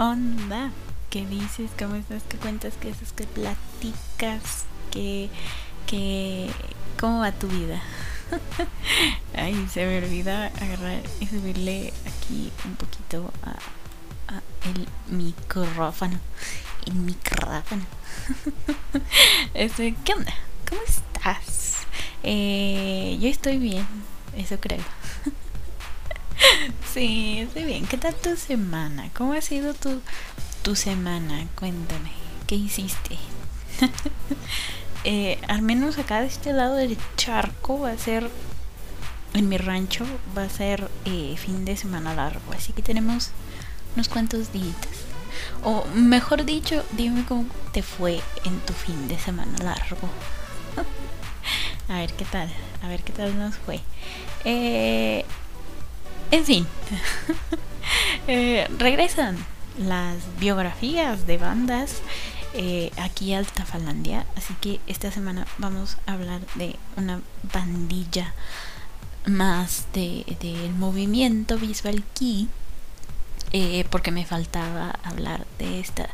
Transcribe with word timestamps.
Onda? 0.00 0.70
¿Qué 1.10 1.26
dices? 1.26 1.70
¿Cómo 1.78 1.94
estás? 1.96 2.22
¿Qué 2.22 2.38
cuentas? 2.38 2.72
¿Qué 2.80 2.90
haces? 2.90 3.12
¿Qué 3.12 3.24
platicas? 3.24 4.64
¿Qué, 4.90 5.28
qué, 5.86 6.50
¿Cómo 6.98 7.20
va 7.20 7.32
tu 7.32 7.48
vida? 7.48 7.82
Ay, 9.36 9.68
se 9.70 9.84
me 9.84 9.98
olvida 9.98 10.46
agarrar 10.46 11.02
y 11.20 11.26
subirle 11.26 11.92
aquí 12.06 12.50
un 12.64 12.76
poquito 12.76 13.30
a, 13.42 13.50
a 14.34 14.42
el 14.70 14.88
micrófono. 15.14 16.18
El 16.86 16.94
micrófono. 16.94 17.84
Este, 19.54 19.94
¿Qué 20.04 20.14
onda? 20.14 20.32
¿Cómo 20.68 20.80
estás? 20.82 21.78
Eh, 22.22 23.18
yo 23.20 23.28
estoy 23.28 23.58
bien, 23.58 23.86
eso 24.36 24.58
creo. 24.60 24.82
Sí, 26.92 27.38
estoy 27.40 27.64
bien. 27.64 27.86
¿Qué 27.86 27.96
tal 27.96 28.14
tu 28.14 28.36
semana? 28.36 29.10
¿Cómo 29.16 29.32
ha 29.32 29.40
sido 29.40 29.74
tu, 29.74 30.00
tu 30.62 30.74
semana? 30.76 31.46
Cuéntame, 31.54 32.10
¿qué 32.46 32.56
hiciste? 32.56 33.16
eh, 35.04 35.38
al 35.48 35.62
menos 35.62 35.98
acá 35.98 36.20
de 36.20 36.26
este 36.26 36.52
lado 36.52 36.74
del 36.74 36.98
charco 37.16 37.80
va 37.80 37.92
a 37.92 37.98
ser, 37.98 38.28
en 39.34 39.48
mi 39.48 39.56
rancho, 39.56 40.04
va 40.36 40.44
a 40.44 40.48
ser 40.48 40.90
eh, 41.04 41.36
fin 41.36 41.64
de 41.64 41.76
semana 41.76 42.14
largo. 42.14 42.52
Así 42.52 42.72
que 42.72 42.82
tenemos 42.82 43.30
unos 43.94 44.08
cuantos 44.08 44.52
días. 44.52 44.74
O 45.62 45.84
mejor 45.94 46.44
dicho, 46.44 46.84
dime 46.92 47.24
cómo 47.26 47.46
te 47.72 47.82
fue 47.82 48.20
en 48.44 48.58
tu 48.60 48.72
fin 48.72 49.08
de 49.08 49.18
semana 49.18 49.56
largo. 49.62 50.08
a 51.88 51.94
ver 51.98 52.12
qué 52.14 52.24
tal, 52.24 52.50
a 52.82 52.88
ver 52.88 53.02
qué 53.02 53.12
tal 53.12 53.38
nos 53.38 53.56
fue. 53.56 53.80
Eh, 54.44 55.24
en 56.30 56.44
fin, 56.44 56.66
eh, 58.26 58.68
regresan 58.78 59.36
las 59.78 60.16
biografías 60.38 61.26
de 61.26 61.38
bandas 61.38 62.02
eh, 62.54 62.90
aquí 62.96 63.32
a 63.32 63.38
Altafalandia. 63.38 64.26
Así 64.36 64.54
que 64.60 64.80
esta 64.86 65.10
semana 65.10 65.46
vamos 65.58 65.98
a 66.06 66.14
hablar 66.14 66.40
de 66.56 66.76
una 66.96 67.20
bandilla 67.52 68.34
más 69.26 69.86
del 69.92 70.24
de, 70.40 70.70
movimiento 70.76 71.58
Visual 71.58 72.02
Key. 72.14 72.48
Eh, 73.52 73.84
porque 73.90 74.12
me 74.12 74.24
faltaba 74.24 74.90
hablar 75.02 75.44
de 75.58 75.80
esta. 75.80 76.08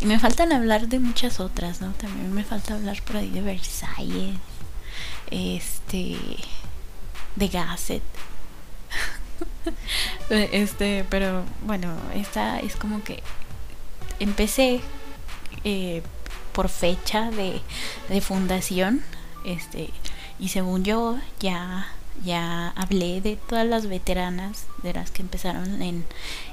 Y 0.00 0.06
me 0.06 0.18
faltan 0.18 0.52
hablar 0.52 0.88
de 0.88 0.98
muchas 0.98 1.38
otras, 1.38 1.82
¿no? 1.82 1.92
También 1.92 2.32
me 2.32 2.44
falta 2.44 2.74
hablar 2.74 3.02
por 3.02 3.18
ahí 3.18 3.28
de 3.28 3.42
Versailles. 3.42 4.36
Este. 5.30 6.16
De 7.36 7.48
Gasset. 7.48 8.02
este, 10.30 11.04
pero 11.08 11.44
bueno, 11.62 11.94
esta 12.14 12.60
es 12.60 12.76
como 12.76 13.02
que 13.02 13.22
empecé 14.20 14.80
eh, 15.64 16.02
por 16.52 16.68
fecha 16.68 17.30
de, 17.30 17.60
de, 18.08 18.20
fundación, 18.20 19.02
este, 19.44 19.90
y 20.38 20.48
según 20.48 20.84
yo 20.84 21.18
ya 21.40 21.88
ya 22.24 22.70
hablé 22.70 23.20
de 23.20 23.36
todas 23.36 23.66
las 23.66 23.86
veteranas 23.86 24.66
de 24.82 24.92
las 24.92 25.10
que 25.10 25.22
empezaron 25.22 25.82
en, 25.82 26.04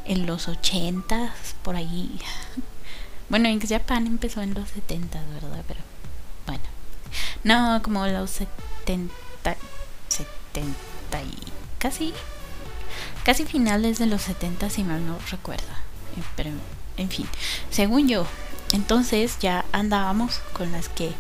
en 0.06 0.26
los 0.26 0.48
ochentas 0.48 1.32
por 1.64 1.76
ahí. 1.76 2.20
Bueno, 3.28 3.50
en 3.50 3.60
Japan 3.60 4.06
empezó 4.06 4.44
en 4.44 4.54
los 4.54 4.70
setentas, 4.70 5.24
¿verdad? 5.34 5.64
Pero 5.68 5.80
bueno, 6.46 6.62
no, 7.44 7.82
como 7.82 8.06
los 8.06 8.30
setenta, 8.30 9.58
setenta 10.08 11.24
y 11.24 11.36
casi 11.80 12.14
casi 13.26 13.44
finales 13.44 13.98
de 13.98 14.06
los 14.06 14.22
70 14.22 14.70
si 14.70 14.84
mal 14.84 15.06
no 15.06 15.18
recuerdo. 15.30 15.64
Eh, 16.16 16.24
pero 16.38 16.52
en 16.96 17.10
fin, 17.10 17.28
según 17.70 18.08
yo, 18.08 18.26
entonces 18.72 19.38
ya 19.40 19.66
andábamos 19.74 20.40
con 20.54 20.72
las 20.72 20.88
que 20.88 21.12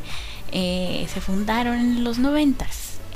eh, 0.52 1.08
se 1.14 1.20
fundaron 1.20 1.76
en 1.76 2.04
los 2.04 2.20
90. 2.20 2.66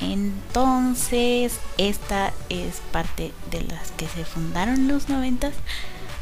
Entonces, 0.02 1.60
esta 1.78 2.34
es 2.50 2.82
parte 2.92 3.34
de 3.52 3.62
las 3.62 3.92
que 3.92 4.08
se 4.08 4.26
fundaron 4.26 4.76
en 4.76 4.88
los 4.88 5.10
90. 5.10 5.52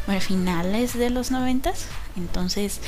Bueno, 0.05 0.21
finales 0.21 0.93
de 0.93 1.09
los 1.09 1.31
90. 1.31 1.73
Entonces, 2.15 2.79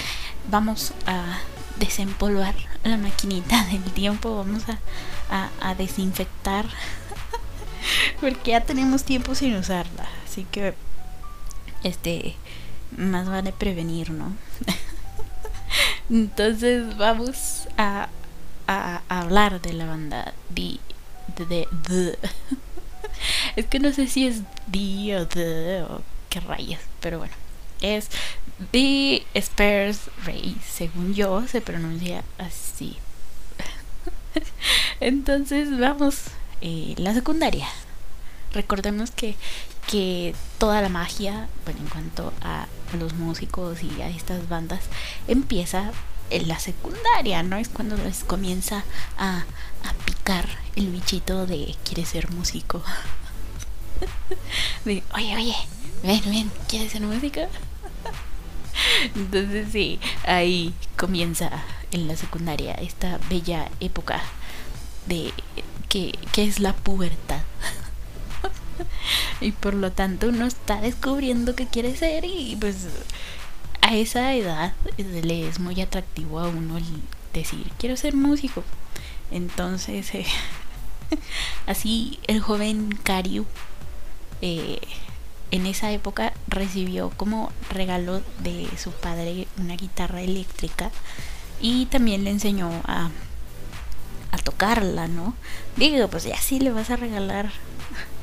vamos 0.50 0.94
a 1.06 1.40
desempolvar 1.80 2.56
la 2.84 2.98
maquinita 2.98 3.64
del 3.66 3.84
tiempo. 3.94 4.36
Vamos 4.36 4.64
a, 4.68 4.78
desinfectar 5.76 6.66
porque 8.22 8.52
ya 8.52 8.62
tenemos 8.62 9.04
tiempo 9.04 9.36
sin 9.36 9.56
usarla. 9.56 10.08
Así 10.26 10.46
que, 10.52 10.74
este, 11.84 12.36
más 12.98 13.30
vale 13.30 13.52
prevenir, 13.52 14.12
¿no? 14.12 14.34
Entonces 16.10 16.98
vamos 16.98 17.68
a, 17.78 18.10
hablar 19.08 19.62
de 19.62 19.74
la 19.74 19.86
banda 19.86 20.34
de, 20.50 20.80
de, 21.48 22.18
Es 23.56 23.66
que 23.66 23.80
no 23.80 23.92
sé 23.92 24.08
si 24.08 24.28
es 24.28 24.42
The 24.72 25.18
o 25.18 25.28
The 25.28 25.84
o 25.84 26.02
qué 26.30 26.40
rayas, 26.40 26.82
pero 27.00 27.18
bueno. 27.20 27.34
Es 27.82 28.10
The 28.72 29.24
Spares 29.40 30.02
Ray, 30.26 30.58
según 30.68 31.14
yo 31.14 31.48
se 31.48 31.62
pronuncia 31.62 32.24
así. 32.38 32.98
Entonces 35.00 35.80
vamos, 35.80 36.24
eh, 36.62 36.96
la 36.98 37.14
secundaria 37.14 37.68
recordemos 38.54 39.12
que, 39.12 39.36
que 39.88 40.36
toda 40.58 40.82
la 40.82 40.90
magia, 40.90 41.48
bueno, 41.66 41.80
en 41.82 41.88
cuanto 41.88 42.34
a 42.42 42.68
los 42.98 43.14
músicos 43.14 43.84
y 43.84 44.02
a 44.02 44.10
estas 44.10 44.50
bandas, 44.50 44.82
empieza 45.28 45.92
en 46.30 46.48
la 46.48 46.60
secundaria, 46.60 47.44
¿no? 47.44 47.58
Es 47.58 47.70
cuando 47.70 47.98
les 47.98 48.24
comienza 48.24 48.84
a, 49.18 49.46
a 49.84 49.94
picar 50.06 50.48
el 50.76 50.90
bichito 50.90 51.46
de 51.46 51.76
quiere 51.84 52.06
ser 52.06 52.32
músico. 52.32 52.84
oye, 54.86 55.04
oye, 55.14 55.56
ven, 56.04 56.22
ven, 56.26 56.52
¿quieres 56.68 56.92
ser 56.92 57.02
músico? 57.02 57.42
Entonces 59.16 59.70
sí, 59.72 60.00
ahí 60.26 60.74
comienza 60.98 61.50
en 61.92 62.08
la 62.08 62.16
secundaria 62.16 62.74
esta 62.76 63.20
bella 63.30 63.70
época 63.80 64.22
de 65.08 65.34
que, 65.90 66.18
que 66.32 66.46
es 66.46 66.60
la 66.60 66.74
pubertad. 66.74 67.42
y 69.42 69.52
por 69.52 69.74
lo 69.74 69.92
tanto 69.92 70.30
uno 70.30 70.46
está 70.46 70.80
descubriendo 70.82 71.56
qué 71.56 71.68
quiere 71.68 71.96
ser 71.96 72.26
y 72.26 72.58
pues 72.60 72.88
a 73.82 73.96
esa 73.96 74.34
edad 74.34 74.74
le 74.98 75.48
es 75.48 75.60
muy 75.60 75.80
atractivo 75.82 76.40
a 76.40 76.48
uno 76.48 76.80
decir 77.34 77.72
quiero 77.78 77.98
ser 77.98 78.16
músico. 78.16 78.64
Entonces 79.32 80.14
eh, 80.16 80.26
así 81.68 82.20
el 82.28 82.40
joven 82.40 82.98
Cario 83.04 83.46
eh, 84.42 84.80
en 85.52 85.66
esa 85.66 85.92
época 85.92 86.34
recibió 86.48 87.10
como 87.18 87.52
regalo 87.70 88.22
de 88.40 88.68
su 88.78 88.92
padre 88.92 89.48
una 89.58 89.76
guitarra 89.76 90.22
eléctrica 90.22 90.92
y 91.62 91.88
también 91.88 92.24
le 92.24 92.30
enseñó 92.30 92.70
a, 92.86 93.10
a 94.32 94.38
tocarla, 94.38 95.08
¿no? 95.08 95.34
Digo, 95.76 96.08
pues 96.08 96.24
ya 96.24 96.38
sí 96.38 96.60
le 96.60 96.72
vas 96.72 96.90
a 96.90 96.96
regalar 96.96 97.52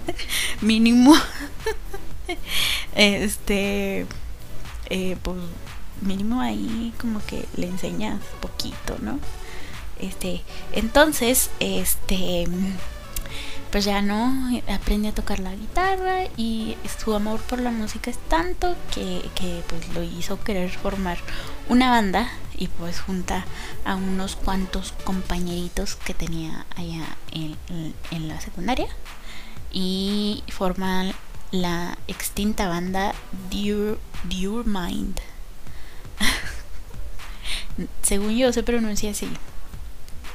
mínimo 0.61 1.15
este 2.95 4.07
eh, 4.91 5.17
pues 5.23 5.39
mínimo 6.01 6.41
ahí 6.41 6.93
como 7.01 7.25
que 7.25 7.47
le 7.57 7.67
enseñas 7.67 8.21
poquito 8.41 8.97
no 9.01 9.19
este 9.99 10.43
entonces 10.73 11.51
este 11.59 12.47
pues 13.71 13.85
ya 13.85 14.03
no 14.03 14.33
aprende 14.69 15.09
a 15.09 15.15
tocar 15.15 15.41
la 15.41 15.55
guitarra 15.55 16.25
y 16.37 16.77
su 17.03 17.15
amor 17.15 17.41
por 17.41 17.61
la 17.61 17.71
música 17.71 18.11
es 18.11 18.19
tanto 18.29 18.77
que, 18.95 19.23
que 19.35 19.63
pues 19.69 19.89
lo 19.95 20.03
hizo 20.03 20.43
querer 20.43 20.71
formar 20.71 21.19
una 21.69 21.91
banda 21.91 22.29
y 22.57 22.69
pues 22.69 23.01
junta 23.01 23.45
a 23.85 23.97
unos 23.97 24.37
cuantos 24.37 24.93
compañeritos 25.05 25.97
que 25.97 26.15
tenía 26.15 26.67
allá 26.77 27.05
en, 27.33 27.57
en 28.11 28.29
la 28.29 28.41
secundaria 28.41 28.89
y 29.73 30.43
forman 30.49 31.13
la 31.51 31.99
extinta 32.09 32.69
banda 32.69 33.15
Dear, 33.51 33.99
Dear 34.25 34.65
Mind. 34.65 35.21
según 38.03 38.37
yo 38.37 38.53
se 38.53 38.63
pronuncia 38.63 39.11
así. 39.11 39.29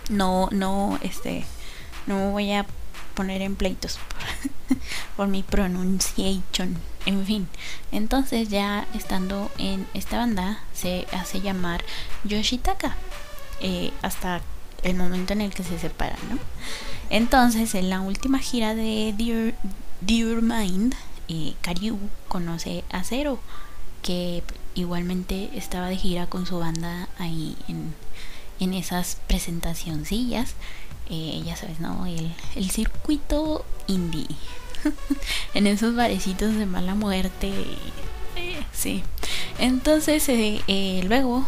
No, 0.10 0.50
no, 0.52 1.00
este, 1.02 1.46
no 2.06 2.16
me 2.16 2.32
voy 2.32 2.52
a 2.52 2.66
poner 3.14 3.42
en 3.42 3.56
pleitos 3.56 3.98
por, 3.98 4.78
por 5.18 5.28
mi 5.28 5.44
pronunciation. 5.44 6.78
En 7.06 7.26
fin, 7.26 7.48
entonces 7.92 8.50
ya 8.50 8.86
estando 8.94 9.50
en 9.58 9.88
esta 9.96 10.18
banda 10.18 10.60
se 10.74 11.08
hace 11.12 11.42
llamar 11.42 11.84
Yoshitaka 12.24 12.96
eh, 13.60 13.92
hasta 14.04 14.42
el 14.84 14.96
momento 14.96 15.34
en 15.34 15.42
el 15.42 15.54
que 15.54 15.64
se 15.64 15.80
separan, 15.80 16.20
¿no? 16.30 16.38
Entonces 17.10 17.74
en 17.76 17.90
la 17.90 18.02
última 18.02 18.40
gira 18.40 18.76
de 18.76 19.14
Dear, 19.18 19.56
Dear 20.02 20.42
Mind, 20.42 20.94
eh, 21.28 21.56
Karyu 21.62 21.98
conoce 22.28 22.84
a 22.92 23.04
Zero, 23.04 23.40
que 24.04 24.44
igualmente 24.76 25.50
estaba 25.56 25.88
de 25.88 25.98
gira 25.98 26.28
con 26.28 26.46
su 26.46 26.60
banda 26.60 27.10
ahí 27.18 27.58
en, 27.68 27.94
en 28.60 28.74
esas 28.74 29.18
presentacioncillas. 29.28 30.54
Eh, 31.10 31.42
ya 31.46 31.56
sabes, 31.58 31.80
¿no? 31.80 32.06
El, 32.06 32.34
el 32.56 32.70
circuito 32.70 33.66
indie. 33.88 34.28
en 35.54 35.68
esos 35.68 35.96
barecitos 35.96 36.56
de 36.56 36.66
mala 36.66 36.96
muerte. 36.96 37.52
Eh, 38.36 38.64
sí. 38.72 39.04
Entonces, 39.60 40.28
eh, 40.30 40.62
eh, 40.68 41.04
luego, 41.08 41.46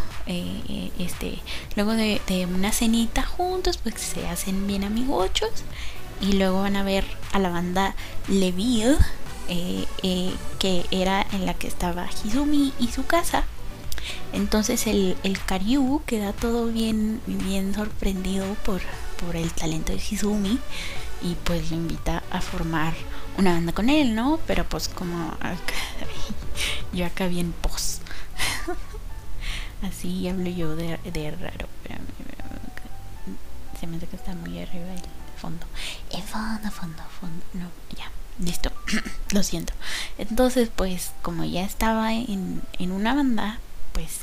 este, 1.00 1.40
luego 1.76 1.94
de, 1.94 2.22
de, 2.28 2.46
una 2.46 2.72
cenita 2.72 3.24
juntos, 3.24 3.78
pues 3.78 3.96
se 3.96 4.28
hacen 4.28 4.68
bien 4.68 4.84
amigochos. 4.84 5.52
Y 6.22 6.34
luego 6.34 6.62
van 6.62 6.76
a 6.76 6.84
ver 6.84 7.04
a 7.34 7.40
la 7.40 7.50
banda 7.50 7.96
Leville, 8.30 8.98
que 9.48 10.86
era 10.92 11.26
en 11.34 11.46
la 11.46 11.54
que 11.54 11.68
estaba 11.68 12.08
Hizumi 12.24 12.72
y 12.80 12.88
su 12.88 13.06
casa. 13.06 13.44
Entonces 14.32 14.88
el, 14.88 15.18
el 15.24 15.40
Karyu 15.40 16.02
queda 16.06 16.34
todo 16.34 16.68
bien, 16.68 17.22
bien 17.26 17.74
sorprendido 17.74 18.46
por, 18.66 18.82
por 19.24 19.36
el 19.36 19.52
talento 19.52 19.92
de 19.92 19.98
Hizumi 19.98 20.60
y 21.22 21.36
pues 21.44 21.72
lo 21.72 21.78
invita 21.78 22.24
a 22.30 22.42
formar 22.42 22.94
una 23.38 23.54
banda 23.54 23.74
con 23.74 23.90
él, 23.90 24.16
¿no? 24.16 24.40
Pero 24.48 24.64
pues 24.66 24.88
como 24.88 25.30
acá, 25.40 25.74
yo 26.94 27.06
acá 27.06 27.28
bien 27.28 27.54
pos. 27.54 28.00
Así 29.82 30.28
hablo 30.28 30.50
yo 30.50 30.76
de, 30.76 30.98
de 31.12 31.32
raro. 31.32 31.68
Se 33.80 33.88
me 33.88 33.98
hace 33.98 34.08
que 34.08 34.16
está 34.16 34.34
muy 34.34 34.60
arriba 34.60 34.94
el 34.94 35.02
fondo. 35.38 35.66
El 36.12 36.24
fondo, 36.24 36.72
fondo, 36.72 37.04
fondo. 37.20 37.44
No, 37.54 37.70
ya. 37.98 38.10
Listo. 38.40 38.72
lo 39.32 39.44
siento. 39.44 39.74
Entonces, 40.18 40.70
pues, 40.74 41.12
como 41.22 41.44
ya 41.44 41.64
estaba 41.66 42.14
en, 42.14 42.62
en 42.80 42.92
una 42.94 43.14
banda, 43.14 43.60
pues 43.92 44.22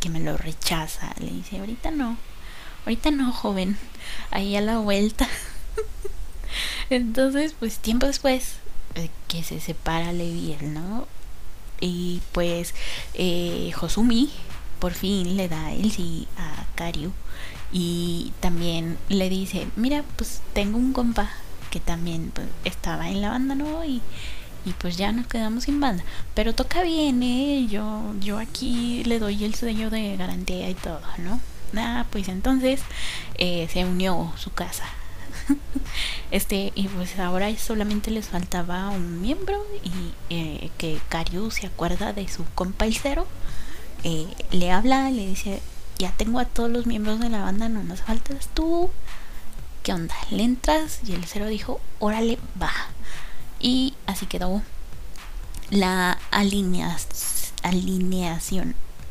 que 0.00 0.08
me 0.08 0.20
lo 0.20 0.36
rechaza. 0.36 1.14
Le 1.18 1.30
dice, 1.30 1.58
ahorita 1.58 1.90
no. 1.90 2.16
Ahorita 2.86 3.10
no, 3.10 3.32
joven. 3.32 3.76
Ahí 4.30 4.56
a 4.56 4.60
la 4.60 4.78
vuelta. 4.78 5.28
Entonces, 6.94 7.54
pues 7.58 7.78
tiempo 7.78 8.06
después 8.06 8.56
eh, 8.94 9.08
que 9.28 9.42
se 9.42 9.60
separa 9.60 10.12
Levi 10.12 10.56
¿no? 10.60 11.06
Y 11.80 12.20
pues 12.32 12.74
eh, 13.14 13.72
por 14.78 14.92
fin 14.92 15.36
le 15.36 15.48
da 15.48 15.72
el 15.72 15.90
sí 15.90 16.28
a 16.36 16.66
Karyu 16.74 17.12
y 17.72 18.32
también 18.40 18.98
le 19.08 19.28
dice, 19.28 19.66
mira, 19.76 20.04
pues 20.16 20.42
tengo 20.52 20.78
un 20.78 20.92
compa 20.92 21.30
que 21.70 21.80
también 21.80 22.30
pues, 22.34 22.46
estaba 22.64 23.08
en 23.08 23.22
la 23.22 23.30
banda, 23.30 23.54
¿no? 23.54 23.84
Y, 23.84 24.02
y 24.64 24.72
pues 24.78 24.96
ya 24.96 25.10
nos 25.12 25.26
quedamos 25.26 25.64
sin 25.64 25.80
banda. 25.80 26.04
Pero 26.34 26.54
toca 26.54 26.82
bien, 26.82 27.22
¿eh? 27.22 27.66
Yo, 27.68 28.14
yo 28.20 28.38
aquí 28.38 29.02
le 29.04 29.18
doy 29.18 29.44
el 29.44 29.54
sello 29.54 29.88
de 29.90 30.16
garantía 30.16 30.68
y 30.68 30.74
todo, 30.74 31.00
¿no? 31.18 31.40
Ah, 31.76 32.04
pues 32.10 32.28
entonces 32.28 32.82
eh, 33.38 33.68
se 33.72 33.84
unió 33.86 34.32
su 34.36 34.52
casa 34.52 34.84
este, 36.30 36.72
y 36.74 36.88
pues 36.88 37.18
ahora 37.18 37.54
solamente 37.56 38.10
les 38.10 38.28
faltaba 38.28 38.90
un 38.90 39.20
miembro 39.20 39.64
y 39.82 40.12
eh, 40.30 40.70
que 40.78 41.00
Karyu 41.08 41.50
se 41.50 41.66
acuerda 41.66 42.12
de 42.12 42.28
su 42.28 42.44
compa 42.54 42.86
el 42.86 42.96
cero. 42.96 43.26
Eh, 44.04 44.26
le 44.50 44.70
habla, 44.72 45.10
le 45.10 45.26
dice, 45.26 45.60
ya 45.98 46.12
tengo 46.12 46.38
a 46.38 46.44
todos 46.44 46.70
los 46.70 46.86
miembros 46.86 47.20
de 47.20 47.30
la 47.30 47.42
banda, 47.42 47.68
no 47.68 47.82
nos 47.82 48.02
faltas 48.02 48.48
tú. 48.54 48.90
¿Qué 49.82 49.92
onda? 49.92 50.14
Le 50.30 50.42
entras 50.44 51.00
y 51.06 51.12
el 51.12 51.24
cero 51.24 51.46
dijo, 51.46 51.80
órale, 51.98 52.38
va. 52.60 52.72
Y 53.60 53.94
así 54.06 54.26
quedó 54.26 54.62
la 55.70 56.18
alineación 56.30 57.24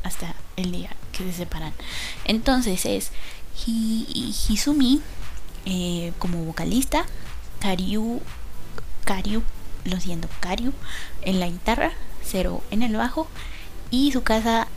hasta 0.04 0.36
el 0.56 0.72
día 0.72 0.92
que 1.12 1.24
se 1.24 1.33
separan. 1.33 1.74
Entonces 2.25 2.86
es 2.86 3.12
Hizumi 3.66 5.01
eh, 5.65 6.13
como 6.19 6.43
vocalista, 6.43 7.05
Karyu, 7.59 8.21
Karyu, 9.05 9.43
lo 9.85 9.99
siento, 9.99 10.27
Karyu 10.39 10.73
en 11.21 11.39
la 11.39 11.47
guitarra, 11.47 11.91
Cero 12.23 12.63
en 12.71 12.83
el 12.83 12.95
bajo 12.95 13.27
y 13.89 14.11
su 14.11 14.23
casa 14.23 14.67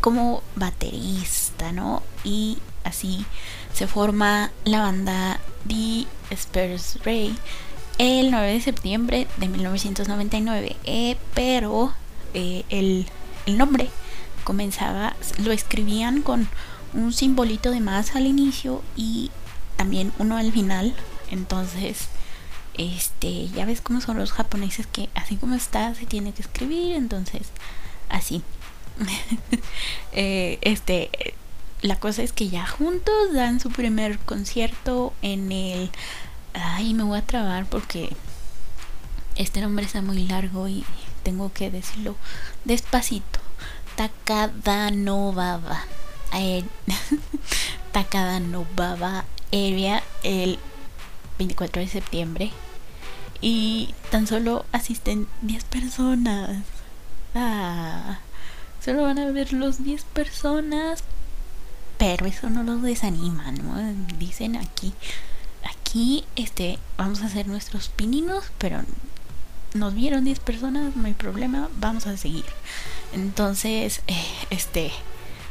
como 0.00 0.42
baterista, 0.54 1.72
¿no? 1.72 2.02
Y 2.24 2.58
así 2.84 3.24
se 3.72 3.86
forma 3.86 4.50
la 4.64 4.80
banda 4.80 5.40
The 5.66 6.06
Spurs 6.30 6.98
Ray 7.04 7.36
el 7.98 8.30
9 8.30 8.52
de 8.52 8.60
septiembre 8.60 9.26
de 9.38 9.48
1999, 9.48 10.76
eh, 10.84 11.16
pero 11.34 11.92
eh, 12.34 12.64
el, 12.68 13.06
el 13.46 13.56
nombre 13.56 13.88
comenzaba, 14.44 15.16
lo 15.42 15.52
escribían 15.52 16.22
con 16.22 16.48
un 16.92 17.12
simbolito 17.12 17.70
de 17.70 17.80
más 17.80 18.14
al 18.14 18.26
inicio 18.26 18.82
y 18.96 19.30
también 19.76 20.12
uno 20.18 20.36
al 20.36 20.52
final. 20.52 20.94
Entonces, 21.30 22.08
este, 22.74 23.48
ya 23.48 23.64
ves 23.64 23.80
cómo 23.80 24.00
son 24.00 24.18
los 24.18 24.32
japoneses 24.32 24.86
que 24.86 25.08
así 25.14 25.36
como 25.36 25.54
está 25.54 25.94
se 25.94 26.06
tiene 26.06 26.32
que 26.32 26.42
escribir, 26.42 26.94
entonces 26.94 27.48
así. 28.08 28.42
eh, 30.12 30.58
este, 30.62 31.10
la 31.82 31.96
cosa 31.96 32.22
es 32.22 32.32
que 32.32 32.48
ya 32.48 32.66
juntos 32.66 33.32
dan 33.34 33.60
su 33.60 33.70
primer 33.70 34.18
concierto 34.18 35.12
en 35.22 35.52
el 35.52 35.90
ay, 36.54 36.94
me 36.94 37.02
voy 37.02 37.18
a 37.18 37.26
trabar 37.26 37.66
porque 37.66 38.14
este 39.36 39.60
nombre 39.60 39.84
está 39.84 40.00
muy 40.00 40.26
largo 40.26 40.68
y 40.68 40.84
tengo 41.22 41.52
que 41.52 41.70
decirlo 41.70 42.16
despacito. 42.64 43.40
Takada 43.96 44.90
no 44.90 45.32
baba. 45.32 45.84
Eh, 46.34 46.64
Takada 47.92 48.40
no 48.40 48.66
baba 48.76 49.24
El 49.52 50.58
24 51.38 51.82
de 51.82 51.88
septiembre 51.88 52.52
y 53.40 53.94
tan 54.10 54.26
solo 54.26 54.64
asisten 54.72 55.26
10 55.42 55.64
personas. 55.64 56.62
Ah, 57.34 58.18
solo 58.84 59.02
van 59.02 59.18
a 59.18 59.30
ver 59.30 59.52
los 59.52 59.84
10 59.84 60.04
personas, 60.04 61.04
pero 61.98 62.26
eso 62.26 62.50
no 62.50 62.62
los 62.62 62.82
desanima, 62.82 63.52
¿no? 63.52 63.76
Dicen 64.18 64.56
aquí, 64.56 64.94
aquí 65.64 66.24
este, 66.36 66.78
vamos 66.96 67.22
a 67.22 67.26
hacer 67.26 67.46
nuestros 67.46 67.88
pininos, 67.88 68.44
pero 68.58 68.82
nos 69.74 69.94
vieron 69.94 70.24
10 70.24 70.40
personas, 70.40 70.96
no 70.96 71.06
hay 71.06 71.14
problema, 71.14 71.68
vamos 71.78 72.06
a 72.06 72.16
seguir. 72.16 72.44
Entonces, 73.12 74.00
eh, 74.06 74.24
este, 74.50 74.90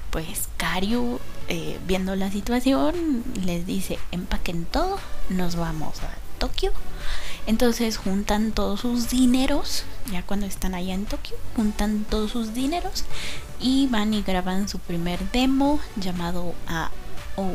pues 0.09 0.49
Karyu, 0.57 1.19
eh, 1.47 1.79
viendo 1.85 2.15
la 2.15 2.31
situación, 2.31 3.23
les 3.43 3.65
dice, 3.65 3.99
empaquen 4.11 4.65
todo, 4.65 4.99
nos 5.29 5.55
vamos 5.55 6.01
a 6.01 6.09
Tokio. 6.39 6.71
Entonces 7.47 7.97
juntan 7.97 8.51
todos 8.51 8.81
sus 8.81 9.09
dineros, 9.09 9.83
ya 10.11 10.23
cuando 10.23 10.47
están 10.47 10.73
allá 10.73 10.93
en 10.93 11.05
Tokio, 11.05 11.37
juntan 11.55 12.03
todos 12.09 12.31
sus 12.31 12.53
dineros 12.53 13.05
y 13.59 13.87
van 13.87 14.13
y 14.13 14.23
graban 14.23 14.67
su 14.67 14.79
primer 14.79 15.19
demo 15.31 15.79
llamado 15.95 16.55
AO. 16.67 17.53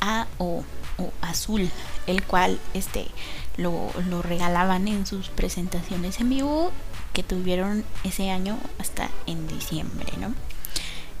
AO 0.00 0.64
o 0.98 1.12
Azul, 1.20 1.68
el 2.06 2.22
cual 2.22 2.60
este 2.74 3.08
lo, 3.56 3.90
lo 4.08 4.22
regalaban 4.22 4.86
en 4.86 5.06
sus 5.06 5.28
presentaciones 5.28 6.20
en 6.20 6.30
vivo 6.30 6.70
que 7.12 7.22
tuvieron 7.22 7.84
ese 8.04 8.30
año 8.30 8.58
hasta 8.78 9.10
en 9.26 9.48
diciembre, 9.48 10.12
¿no? 10.20 10.34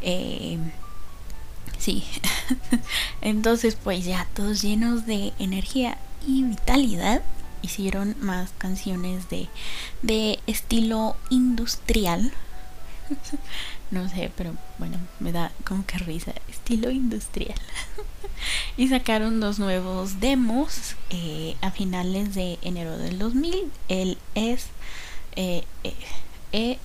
Eh, 0.02 0.58
sí. 1.78 2.04
Entonces, 3.20 3.76
pues 3.82 4.04
ya 4.04 4.26
todos 4.34 4.62
llenos 4.62 5.06
de 5.06 5.32
energía 5.38 5.98
y 6.26 6.42
vitalidad, 6.42 7.22
hicieron 7.62 8.16
más 8.20 8.50
canciones 8.58 9.28
de, 9.28 9.48
de 10.02 10.38
estilo 10.46 11.16
industrial. 11.30 12.32
no 13.90 14.08
sé, 14.08 14.30
pero 14.36 14.54
bueno, 14.78 14.98
me 15.20 15.32
da 15.32 15.52
como 15.64 15.86
que 15.86 15.98
risa. 15.98 16.32
Estilo 16.48 16.90
industrial. 16.90 17.58
y 18.76 18.88
sacaron 18.88 19.40
dos 19.40 19.58
nuevos 19.58 20.20
demos 20.20 20.96
eh, 21.10 21.56
a 21.60 21.70
finales 21.70 22.34
de 22.34 22.58
enero 22.62 22.96
del 22.98 23.18
2000. 23.18 23.70
Él 23.88 24.18
es... 24.34 24.66
Eh, 25.36 25.64
eh, 26.52 26.78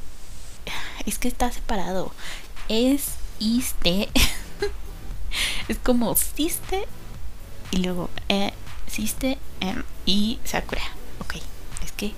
es 1.05 1.17
que 1.17 1.27
está 1.27 1.51
separado 1.51 2.11
es 2.71 3.15
iste. 3.39 4.07
es 5.67 5.77
como 5.77 6.15
siste 6.15 6.87
y 7.71 7.77
luego 7.77 8.09
eh, 8.29 8.53
y 10.05 10.39
sakura. 10.43 10.81
Ok, 11.19 11.35
es 11.83 11.91
que 11.91 12.13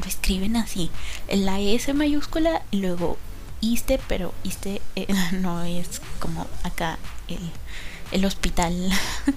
lo 0.00 0.06
escriben 0.06 0.56
así. 0.56 0.90
La 1.28 1.60
S 1.60 1.92
mayúscula 1.92 2.62
y 2.70 2.78
luego 2.78 3.18
iste, 3.60 4.00
pero 4.08 4.32
iste 4.44 4.80
eh, 4.96 5.06
no 5.32 5.62
es 5.62 6.00
como 6.20 6.46
acá 6.62 6.98
el, 7.28 7.38
el 8.12 8.24
hospital 8.24 8.90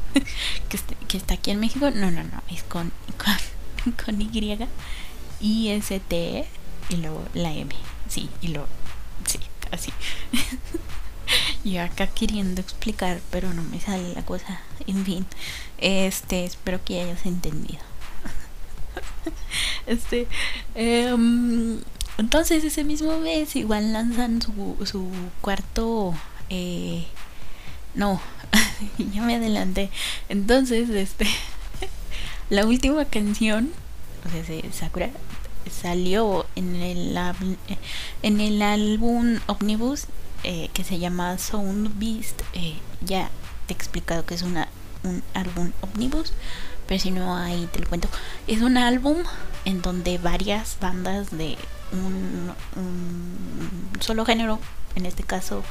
que, 0.70 0.80
que, 1.08 1.18
está 1.18 1.36
aquí 1.36 1.52
en 1.52 1.60
México. 1.60 1.90
No, 1.92 2.12
no, 2.12 2.24
no, 2.24 2.44
es 2.50 2.64
con, 2.64 2.92
con, 3.18 3.96
con 4.06 4.22
Y, 4.22 4.58
I, 5.42 5.70
S, 5.70 6.00
T 6.00 6.48
y 6.90 6.96
luego 6.98 7.24
la 7.34 7.54
M. 7.54 7.74
Sí, 8.08 8.30
y 8.42 8.50
luego, 8.50 8.68
así. 9.74 9.92
Yo 11.64 11.82
acá 11.82 12.08
queriendo 12.08 12.62
explicar, 12.62 13.22
pero 13.32 13.54
no 13.54 13.64
me 13.64 13.80
sale 13.80 14.14
la 14.14 14.24
cosa. 14.24 14.60
En 14.88 15.06
fin, 15.06 15.26
este, 15.78 16.46
espero 16.46 16.84
que 16.84 17.02
hayas 17.02 17.26
entendido. 17.26 17.80
este, 19.88 20.28
em, 20.76 21.80
entonces 22.18 22.64
ese 22.64 22.84
mismo 22.84 23.18
mes 23.20 23.56
igual 23.56 23.94
lanzan 23.94 24.42
su, 24.42 24.78
su 24.86 25.10
cuarto, 25.42 26.14
eh, 26.50 27.06
no, 27.96 28.22
ya 29.14 29.22
me 29.22 29.36
adelanté. 29.36 29.90
Entonces, 30.30 30.90
este, 30.90 31.28
la 32.50 32.66
última 32.66 33.06
canción, 33.06 33.72
o 34.26 34.30
sea, 34.30 34.72
Sakura 34.72 35.10
salió 35.72 36.46
en 36.56 36.76
el, 36.76 37.18
en 38.22 38.42
el 38.42 38.62
álbum 38.62 39.40
Omnibus 39.48 40.08
eh, 40.44 40.70
que 40.74 40.84
se 40.84 41.00
llama 41.00 41.38
Sound 41.38 41.98
Beast. 42.00 42.42
Eh, 42.54 42.76
ya 43.02 43.30
te 43.66 43.74
he 43.74 43.78
explicado 43.78 44.26
que 44.26 44.36
es 44.36 44.42
una, 44.42 44.68
un 45.04 45.24
álbum 45.34 45.72
Omnibus, 45.82 46.34
pero 46.86 47.00
si 47.00 47.12
no, 47.12 47.38
ahí 47.38 47.70
te 47.72 47.80
lo 47.80 47.88
cuento. 47.88 48.10
Es 48.48 48.62
un 48.62 48.78
álbum 48.78 49.20
en 49.64 49.82
donde 49.82 50.18
varias 50.18 50.78
bandas 50.82 51.32
de 51.32 51.58
un, 51.94 52.52
un 52.76 54.02
solo 54.02 54.26
género, 54.26 54.60
en 54.96 55.06
este 55.06 55.24
caso 55.24 55.64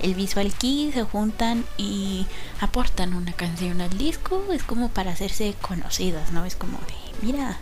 el 0.00 0.14
Visual 0.14 0.52
Key, 0.54 0.92
se 0.92 1.02
juntan 1.02 1.64
y 1.76 2.26
aportan 2.60 3.14
una 3.14 3.32
canción 3.32 3.80
al 3.80 3.98
disco. 3.98 4.44
Es 4.52 4.62
como 4.62 4.90
para 4.90 5.10
hacerse 5.10 5.56
conocidas, 5.60 6.30
¿no? 6.30 6.44
Es 6.44 6.54
como 6.54 6.78
de, 6.78 7.26
mira, 7.26 7.58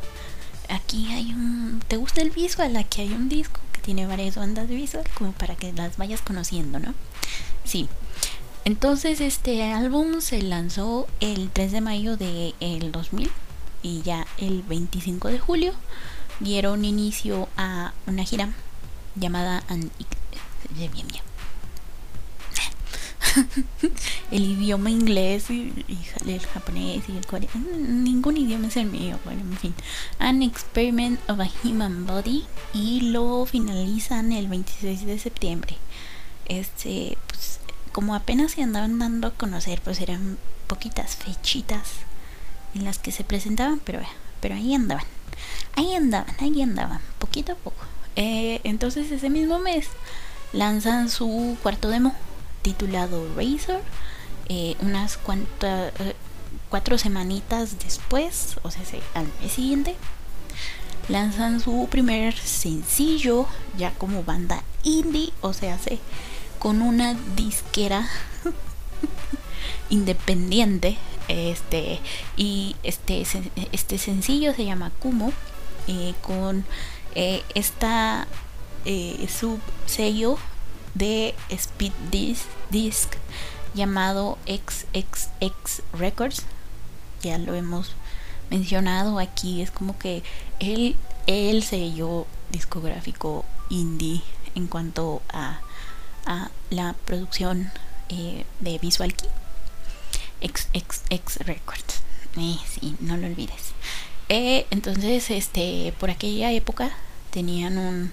aquí 0.68 1.12
hay 1.12 1.32
un... 1.32 1.82
¿Te 1.88 1.96
gusta 1.96 2.20
el 2.20 2.30
visual? 2.30 2.76
Aquí 2.76 3.02
hay 3.02 3.12
un 3.12 3.28
disco 3.28 3.60
que 3.72 3.80
tiene 3.80 4.06
varias 4.06 4.36
bandas 4.36 4.68
de 4.68 4.74
visual 4.74 5.04
como 5.14 5.32
para 5.32 5.56
que 5.56 5.72
las 5.72 5.96
vayas 5.96 6.20
conociendo, 6.20 6.78
¿no? 6.78 6.94
Sí. 7.64 7.88
Entonces 8.64 9.20
este 9.20 9.62
álbum 9.72 10.20
se 10.20 10.42
lanzó 10.42 11.06
el 11.20 11.50
3 11.50 11.72
de 11.72 11.80
mayo 11.80 12.16
del 12.16 12.54
el 12.60 12.92
2000 12.92 13.30
y 13.82 14.02
ya 14.02 14.26
el 14.36 14.62
25 14.62 15.28
de 15.28 15.38
julio 15.38 15.72
dieron 16.40 16.84
inicio 16.84 17.48
a 17.56 17.92
una 18.06 18.24
gira 18.24 18.50
llamada 19.16 19.64
el 24.30 24.42
idioma 24.44 24.90
inglés 24.90 25.50
y, 25.50 25.72
el 26.26 26.40
japonés 26.46 27.08
y 27.08 27.16
el 27.16 27.26
coreano. 27.26 27.66
Ningún 27.76 28.36
idioma 28.36 28.68
es 28.68 28.76
el 28.76 28.86
mío. 28.86 29.18
Bueno, 29.24 29.40
en 29.40 29.56
fin. 29.56 29.74
An 30.18 30.42
Experiment 30.42 31.20
of 31.28 31.40
a 31.40 31.48
Human 31.64 32.06
Body. 32.06 32.44
Y 32.72 33.00
lo 33.12 33.44
finalizan 33.46 34.32
el 34.32 34.48
26 34.48 35.06
de 35.06 35.18
septiembre. 35.18 35.76
Este, 36.46 37.18
pues, 37.26 37.60
como 37.92 38.14
apenas 38.14 38.52
se 38.52 38.62
andaban 38.62 38.98
dando 38.98 39.28
a 39.28 39.34
conocer, 39.34 39.80
pues 39.82 40.00
eran 40.00 40.38
poquitas 40.66 41.16
fechitas 41.16 41.90
en 42.74 42.84
las 42.84 42.98
que 42.98 43.12
se 43.12 43.24
presentaban, 43.24 43.80
pero, 43.84 44.00
pero 44.40 44.54
ahí 44.54 44.74
andaban. 44.74 45.04
Ahí 45.74 45.94
andaban, 45.94 46.34
ahí 46.40 46.62
andaban, 46.62 47.00
poquito 47.18 47.52
a 47.52 47.56
poco. 47.56 47.84
Eh, 48.16 48.60
entonces 48.64 49.10
ese 49.12 49.30
mismo 49.30 49.58
mes 49.58 49.86
lanzan 50.52 51.08
su 51.08 51.56
cuarto 51.62 51.88
demo 51.88 52.14
titulado 52.68 53.26
Razor. 53.34 53.80
Eh, 54.50 54.76
unas 54.80 55.16
cuantas 55.16 55.92
eh, 56.00 56.14
cuatro 56.68 56.98
semanitas 56.98 57.78
después, 57.78 58.56
o 58.62 58.70
sea, 58.70 58.82
al 59.14 59.26
mes 59.40 59.52
siguiente, 59.52 59.94
lanzan 61.08 61.60
su 61.60 61.88
primer 61.90 62.36
sencillo 62.36 63.46
ya 63.78 63.92
como 63.92 64.22
banda 64.22 64.62
indie, 64.82 65.32
o 65.40 65.52
sea, 65.52 65.78
con 66.58 66.82
una 66.82 67.14
disquera 67.36 68.08
independiente. 69.90 70.98
Este 71.28 72.00
y 72.38 72.74
este 72.82 73.22
este 73.72 73.98
sencillo 73.98 74.54
se 74.54 74.64
llama 74.64 74.90
Kumo 74.98 75.30
eh, 75.86 76.14
con 76.22 76.64
esta 77.54 78.26
sub-sello 79.28 80.38
de 80.94 81.34
Speed 81.50 81.92
Disc, 82.70 83.10
llamado 83.74 84.38
XXX 84.46 85.82
Records. 85.92 86.42
Ya 87.22 87.38
lo 87.38 87.54
hemos 87.54 87.94
mencionado 88.50 89.18
aquí. 89.18 89.62
Es 89.62 89.70
como 89.70 89.98
que 89.98 90.22
el, 90.60 90.96
el 91.26 91.62
sello 91.62 92.26
discográfico 92.50 93.44
indie 93.68 94.22
en 94.54 94.66
cuanto 94.66 95.22
a, 95.28 95.60
a 96.26 96.50
la 96.70 96.94
producción 97.04 97.70
eh, 98.08 98.44
de 98.60 98.78
Visual 98.78 99.14
Key. 99.14 99.28
XXX 100.40 101.38
Records. 101.46 102.02
Eh, 102.36 102.56
sí, 102.68 102.96
no 103.00 103.16
lo 103.16 103.26
olvides. 103.26 103.72
Eh, 104.28 104.66
entonces, 104.70 105.30
este, 105.30 105.94
por 105.98 106.10
aquella 106.10 106.52
época 106.52 106.90
tenían 107.30 107.78
un, 107.78 108.12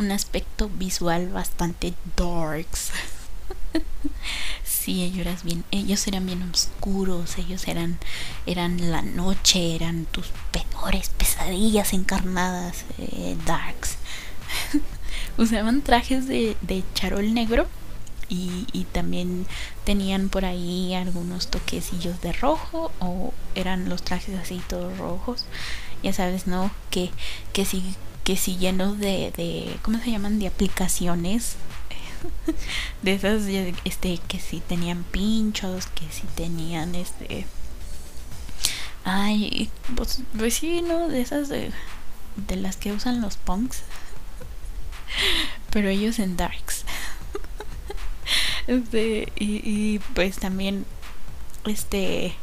un 0.00 0.10
aspecto 0.12 0.68
visual 0.68 1.28
bastante 1.28 1.94
darks. 2.16 2.90
sí, 4.64 5.02
ellos 5.02 6.06
eran 6.06 6.26
bien, 6.26 6.34
eran 6.40 6.50
oscuros, 6.50 7.36
ellos 7.38 7.68
eran, 7.68 7.98
eran 8.46 8.90
la 8.90 9.02
noche, 9.02 9.76
eran 9.76 10.06
tus 10.06 10.28
peores 10.50 11.10
pesadillas 11.10 11.92
encarnadas, 11.92 12.84
eh, 12.98 13.36
darks. 13.44 13.96
Usaban 15.38 15.82
trajes 15.82 16.26
de, 16.26 16.56
de 16.62 16.82
charol 16.94 17.34
negro 17.34 17.66
y, 18.30 18.66
y, 18.72 18.84
también 18.84 19.46
tenían 19.84 20.28
por 20.28 20.44
ahí 20.44 20.94
algunos 20.94 21.48
toquecillos 21.48 22.20
de 22.20 22.32
rojo 22.32 22.90
o 23.00 23.34
eran 23.54 23.88
los 23.88 24.02
trajes 24.02 24.38
así 24.38 24.62
todos 24.66 24.96
rojos. 24.96 25.44
Ya 26.02 26.12
sabes, 26.14 26.46
¿no? 26.46 26.70
Que, 26.90 27.10
que 27.52 27.64
si 27.66 27.82
que 28.24 28.36
si 28.36 28.56
llenos 28.56 28.98
de, 28.98 29.32
de 29.36 29.76
¿cómo 29.82 29.98
se 29.98 30.10
llaman? 30.10 30.38
de 30.38 30.46
aplicaciones. 30.46 31.56
De 33.02 33.14
esas 33.14 33.44
este 33.84 34.18
que 34.28 34.38
si 34.38 34.60
tenían 34.60 35.04
pinchos 35.04 35.86
que 35.86 36.04
si 36.12 36.26
tenían 36.34 36.94
este 36.94 37.46
ay 39.04 39.70
pues, 39.96 40.20
pues 40.36 40.52
sí 40.52 40.82
no 40.82 41.08
de 41.08 41.22
esas 41.22 41.48
de, 41.48 41.72
de 42.36 42.56
las 42.56 42.76
que 42.76 42.92
usan 42.92 43.22
los 43.22 43.36
punks. 43.38 43.82
Pero 45.70 45.88
ellos 45.88 46.18
en 46.18 46.36
darks. 46.36 46.84
Este 48.66 49.32
y 49.36 49.98
pues 50.14 50.36
también 50.38 50.84
este 51.64 52.34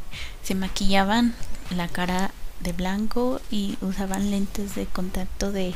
se 0.42 0.54
maquillaban 0.54 1.34
la 1.70 1.88
cara 1.88 2.32
de 2.60 2.72
blanco 2.72 3.40
y 3.50 3.76
usaban 3.80 4.30
lentes 4.30 4.74
de 4.74 4.86
contacto 4.86 5.52
de, 5.52 5.74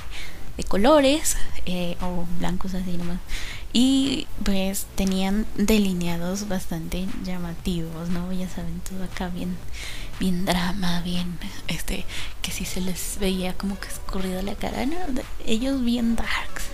de 0.56 0.64
colores 0.64 1.36
eh, 1.66 1.96
o 2.00 2.26
blancos 2.38 2.74
así 2.74 2.96
nomás. 2.96 3.18
Y 3.72 4.26
pues 4.44 4.86
tenían 4.96 5.46
delineados 5.54 6.48
bastante 6.48 7.06
llamativos 7.24 8.10
no 8.10 8.30
ya 8.32 8.48
saben 8.48 8.80
todo 8.80 9.04
acá 9.04 9.28
bien 9.28 9.56
bien 10.20 10.44
drama 10.44 11.00
bien 11.00 11.38
este 11.68 12.04
que 12.42 12.52
si 12.52 12.66
se 12.66 12.82
les 12.82 13.16
veía 13.18 13.54
como 13.54 13.80
que 13.80 13.88
escurrido 13.88 14.42
la 14.42 14.54
cara 14.56 14.84
no, 14.84 14.96
ellos 15.46 15.82
bien 15.82 16.16
darks. 16.16 16.64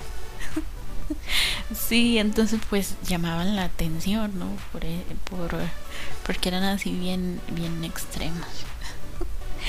Sí 1.75 2.19
entonces 2.19 2.61
pues 2.69 2.97
llamaban 3.07 3.55
la 3.55 3.65
atención 3.65 4.39
no 4.39 4.47
por, 4.73 4.85
eh, 4.85 5.05
por 5.31 5.57
porque 6.27 6.49
eran 6.49 6.65
así 6.65 6.91
bien 6.91 7.41
bien 7.55 7.85
extremos 7.85 8.47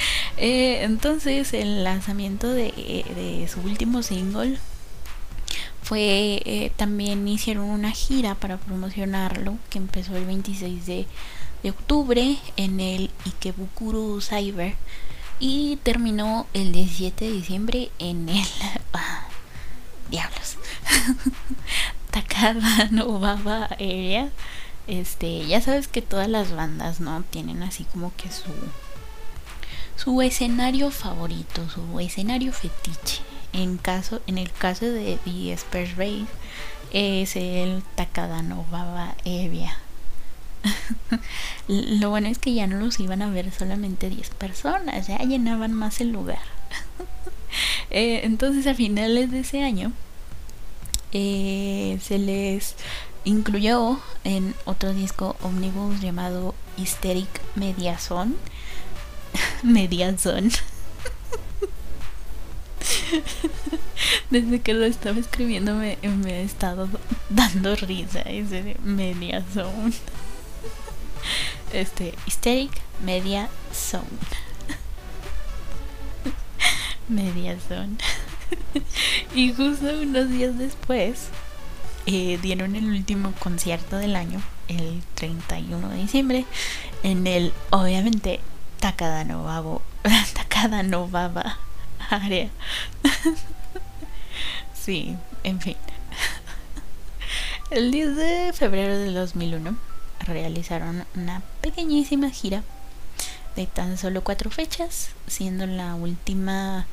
eh, 0.38 0.84
entonces 0.84 1.54
el 1.54 1.84
lanzamiento 1.84 2.50
de, 2.50 3.48
su 3.52 3.62
último 3.62 4.04
single 4.04 4.58
fue 5.82 6.42
eh, 6.46 6.72
también 6.76 7.28
hicieron 7.28 7.66
una 7.66 7.92
gira 7.92 8.36
para 8.36 8.58
promocionarlo 8.58 9.58
que 9.70 9.80
empezó 9.80 10.16
el 10.16 10.26
26 10.26 10.86
de, 10.86 11.08
octubre 11.70 12.38
en 12.56 12.80
el 12.80 13.12
Ikebukuro 13.26 14.22
Cyber 14.22 14.76
y 15.40 15.78
terminó 15.84 16.48
el 16.54 16.72
17 16.72 17.26
de 17.26 17.32
diciembre 17.32 17.92
en 18.00 18.30
el 18.30 18.46
ah, 18.94 19.28
diablos 20.10 20.58
Takadanobaba 22.12 23.66
Area. 23.66 24.30
Este, 24.88 25.46
ya 25.46 25.62
sabes 25.62 25.88
que 25.88 26.02
todas 26.02 26.28
las 26.28 26.52
bandas, 26.52 27.00
¿no? 27.00 27.24
Tienen 27.30 27.62
así 27.62 27.84
como 27.84 28.12
que 28.16 28.32
su 28.32 28.52
su 30.02 30.22
escenario 30.22 30.92
favorito, 30.92 31.68
su 31.70 32.00
escenario 32.00 32.54
fetiche. 32.54 33.22
En 33.52 33.78
caso 33.78 34.22
en 34.28 34.38
el 34.38 34.52
caso 34.52 34.86
de 34.86 35.18
The 35.26 35.54
Space 35.54 35.94
Race 35.98 36.28
es 36.94 37.36
el 37.36 37.84
Takadanobaba 37.96 39.16
Area. 39.22 39.78
Lo 41.68 42.12
bueno 42.12 42.28
es 42.28 42.38
que 42.38 42.54
ya 42.54 42.68
no 42.68 42.78
los 42.78 43.00
iban 43.00 43.22
a 43.22 43.30
ver 43.30 43.52
solamente 43.52 44.10
10 44.10 44.30
personas, 44.32 45.08
ya 45.08 45.18
llenaban 45.18 45.74
más 45.74 46.02
el 46.02 46.12
lugar. 46.12 46.40
Eh, 47.92 48.22
entonces 48.24 48.68
a 48.68 48.76
finales 48.76 49.32
de 49.32 49.40
ese 49.40 49.64
año 49.64 49.92
eh, 51.12 51.98
se 52.04 52.20
les 52.20 52.76
incluyó 53.24 54.00
en 54.24 54.54
otro 54.66 54.94
disco 54.94 55.36
omnibus 55.42 56.00
llamado 56.00 56.54
Hysteric 56.78 57.42
Mediazón. 57.56 58.36
Mediazón. 59.64 60.52
Desde 64.30 64.62
que 64.62 64.74
lo 64.74 64.86
estaba 64.86 65.20
escribiendo 65.20 65.74
me, 65.76 65.98
me 66.02 66.42
he 66.42 66.44
estado 66.44 66.88
dando 67.30 67.76
risa 67.76 68.22
ese 68.22 68.78
Mediazón. 68.84 69.94
Este, 71.74 72.14
Hysteric 72.26 72.72
Media 73.04 73.50
Zone. 73.74 74.06
Media 77.08 77.58
Zone. 77.68 77.98
y 79.36 79.54
justo 79.54 79.88
unos 80.02 80.30
días 80.30 80.58
después 80.58 81.30
eh, 82.06 82.40
dieron 82.42 82.76
el 82.76 82.86
último 82.86 83.34
concierto 83.40 83.98
del 83.98 84.16
año, 84.16 84.42
el 84.68 85.02
31 85.16 85.90
de 85.90 85.98
diciembre, 85.98 86.46
en 87.04 87.28
el, 87.28 87.54
obviamente, 87.70 88.40
Takada 88.80 89.24
Novabo, 89.24 89.82
Takada 90.34 90.84
Novaba 90.84 91.58
área. 92.10 92.50
sí, 94.74 95.16
en 95.44 95.60
fin. 95.60 95.76
El 97.72 97.92
10 97.92 98.16
de 98.16 98.54
febrero 98.54 98.98
de 98.98 99.12
2001 99.12 99.78
realizaron 100.22 101.06
una 101.16 101.42
pequeñísima 101.62 102.30
gira 102.30 102.64
de 103.56 103.68
tan 103.68 103.98
solo 103.98 104.24
cuatro 104.24 104.50
fechas, 104.50 105.10
siendo 105.28 105.66
la 105.68 105.96
última 105.96 106.88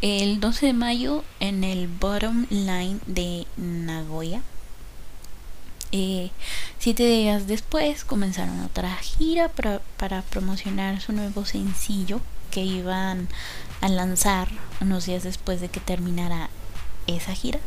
el 0.00 0.38
12 0.40 0.66
de 0.66 0.72
mayo 0.72 1.24
en 1.40 1.64
el 1.64 1.88
Bottom 1.88 2.46
Line 2.50 2.98
de 3.06 3.46
Nagoya. 3.56 4.42
Eh, 5.90 6.30
siete 6.78 7.06
días 7.06 7.46
después 7.46 8.04
comenzaron 8.04 8.60
otra 8.60 8.94
gira 8.96 9.48
para, 9.48 9.80
para 9.96 10.22
promocionar 10.22 11.00
su 11.00 11.12
nuevo 11.12 11.46
sencillo 11.46 12.20
que 12.50 12.62
iban 12.62 13.28
a 13.80 13.88
lanzar 13.88 14.48
unos 14.80 15.06
días 15.06 15.22
después 15.22 15.60
de 15.60 15.68
que 15.68 15.80
terminara 15.80 16.50
esa 17.06 17.34
gira. 17.34 17.60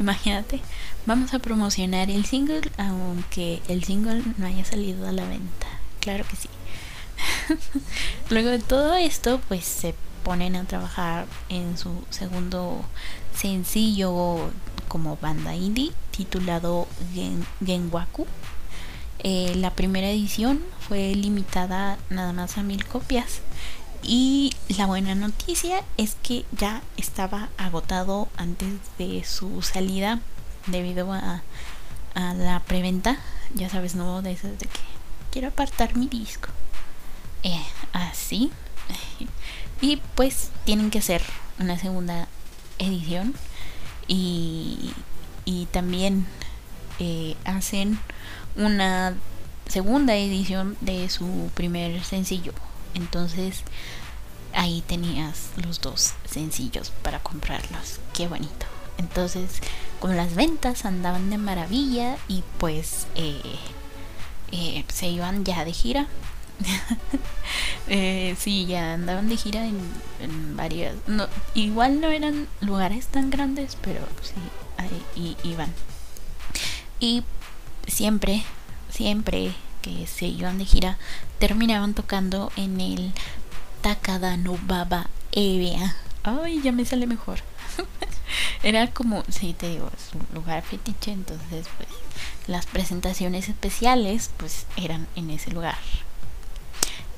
Imagínate, 0.00 0.60
vamos 1.06 1.32
a 1.34 1.38
promocionar 1.38 2.10
el 2.10 2.24
single 2.24 2.62
aunque 2.76 3.62
el 3.68 3.84
single 3.84 4.22
no 4.36 4.46
haya 4.46 4.64
salido 4.64 5.06
a 5.06 5.12
la 5.12 5.24
venta. 5.24 5.66
Claro 6.00 6.24
que 6.28 6.36
sí. 6.36 6.48
Luego 8.30 8.50
de 8.50 8.58
todo 8.58 8.94
esto, 8.96 9.40
pues 9.48 9.64
se 9.64 9.94
ponen 10.24 10.56
a 10.56 10.64
trabajar 10.64 11.26
en 11.48 11.76
su 11.76 12.04
segundo 12.10 12.84
sencillo 13.34 14.50
como 14.92 15.16
banda 15.16 15.54
indie 15.54 15.90
titulado 16.10 16.86
Gen 17.14 17.46
Genwaku. 17.64 18.26
Eh, 19.20 19.54
la 19.56 19.70
primera 19.70 20.10
edición 20.10 20.60
fue 20.86 21.14
limitada 21.14 21.96
nada 22.10 22.34
más 22.34 22.58
a 22.58 22.62
mil 22.62 22.84
copias 22.84 23.40
y 24.02 24.52
la 24.76 24.84
buena 24.84 25.14
noticia 25.14 25.82
es 25.96 26.18
que 26.22 26.44
ya 26.52 26.82
estaba 26.98 27.48
agotado 27.56 28.28
antes 28.36 28.68
de 28.98 29.24
su 29.24 29.62
salida 29.62 30.20
debido 30.66 31.10
a, 31.10 31.42
a 32.14 32.34
la 32.34 32.60
preventa. 32.60 33.16
Ya 33.54 33.70
sabes, 33.70 33.94
no 33.94 34.20
de 34.20 34.32
eso 34.32 34.48
de 34.48 34.56
que 34.58 34.80
quiero 35.30 35.48
apartar 35.48 35.96
mi 35.96 36.06
disco. 36.06 36.50
Eh, 37.42 37.64
así. 37.94 38.52
Y 39.80 39.96
pues 40.14 40.50
tienen 40.64 40.90
que 40.90 41.00
hacer 41.00 41.22
una 41.58 41.76
segunda 41.76 42.28
edición. 42.78 43.34
Y, 44.08 44.92
y 45.44 45.66
también 45.66 46.26
eh, 46.98 47.36
hacen 47.44 47.98
una 48.56 49.14
segunda 49.66 50.14
edición 50.16 50.76
de 50.80 51.08
su 51.08 51.50
primer 51.54 52.02
sencillo. 52.04 52.52
Entonces 52.94 53.62
ahí 54.54 54.82
tenías 54.86 55.50
los 55.56 55.80
dos 55.80 56.14
sencillos 56.24 56.92
para 57.02 57.20
comprarlos. 57.20 58.00
Qué 58.12 58.28
bonito. 58.28 58.66
Entonces, 58.98 59.60
como 60.00 60.14
las 60.14 60.34
ventas 60.34 60.84
andaban 60.84 61.30
de 61.30 61.38
maravilla 61.38 62.18
y 62.28 62.44
pues 62.58 63.06
eh, 63.14 63.40
eh, 64.52 64.84
se 64.92 65.08
iban 65.08 65.44
ya 65.44 65.64
de 65.64 65.72
gira. 65.72 66.06
eh, 67.88 68.36
sí, 68.38 68.66
ya 68.66 68.94
andaban 68.94 69.28
de 69.28 69.36
gira 69.36 69.66
en, 69.66 70.56
varias. 70.56 70.94
No, 71.06 71.28
igual 71.54 72.00
no 72.00 72.08
eran 72.08 72.48
lugares 72.60 73.06
tan 73.06 73.30
grandes, 73.30 73.76
pero 73.80 74.00
sí, 74.22 74.34
ahí 74.76 75.36
iban. 75.44 75.72
Y 77.00 77.24
siempre, 77.86 78.44
siempre 78.90 79.54
que 79.82 80.06
se 80.06 80.26
iban 80.26 80.58
de 80.58 80.64
gira, 80.64 80.98
terminaban 81.38 81.94
tocando 81.94 82.52
en 82.56 82.80
el 82.80 83.12
Takada 83.82 84.36
no 84.36 84.58
Baba 84.62 85.08
Area. 85.32 85.96
Ay, 86.22 86.62
ya 86.62 86.70
me 86.70 86.84
sale 86.84 87.06
mejor. 87.06 87.40
Era 88.62 88.88
como, 88.92 89.24
sí, 89.28 89.54
te 89.54 89.68
digo, 89.68 89.90
es 89.96 90.14
un 90.14 90.26
lugar 90.34 90.62
fetiche, 90.62 91.10
entonces 91.10 91.66
pues 91.76 91.88
las 92.46 92.66
presentaciones 92.66 93.48
especiales 93.48 94.30
pues 94.36 94.66
eran 94.76 95.08
en 95.16 95.30
ese 95.30 95.50
lugar. 95.50 95.76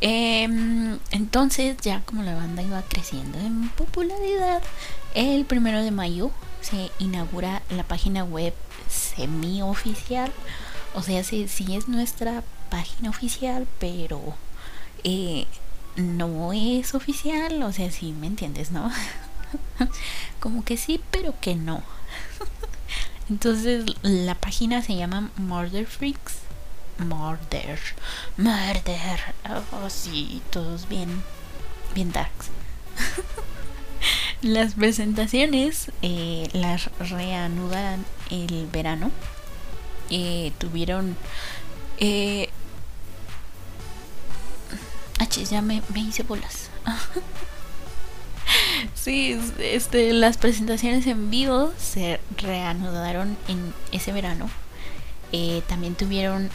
Em, 0.06 0.98
entonces 1.12 1.78
ya 1.80 2.02
como 2.02 2.22
la 2.22 2.34
banda 2.34 2.62
iba 2.62 2.82
creciendo 2.82 3.38
en 3.38 3.70
popularidad, 3.70 4.62
el 5.14 5.46
primero 5.46 5.82
de 5.82 5.90
mayo 5.90 6.30
se 6.60 6.90
inaugura 6.98 7.62
la 7.70 7.84
página 7.84 8.22
web 8.22 8.52
semi 8.88 9.62
oficial 9.62 10.30
o 10.94 11.02
sea, 11.02 11.24
sí, 11.24 11.48
sí 11.48 11.74
es 11.74 11.88
nuestra 11.88 12.44
página 12.70 13.10
oficial, 13.10 13.66
pero 13.80 14.20
eh, 15.02 15.46
no 15.96 16.52
es 16.52 16.94
oficial. 16.94 17.62
O 17.64 17.72
sea, 17.72 17.90
sí 17.90 18.12
me 18.12 18.28
entiendes, 18.28 18.70
¿no? 18.70 18.90
Como 20.40 20.64
que 20.64 20.76
sí, 20.76 21.00
pero 21.10 21.34
que 21.40 21.56
no. 21.56 21.82
Entonces 23.28 23.84
la 24.02 24.36
página 24.36 24.82
se 24.82 24.94
llama 24.94 25.30
Murder 25.36 25.86
Freaks. 25.86 26.43
Murder. 26.98 27.78
Murder. 28.36 29.34
Oh, 29.72 29.90
sí, 29.90 30.42
todos 30.50 30.88
bien. 30.88 31.22
Bien 31.94 32.12
darks. 32.12 32.50
las 34.42 34.74
presentaciones 34.74 35.90
eh, 36.02 36.48
las 36.52 36.90
reanudan 36.98 38.04
el 38.30 38.68
verano 38.70 39.10
eh, 40.10 40.52
tuvieron 40.58 41.16
eh, 41.98 42.50
ah, 45.18 45.28
ya 45.28 45.62
me, 45.62 45.82
hice 45.94 46.24
bolas 46.24 46.70
sí 48.94 49.38
este 49.58 50.12
las 50.12 50.36
presentaciones 50.36 51.06
en 51.06 51.30
vivo 51.30 51.72
se 51.78 52.20
reanudaron 52.36 53.38
en 53.48 53.72
ese 53.92 54.12
verano 54.12 54.50
eh, 55.32 55.62
también 55.68 55.94
tuvieron 55.94 56.50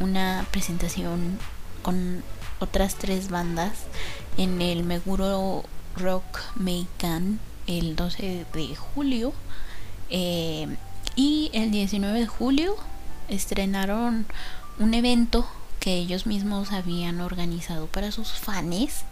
una 0.00 0.46
presentación 0.50 1.38
con 1.82 2.22
otras 2.58 2.96
tres 2.96 3.30
bandas 3.30 3.72
en 4.36 4.60
el 4.60 4.82
Meguro 4.82 5.64
Rock 5.96 6.40
Meikan 6.56 7.38
el 7.66 7.94
12 7.94 8.46
de 8.52 8.76
julio 8.76 9.32
eh, 10.10 10.66
y 11.16 11.50
el 11.52 11.70
19 11.70 12.20
de 12.20 12.26
julio 12.26 12.76
estrenaron 13.28 14.26
un 14.78 14.94
evento 14.94 15.46
que 15.78 15.94
ellos 15.94 16.26
mismos 16.26 16.72
habían 16.72 17.20
organizado 17.20 17.86
para 17.86 18.12
sus 18.12 18.32
fans 18.32 19.04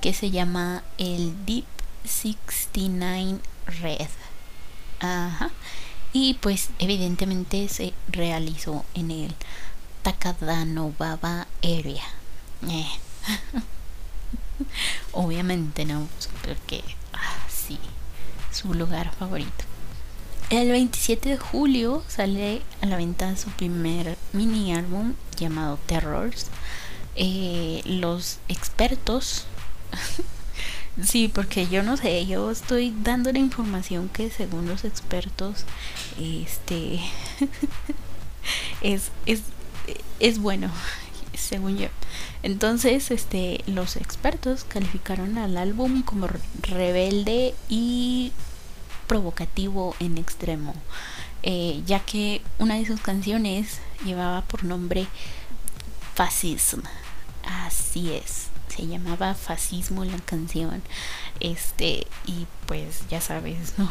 que 0.00 0.12
se 0.12 0.30
llama 0.30 0.82
el 0.98 1.46
Deep 1.46 1.64
69 2.04 3.40
Red. 3.66 4.08
Ajá. 5.00 5.50
Y 6.12 6.34
pues 6.34 6.70
evidentemente 6.78 7.68
se 7.68 7.92
realizó 8.08 8.84
en 8.94 9.10
el 9.10 9.34
Baba 10.98 11.46
Area. 11.62 12.04
Eh. 12.68 12.86
Obviamente 15.12 15.84
no, 15.84 16.08
porque 16.44 16.82
ah, 17.12 17.46
sí, 17.48 17.78
su 18.52 18.72
lugar 18.74 19.12
favorito. 19.16 19.64
El 20.50 20.70
27 20.70 21.30
de 21.30 21.38
julio 21.38 22.04
sale 22.06 22.62
a 22.80 22.86
la 22.86 22.96
venta 22.96 23.36
su 23.36 23.50
primer 23.50 24.16
mini 24.32 24.74
álbum 24.74 25.14
llamado 25.36 25.78
Terrors. 25.86 26.46
Eh, 27.16 27.82
los 27.84 28.38
expertos, 28.48 29.46
sí, 31.02 31.28
porque 31.34 31.66
yo 31.66 31.82
no 31.82 31.96
sé, 31.96 32.26
yo 32.26 32.50
estoy 32.50 32.94
dando 33.02 33.32
la 33.32 33.38
información 33.38 34.08
que 34.08 34.30
según 34.30 34.68
los 34.68 34.84
expertos, 34.84 35.64
este, 36.20 37.00
es, 38.82 39.10
es, 39.24 39.42
es 40.20 40.38
bueno, 40.38 40.70
según 41.34 41.78
yo. 41.78 41.88
Entonces, 42.42 43.10
este, 43.10 43.62
los 43.66 43.96
expertos 43.96 44.64
calificaron 44.64 45.38
al 45.38 45.56
álbum 45.56 46.02
como 46.02 46.28
rebelde 46.62 47.54
y 47.68 48.32
provocativo 49.06 49.94
en 50.00 50.18
extremo, 50.18 50.74
eh, 51.42 51.82
ya 51.86 52.00
que 52.00 52.42
una 52.58 52.74
de 52.74 52.86
sus 52.86 53.00
canciones 53.00 53.80
llevaba 54.04 54.42
por 54.42 54.64
nombre 54.64 55.06
Fascism. 56.14 56.80
Así 57.44 58.12
es, 58.12 58.48
se 58.68 58.86
llamaba 58.86 59.34
Fascismo 59.34 60.04
la 60.04 60.18
canción. 60.18 60.82
Este, 61.40 62.06
y 62.26 62.46
pues 62.66 63.02
ya 63.08 63.20
sabes, 63.20 63.74
¿no? 63.78 63.88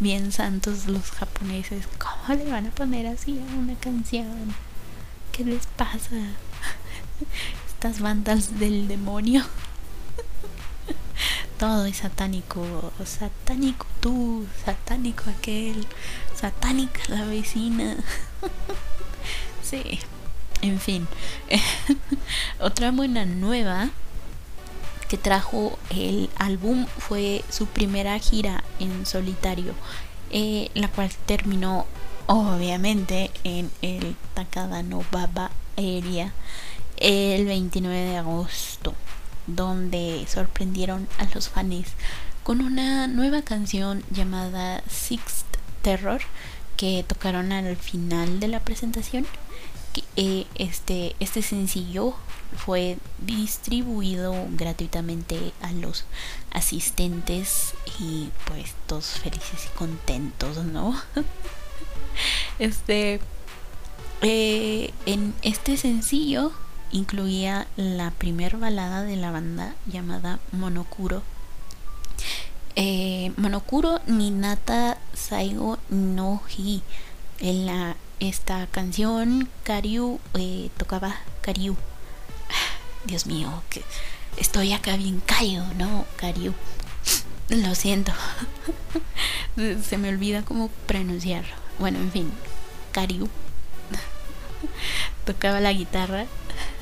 Bien 0.00 0.32
santos 0.32 0.86
los 0.86 1.10
japoneses, 1.10 1.86
¿cómo 1.98 2.38
le 2.38 2.50
van 2.50 2.66
a 2.66 2.70
poner 2.70 3.06
así 3.06 3.38
a 3.38 3.54
una 3.54 3.74
canción? 3.74 4.54
¿Qué 5.30 5.44
les 5.44 5.66
pasa? 5.66 6.16
Estas 7.68 8.00
bandas 8.00 8.58
del 8.58 8.88
demonio 8.88 9.44
todo 11.58 11.84
es 11.84 11.98
satánico, 11.98 12.94
satánico 13.04 13.86
tú, 14.00 14.46
satánico 14.64 15.28
aquel, 15.28 15.86
satánica 16.34 17.02
la 17.08 17.26
vecina. 17.26 17.98
sí, 19.62 19.98
en 20.62 20.80
fin. 20.80 21.06
Otra 22.58 22.90
buena 22.90 23.26
nueva 23.26 23.90
que 25.10 25.18
trajo 25.18 25.76
el 25.90 26.30
álbum 26.36 26.86
fue 26.98 27.44
su 27.50 27.66
primera 27.66 28.16
gira 28.20 28.62
en 28.78 29.04
solitario, 29.04 29.74
eh, 30.30 30.70
la 30.74 30.86
cual 30.86 31.10
terminó 31.26 31.84
obviamente 32.26 33.32
en 33.42 33.72
el 33.82 34.14
Takadano 34.34 35.02
Baba 35.10 35.50
Area 35.76 36.32
el 36.96 37.44
29 37.44 37.96
de 37.96 38.16
agosto 38.18 38.94
donde 39.48 40.24
sorprendieron 40.28 41.08
a 41.18 41.24
los 41.34 41.48
fans 41.48 41.88
con 42.44 42.60
una 42.60 43.08
nueva 43.08 43.42
canción 43.42 44.04
llamada 44.10 44.82
Sixth 44.88 45.56
Terror 45.82 46.20
que 46.76 47.04
tocaron 47.06 47.50
al 47.50 47.76
final 47.76 48.38
de 48.38 48.46
la 48.46 48.60
presentación. 48.60 49.26
Eh, 50.16 50.46
este, 50.54 51.16
este 51.20 51.42
sencillo 51.42 52.14
fue 52.56 52.98
distribuido 53.18 54.34
gratuitamente 54.50 55.52
a 55.62 55.72
los 55.72 56.04
asistentes 56.52 57.74
y 57.98 58.30
pues 58.46 58.74
todos 58.86 59.06
felices 59.06 59.66
y 59.66 59.78
contentos, 59.78 60.58
¿no? 60.58 61.00
este 62.58 63.20
eh, 64.22 64.92
en 65.06 65.34
este 65.42 65.76
sencillo 65.76 66.52
incluía 66.92 67.66
la 67.76 68.10
primer 68.10 68.58
balada 68.58 69.02
de 69.02 69.16
la 69.16 69.30
banda 69.30 69.74
llamada 69.86 70.40
Monokuro. 70.52 71.22
Eh, 72.76 73.32
Monokuro 73.36 74.00
Ninata 74.06 74.98
Saigo 75.14 75.78
no 75.88 76.42
Hi. 76.56 76.82
En 77.40 77.66
la, 77.66 77.96
esta 78.20 78.66
canción, 78.68 79.48
Karyu 79.64 80.20
eh, 80.34 80.70
tocaba 80.76 81.16
Karyu. 81.40 81.76
Dios 83.04 83.26
mío, 83.26 83.50
estoy 84.36 84.72
acá 84.72 84.96
bien 84.96 85.20
caído, 85.20 85.64
¿no? 85.78 86.04
Karyu. 86.16 86.54
Lo 87.48 87.74
siento. 87.74 88.12
Se 89.82 89.98
me 89.98 90.10
olvida 90.10 90.44
cómo 90.44 90.68
pronunciarlo. 90.86 91.54
Bueno, 91.78 91.98
en 91.98 92.12
fin, 92.12 92.32
Karyu 92.92 93.28
tocaba 95.24 95.60
la 95.60 95.72
guitarra 95.72 96.26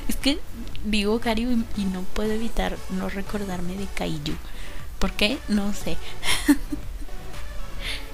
es 0.09 0.17
que 0.17 0.39
digo 0.85 1.21
Kaiju 1.21 1.65
y, 1.77 1.85
no 1.85 2.03
puedo 2.03 2.33
evitar 2.33 2.77
no 2.91 3.09
recordarme 3.09 3.77
de 3.77 3.87
Kaiju. 3.87 4.35
¿Por 4.99 5.13
qué? 5.13 5.39
No 5.49 5.73
sé. 5.75 5.97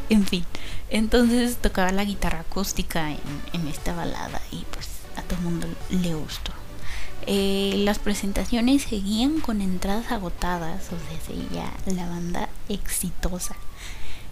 En 0.09 0.27
fin. 0.27 0.45
Entonces 0.91 1.57
tocaba 1.57 1.93
la 1.93 2.05
guitarra 2.05 2.41
acústica 2.41 3.11
en, 3.11 3.67
esta 3.69 3.95
balada 3.95 4.41
y 4.53 4.65
pues 4.71 4.89
a 5.17 5.23
todo 5.23 5.39
el 5.39 5.45
mundo 5.45 5.69
le 5.91 6.15
gustó. 6.15 6.53
Eh, 7.27 7.75
las 7.79 7.99
presentaciones 7.99 8.83
seguían 8.83 9.41
con 9.41 9.61
entradas 9.61 10.13
agotadas, 10.13 10.85
o 10.87 10.99
sea, 11.09 11.21
seguía 11.27 11.73
la 11.87 12.07
banda 12.07 12.49
exitosa. 12.69 13.57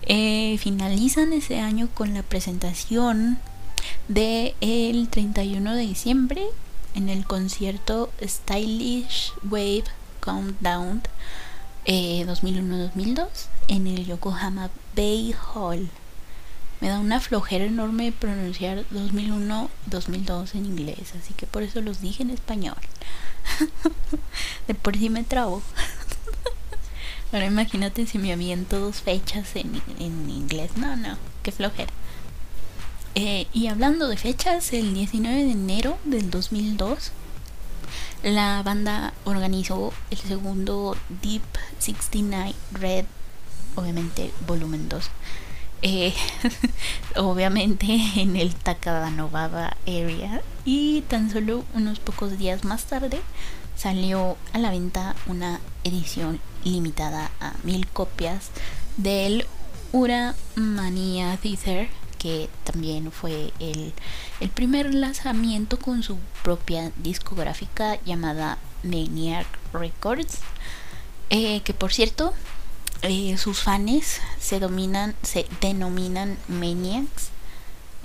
Eh, 0.03 0.59
finalizan 0.59 1.33
ese 1.33 1.61
año 1.61 1.89
con 1.95 2.13
la 2.13 2.23
presentación 2.23 3.39
de 4.09 4.55
el 4.61 5.09
31 5.09 5.75
de 5.75 5.83
diciembre 5.83 6.45
en 6.95 7.09
el 7.09 7.25
concierto 7.25 8.11
Stylish 8.21 9.33
Wave 9.49 9.85
Countdown 10.21 11.03
2001-2002 11.87 13.27
eh, 13.27 13.29
en 13.69 13.87
el 13.87 14.07
Yokohama 14.07 14.71
Bay 14.97 15.35
Hall. 15.55 15.89
Me 16.81 16.89
da 16.89 16.99
una 16.99 17.21
flojera 17.21 17.65
enorme 17.65 18.13
pronunciar 18.13 18.85
2001-2002 18.91 20.55
en 20.55 20.67
inglés, 20.67 21.15
así 21.19 21.33
que 21.35 21.47
por 21.47 21.63
eso 21.63 21.81
los 21.81 22.01
dije 22.01 22.23
en 22.23 22.31
español. 22.31 22.77
De 24.67 24.75
por 24.75 24.97
sí 24.97 25.09
me 25.09 25.25
trabo. 25.25 25.63
Ahora 27.33 27.47
imagínate 27.47 28.07
si 28.07 28.19
me 28.19 28.33
aviento 28.33 28.81
dos 28.81 28.97
fechas 28.97 29.55
en, 29.57 29.81
en 29.99 30.29
inglés. 30.29 30.77
No, 30.77 30.97
no, 30.97 31.17
qué 31.43 31.53
flojera. 31.53 31.93
Eh, 33.15 33.47
y 33.53 33.67
hablando 33.67 34.09
de 34.09 34.17
fechas, 34.17 34.73
el 34.73 34.95
19 34.95 35.45
de 35.45 35.53
enero 35.53 35.99
del 36.05 36.31
2002, 36.31 37.13
la 38.23 38.63
banda 38.63 39.13
organizó 39.25 39.93
el 40.11 40.19
segundo 40.19 40.97
Deep 41.23 41.43
69 41.79 42.55
Red, 42.73 43.05
obviamente 43.75 44.33
volumen 44.47 44.89
2. 44.89 45.11
Eh, 45.83 46.15
obviamente 47.17 47.99
en 48.17 48.37
el 48.37 48.55
Takadanovaba 48.55 49.77
area 49.87 50.41
y 50.65 51.01
tan 51.03 51.29
solo 51.31 51.65
unos 51.75 51.99
pocos 51.99 52.39
días 52.39 52.65
más 52.65 52.85
tarde 52.85 53.21
salió 53.77 54.37
a 54.53 54.59
la 54.59 54.71
venta 54.71 55.17
una 55.27 55.61
edición 55.83 56.39
limitada 56.63 57.33
a 57.41 57.55
mil 57.65 57.89
copias 57.89 58.51
del 58.97 59.45
Ura 59.91 60.37
Mania 60.55 61.37
Theater 61.43 61.89
que 62.23 62.49
también 62.63 63.11
fue 63.11 63.53
el, 63.59 63.93
primer 64.55 64.95
lanzamiento 64.95 65.77
con 65.77 66.05
su 66.05 66.19
propia 66.45 66.93
discográfica 66.99 68.01
llamada 68.05 68.59
Maniac 68.85 69.47
Records. 69.73 70.39
Eh, 71.31 71.63
que 71.63 71.75
por 71.75 71.93
cierto, 71.93 72.33
eh, 73.03 73.37
sus 73.39 73.59
fans 73.59 74.21
se 74.39 74.61
dominan, 74.61 75.17
se 75.23 75.47
denominan 75.61 76.39
Maniacs. 76.47 77.31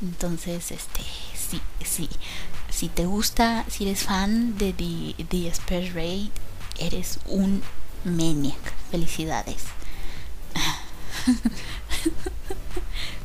Entonces, 0.02 0.72
este, 0.72 1.02
sí, 1.36 1.62
sí. 1.86 2.10
Si 2.72 2.90
te 2.90 3.06
gusta, 3.06 3.66
si 3.70 3.86
eres 3.86 4.04
fan 4.04 4.58
de 4.58 4.74
The, 4.74 5.54
The 5.68 5.92
Raid, 5.92 6.30
eres 6.80 7.20
un 7.28 7.62
Maniac. 8.04 8.74
Felicidades. 8.90 9.77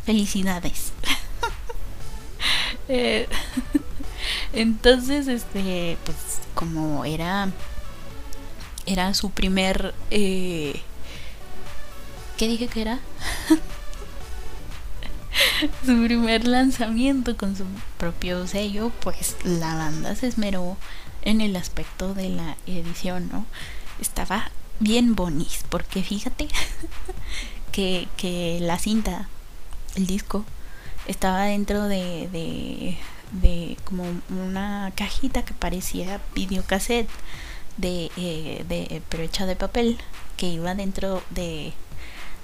Felicidades. 0.04 0.92
Eh, 2.88 3.28
entonces, 4.52 5.28
este, 5.28 5.96
pues 6.04 6.16
como 6.52 7.04
era 7.04 7.48
era 8.86 9.14
su 9.14 9.30
primer 9.30 9.94
eh, 10.10 10.80
¿qué 12.36 12.48
dije 12.48 12.66
que 12.66 12.82
era? 12.82 12.98
su 15.86 16.04
primer 16.04 16.46
lanzamiento 16.46 17.36
con 17.36 17.56
su 17.56 17.64
propio 17.98 18.46
sello, 18.46 18.90
pues 19.00 19.36
la 19.44 19.74
banda 19.76 20.16
se 20.16 20.26
esmeró 20.26 20.76
en 21.22 21.40
el 21.40 21.56
aspecto 21.56 22.14
de 22.14 22.30
la 22.30 22.56
edición, 22.66 23.28
¿no? 23.32 23.46
Estaba 24.00 24.50
bien 24.80 25.14
bonis, 25.14 25.64
porque 25.68 26.02
fíjate 26.02 26.48
que, 27.70 28.08
que 28.16 28.58
la 28.60 28.78
cinta 28.78 29.28
el 29.96 30.06
disco 30.06 30.44
estaba 31.06 31.44
dentro 31.44 31.88
de, 31.88 32.28
de, 32.32 32.98
de 33.32 33.76
como 33.84 34.04
una 34.28 34.92
cajita 34.94 35.44
que 35.44 35.54
parecía 35.54 36.20
videocassette 36.34 37.08
de, 37.76 38.10
eh, 38.16 38.64
de 38.68 39.02
pero 39.08 39.22
hecha 39.22 39.46
de 39.46 39.56
papel 39.56 39.98
que 40.36 40.48
iba 40.48 40.74
dentro 40.74 41.22
de 41.30 41.72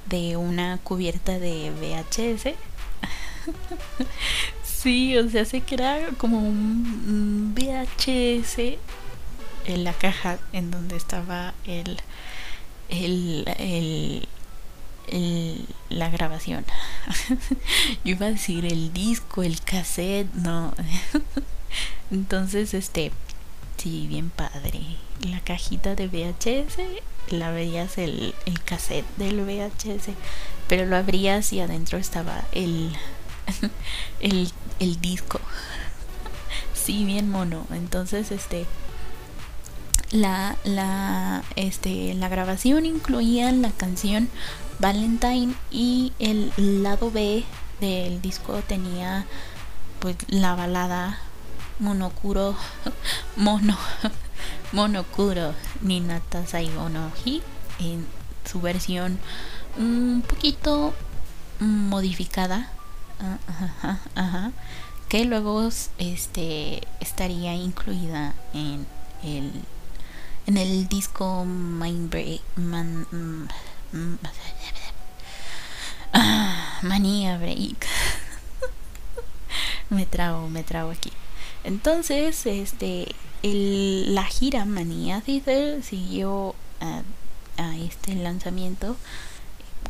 de 0.09 0.37
una 0.37 0.79
cubierta 0.79 1.39
de 1.39 1.71
VHS. 1.71 2.55
sí, 4.65 5.17
o 5.17 5.29
sea, 5.29 5.45
sé 5.45 5.61
que 5.61 5.75
era 5.75 5.99
como 6.17 6.39
un 6.39 7.55
VHS 7.55 8.79
en 9.67 9.85
la 9.85 9.93
caja 9.93 10.39
en 10.53 10.71
donde 10.71 10.97
estaba 10.97 11.55
el, 11.67 11.99
el, 12.89 14.27
el 15.13 15.67
la 15.91 16.11
grabación. 16.11 16.65
Yo 18.05 18.13
iba 18.13 18.27
a 18.27 18.31
decir 18.31 18.65
el 18.65 18.93
disco, 18.93 19.43
el 19.43 19.61
cassette, 19.61 20.33
no. 20.35 20.75
Entonces, 22.11 22.75
este, 22.75 23.13
sí, 23.77 24.07
bien 24.09 24.31
padre. 24.31 24.81
La 25.21 25.41
cajita 25.41 25.95
de 25.95 26.07
VHS, 26.09 26.79
la 27.33 27.51
veías 27.51 27.99
el, 27.99 28.35
el 28.47 28.63
cassette 28.63 29.07
del 29.17 29.41
VHS, 29.41 30.11
pero 30.69 30.87
lo 30.87 30.97
abrías 30.97 31.53
y 31.53 31.61
adentro 31.61 31.99
estaba 31.99 32.45
el, 32.53 32.93
el, 34.21 34.51
el 34.79 35.01
disco. 35.01 35.41
Sí, 36.75 37.05
bien 37.05 37.31
mono. 37.31 37.67
Entonces, 37.73 38.31
este, 38.31 38.67
la, 40.11 40.57
la, 40.65 41.43
este, 41.57 42.15
la 42.15 42.29
grabación 42.29 42.87
incluía 42.87 43.51
la 43.53 43.71
canción 43.71 44.31
Valentine 44.79 45.55
y 45.71 46.13
el 46.19 46.53
lado 46.57 47.11
B 47.11 47.45
del 47.81 48.23
disco 48.23 48.61
tenía 48.67 49.27
pues 50.01 50.17
la 50.29 50.55
balada 50.55 51.19
Monokuro 51.79 52.57
Mono 53.37 53.77
Monokuro 54.73 55.55
Ninata 55.81 56.47
Saigono 56.47 57.11
Hi 57.25 57.43
en 57.81 58.07
su 58.45 58.61
versión 58.61 59.19
un 59.77 60.23
poquito 60.27 60.95
modificada. 61.61 62.71
Que 65.09 65.25
luego 65.25 65.69
este 65.99 66.87
estaría 67.01 67.55
incluida 67.55 68.35
en 68.53 68.87
el 69.23 69.51
en 70.47 70.57
el 70.57 70.89
disco 70.89 71.45
Mind 71.45 72.11
Break 72.11 72.41
mm, 72.57 73.49
Manía 76.83 77.39
Break 77.39 77.87
me 79.91 80.07
trago 80.07 80.49
me 80.49 80.63
trago 80.63 80.91
aquí 80.91 81.13
entonces 81.65 82.47
este 82.47 83.15
la 83.43 84.25
gira 84.25 84.65
Manía 84.65 85.21
Theater 85.21 85.83
siguió 85.83 86.55
a, 86.81 87.03
a 87.57 87.77
este 87.77 88.15
lanzamiento 88.15 88.97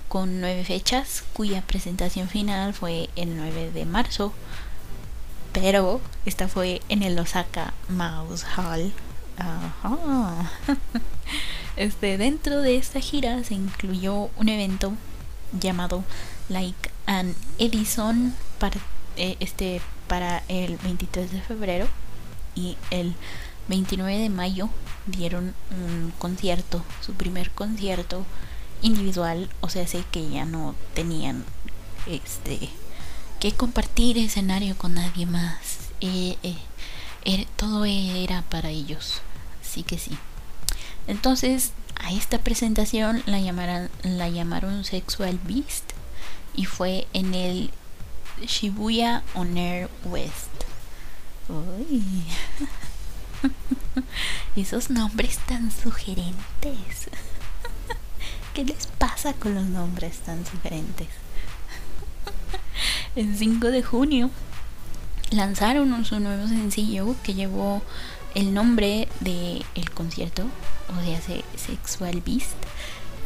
con 0.08 0.40
nueve 0.40 0.64
fechas 0.64 1.24
cuya 1.32 1.62
presentación 1.62 2.28
final 2.28 2.74
fue 2.74 3.11
el 3.16 3.37
9 3.37 3.72
de 3.72 3.84
marzo 3.84 4.32
pero 5.52 6.00
esta 6.24 6.48
fue 6.48 6.82
en 6.88 7.02
el 7.02 7.18
Osaka 7.18 7.72
Mouse 7.88 8.44
Hall. 8.56 8.92
Este, 11.79 12.19
dentro 12.19 12.61
de 12.61 12.77
esta 12.77 12.99
gira 12.99 13.45
se 13.45 13.55
incluyó 13.55 14.31
un 14.37 14.49
evento 14.49 14.95
llamado 15.53 16.03
Like 16.49 16.91
an 17.07 17.37
Edison 17.59 18.35
para, 18.59 18.81
eh, 19.17 19.37
este, 19.38 19.81
para 20.09 20.43
el 20.49 20.77
23 20.79 21.31
de 21.31 21.41
febrero 21.41 21.87
y 22.57 22.77
el 22.91 23.14
29 23.69 24.19
de 24.19 24.29
mayo 24.29 24.71
dieron 25.07 25.55
un 25.71 26.12
concierto, 26.19 26.83
su 27.01 27.14
primer 27.14 27.53
concierto 27.53 28.27
individual, 28.83 29.49
o 29.61 29.69
sea, 29.69 29.87
sé 29.87 30.03
que 30.11 30.29
ya 30.29 30.45
no 30.45 30.75
tenían 30.95 31.45
este 32.07 32.71
que 33.38 33.53
compartir 33.53 34.19
escenario 34.19 34.77
con 34.77 34.95
nadie 34.95 35.27
más. 35.27 35.79
Eh, 36.01 36.37
eh, 36.43 37.47
todo 37.57 37.85
era 37.85 38.43
para 38.43 38.71
ellos 38.71 39.23
sí 39.69 39.83
que 39.85 39.99
sí. 39.99 40.19
Entonces, 41.09 41.73
a 41.97 42.12
esta 42.12 42.38
presentación 42.38 43.23
la, 43.27 43.40
llamaran, 43.40 43.90
la 44.03 44.29
llamaron 44.29 44.85
Sexual 44.85 45.40
Beast 45.44 45.92
y 46.55 46.66
fue 46.66 47.09
en 47.14 47.35
el 47.35 47.71
Shibuya 48.47 49.23
On 49.35 49.57
Air 49.57 49.88
West. 50.05 50.49
Uy. 51.49 52.25
Esos 54.57 54.90
nombres 54.90 55.38
tan 55.38 55.71
sugerentes. 55.71 57.09
¿Qué 58.55 58.64
les 58.64 58.87
pasa 58.87 59.33
con 59.33 59.55
los 59.55 59.64
nombres 59.64 60.18
tan 60.18 60.44
sugerentes? 60.44 61.09
El 63.16 63.37
5 63.37 63.68
de 63.68 63.83
junio 63.83 64.31
lanzaron 65.31 66.05
su 66.05 66.21
nuevo 66.21 66.49
sencillo 66.49 67.16
que 67.23 67.35
llevó 67.35 67.83
el 68.35 68.53
nombre 68.55 69.09
del 69.21 69.64
el 69.75 69.90
concierto, 69.90 70.44
o 70.96 71.05
sea, 71.05 71.20
Sexual 71.57 72.22
Beast, 72.24 72.57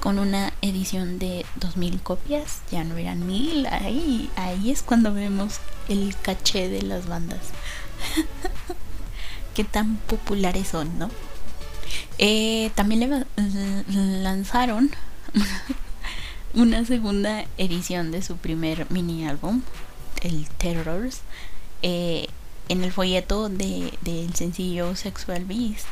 con 0.01 0.19
una 0.19 0.53
edición 0.63 1.19
de 1.19 1.47
2000 1.57 2.03
copias, 2.03 2.63
ya 2.71 2.85
no 2.85 2.97
eran 2.97 3.27
mil, 3.27 3.67
ahí, 3.67 4.31
ahí 4.37 4.71
es 4.71 4.83
cuando 4.83 5.15
vemos 5.15 5.61
el 5.89 6.17
caché 6.21 6.69
de 6.69 6.83
las 6.83 7.07
bandas. 7.07 7.51
Qué 9.55 9.65
tan 9.65 9.97
populares 9.97 10.69
son, 10.69 10.99
¿no? 10.99 11.11
Eh, 12.19 12.71
también 12.75 13.11
le 13.11 14.23
lanzaron 14.23 14.91
una 16.55 16.85
segunda 16.85 17.45
edición 17.59 18.11
de 18.11 18.23
su 18.23 18.37
primer 18.37 18.91
mini 18.91 19.27
álbum, 19.27 19.63
el 20.23 20.49
Terrors. 20.59 21.21
Eh, 21.83 22.29
en 22.69 22.85
el 22.85 22.93
folleto 22.93 23.49
de, 23.49 23.93
del 24.01 24.35
sencillo 24.35 24.97
Sexual 24.97 25.45
Beast 25.45 25.87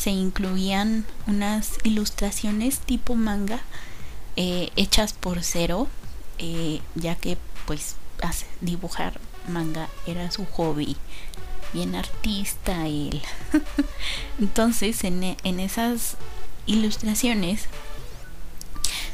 se 0.00 0.10
incluían 0.10 1.04
unas 1.26 1.72
ilustraciones 1.82 2.78
tipo 2.78 3.16
manga 3.16 3.60
eh, 4.36 4.70
hechas 4.76 5.12
por 5.12 5.42
cero, 5.42 5.88
eh, 6.38 6.80
ya 6.94 7.16
que 7.16 7.36
pues 7.66 7.96
dibujar 8.62 9.20
manga 9.46 9.90
era 10.06 10.30
su 10.30 10.46
hobby, 10.46 10.96
bien 11.74 11.94
artista 11.94 12.86
él. 12.86 13.20
Entonces 14.40 15.04
en, 15.04 15.22
en 15.22 15.60
esas 15.60 16.16
ilustraciones 16.64 17.66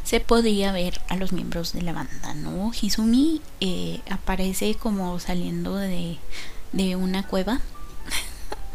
se 0.05 0.21
podía 0.21 0.71
ver 0.71 1.01
a 1.09 1.17
los 1.17 1.33
miembros 1.33 1.73
de 1.73 1.83
la 1.83 1.95
banda, 1.95 2.33
¿no? 2.35 2.71
Hizumi 2.81 3.43
eh, 3.59 4.03
aparece 4.09 4.77
como 4.77 5.19
saliendo 5.19 5.75
de, 5.75 6.19
de 6.71 6.95
una 6.95 7.27
cueva. 7.27 7.61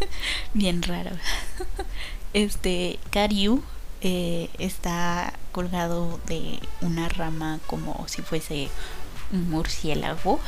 Bien 0.54 0.82
raro. 0.82 1.12
Este, 2.34 3.00
Karyu 3.10 3.64
eh, 4.02 4.50
está 4.58 5.34
colgado 5.52 6.20
de 6.28 6.60
una 6.82 7.10
rama 7.10 7.60
como 7.68 8.06
si 8.08 8.22
fuese 8.22 8.70
un 9.32 9.50
murciélago. 9.50 10.40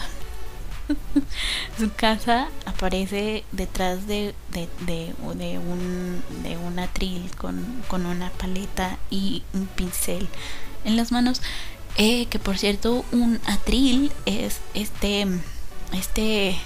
Su 1.77 1.91
casa 1.93 2.49
aparece 2.65 3.43
detrás 3.51 4.05
de, 4.07 4.35
de, 4.51 4.67
de, 4.81 5.13
de, 5.35 5.59
un, 5.59 6.23
de 6.43 6.57
un 6.57 6.79
atril 6.79 7.31
con, 7.37 7.83
con 7.87 8.05
una 8.05 8.29
paleta 8.31 8.97
y 9.09 9.43
un 9.53 9.67
pincel 9.67 10.27
en 10.83 10.97
las 10.97 11.11
manos. 11.11 11.41
Eh, 11.95 12.25
que 12.25 12.39
por 12.39 12.57
cierto, 12.57 13.05
un 13.11 13.39
atril 13.45 14.11
es 14.25 14.59
este, 14.73 15.27
este 15.93 16.57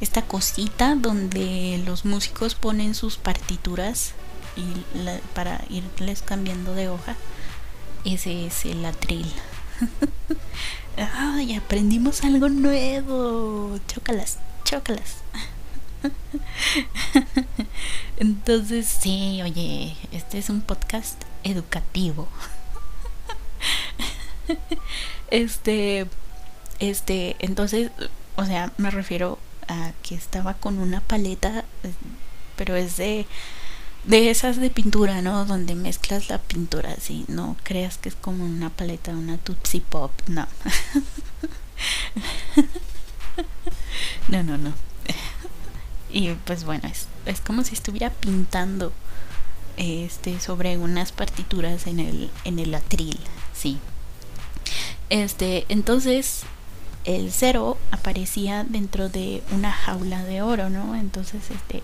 esta 0.00 0.22
cosita 0.22 0.94
donde 0.94 1.82
los 1.84 2.04
músicos 2.04 2.54
ponen 2.54 2.94
sus 2.94 3.16
partituras 3.16 4.12
y 4.56 4.62
para 5.34 5.64
irles 5.68 6.22
cambiando 6.22 6.74
de 6.74 6.88
hoja. 6.88 7.16
Ese 8.04 8.46
es 8.46 8.64
el 8.64 8.84
atril. 8.84 9.30
¡Ay! 10.96 11.54
Aprendimos 11.54 12.24
algo 12.24 12.48
nuevo. 12.48 13.78
Chócalas, 13.86 14.38
chócalas. 14.64 15.18
Entonces, 18.16 18.86
sí, 18.86 19.40
oye, 19.42 19.96
este 20.12 20.38
es 20.38 20.50
un 20.50 20.62
podcast 20.62 21.22
educativo. 21.44 22.28
Este, 25.30 26.08
este, 26.80 27.36
entonces, 27.38 27.92
o 28.34 28.44
sea, 28.44 28.72
me 28.78 28.90
refiero 28.90 29.38
que 30.02 30.14
estaba 30.14 30.54
con 30.54 30.78
una 30.78 31.00
paleta, 31.00 31.64
eh, 31.82 31.92
pero 32.56 32.76
es 32.76 32.96
de, 32.96 33.26
de 34.04 34.30
esas 34.30 34.56
de 34.56 34.70
pintura, 34.70 35.22
¿no? 35.22 35.44
Donde 35.44 35.74
mezclas 35.74 36.28
la 36.28 36.38
pintura, 36.38 36.94
así, 36.96 37.24
no 37.28 37.56
creas 37.62 37.98
que 37.98 38.08
es 38.08 38.14
como 38.14 38.44
una 38.44 38.70
paleta, 38.70 39.12
una 39.12 39.38
Tootsie 39.38 39.80
Pop, 39.80 40.12
no. 40.26 40.46
no, 44.28 44.42
no, 44.42 44.58
no. 44.58 44.72
y 46.10 46.30
pues 46.44 46.64
bueno, 46.64 46.88
es, 46.88 47.06
es 47.26 47.40
como 47.40 47.64
si 47.64 47.74
estuviera 47.74 48.10
pintando 48.10 48.92
este 49.76 50.40
sobre 50.40 50.76
unas 50.76 51.12
partituras 51.12 51.86
en 51.86 52.00
el 52.00 52.30
en 52.44 52.58
el 52.58 52.74
atril, 52.74 53.18
sí. 53.54 53.78
Este, 55.08 55.64
entonces 55.68 56.42
el 57.04 57.32
cero 57.32 57.78
aparecía 57.90 58.64
dentro 58.64 59.08
de 59.08 59.42
una 59.52 59.72
jaula 59.72 60.24
de 60.24 60.42
oro, 60.42 60.70
¿no? 60.70 60.94
Entonces, 60.94 61.50
este, 61.50 61.82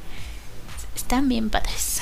están 0.95 1.29
bien 1.29 1.51
padres. 1.51 2.01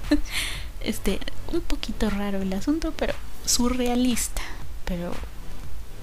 este, 0.80 1.20
un 1.52 1.60
poquito 1.60 2.10
raro 2.10 2.40
el 2.42 2.52
asunto, 2.52 2.92
pero 2.96 3.14
surrealista, 3.44 4.42
pero 4.84 5.12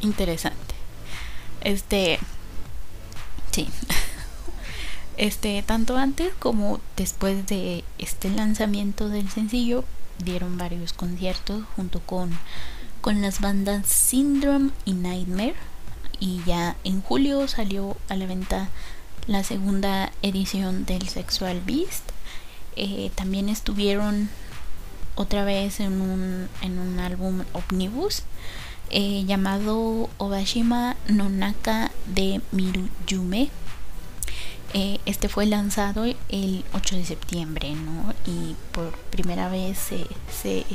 interesante. 0.01 0.75
Este, 1.61 2.19
sí. 3.51 3.67
Este, 5.17 5.63
tanto 5.63 5.95
antes 5.95 6.33
como 6.39 6.81
después 6.97 7.47
de 7.47 7.85
este 7.97 8.29
lanzamiento 8.29 9.07
del 9.07 9.29
sencillo, 9.29 9.85
dieron 10.19 10.57
varios 10.57 10.91
conciertos 10.91 11.63
junto 11.77 12.01
con, 12.01 12.37
con 12.99 13.21
las 13.21 13.39
bandas 13.39 13.87
Syndrome 13.87 14.71
y 14.83 14.91
Nightmare. 14.91 15.55
Y 16.19 16.41
ya 16.45 16.75
en 16.83 17.01
julio 17.01 17.47
salió 17.47 17.97
a 18.09 18.15
la 18.15 18.25
venta 18.25 18.69
la 19.27 19.43
segunda 19.43 20.11
edición 20.21 20.85
del 20.85 21.07
Sexual 21.07 21.61
Beast. 21.65 22.11
Eh, 22.75 23.11
también 23.15 23.49
estuvieron 23.49 24.29
otra 25.15 25.45
vez 25.45 25.79
en 25.79 26.01
un, 26.01 26.49
en 26.61 26.77
un 26.77 26.99
álbum 26.99 27.43
omnibus 27.53 28.23
eh, 28.89 29.23
llamado 29.25 30.09
Obashima 30.17 30.97
Nonaka 31.07 31.91
de 32.05 32.41
Miruyume 32.51 33.49
eh, 34.77 34.99
este 35.05 35.29
fue 35.29 35.45
lanzado 35.45 36.03
el 36.03 36.65
8 36.73 36.97
de 36.97 37.05
septiembre, 37.05 37.73
¿no? 37.75 38.13
Y 38.25 38.57
por 38.73 38.91
primera 39.09 39.47
vez 39.47 39.77
se, 39.77 40.65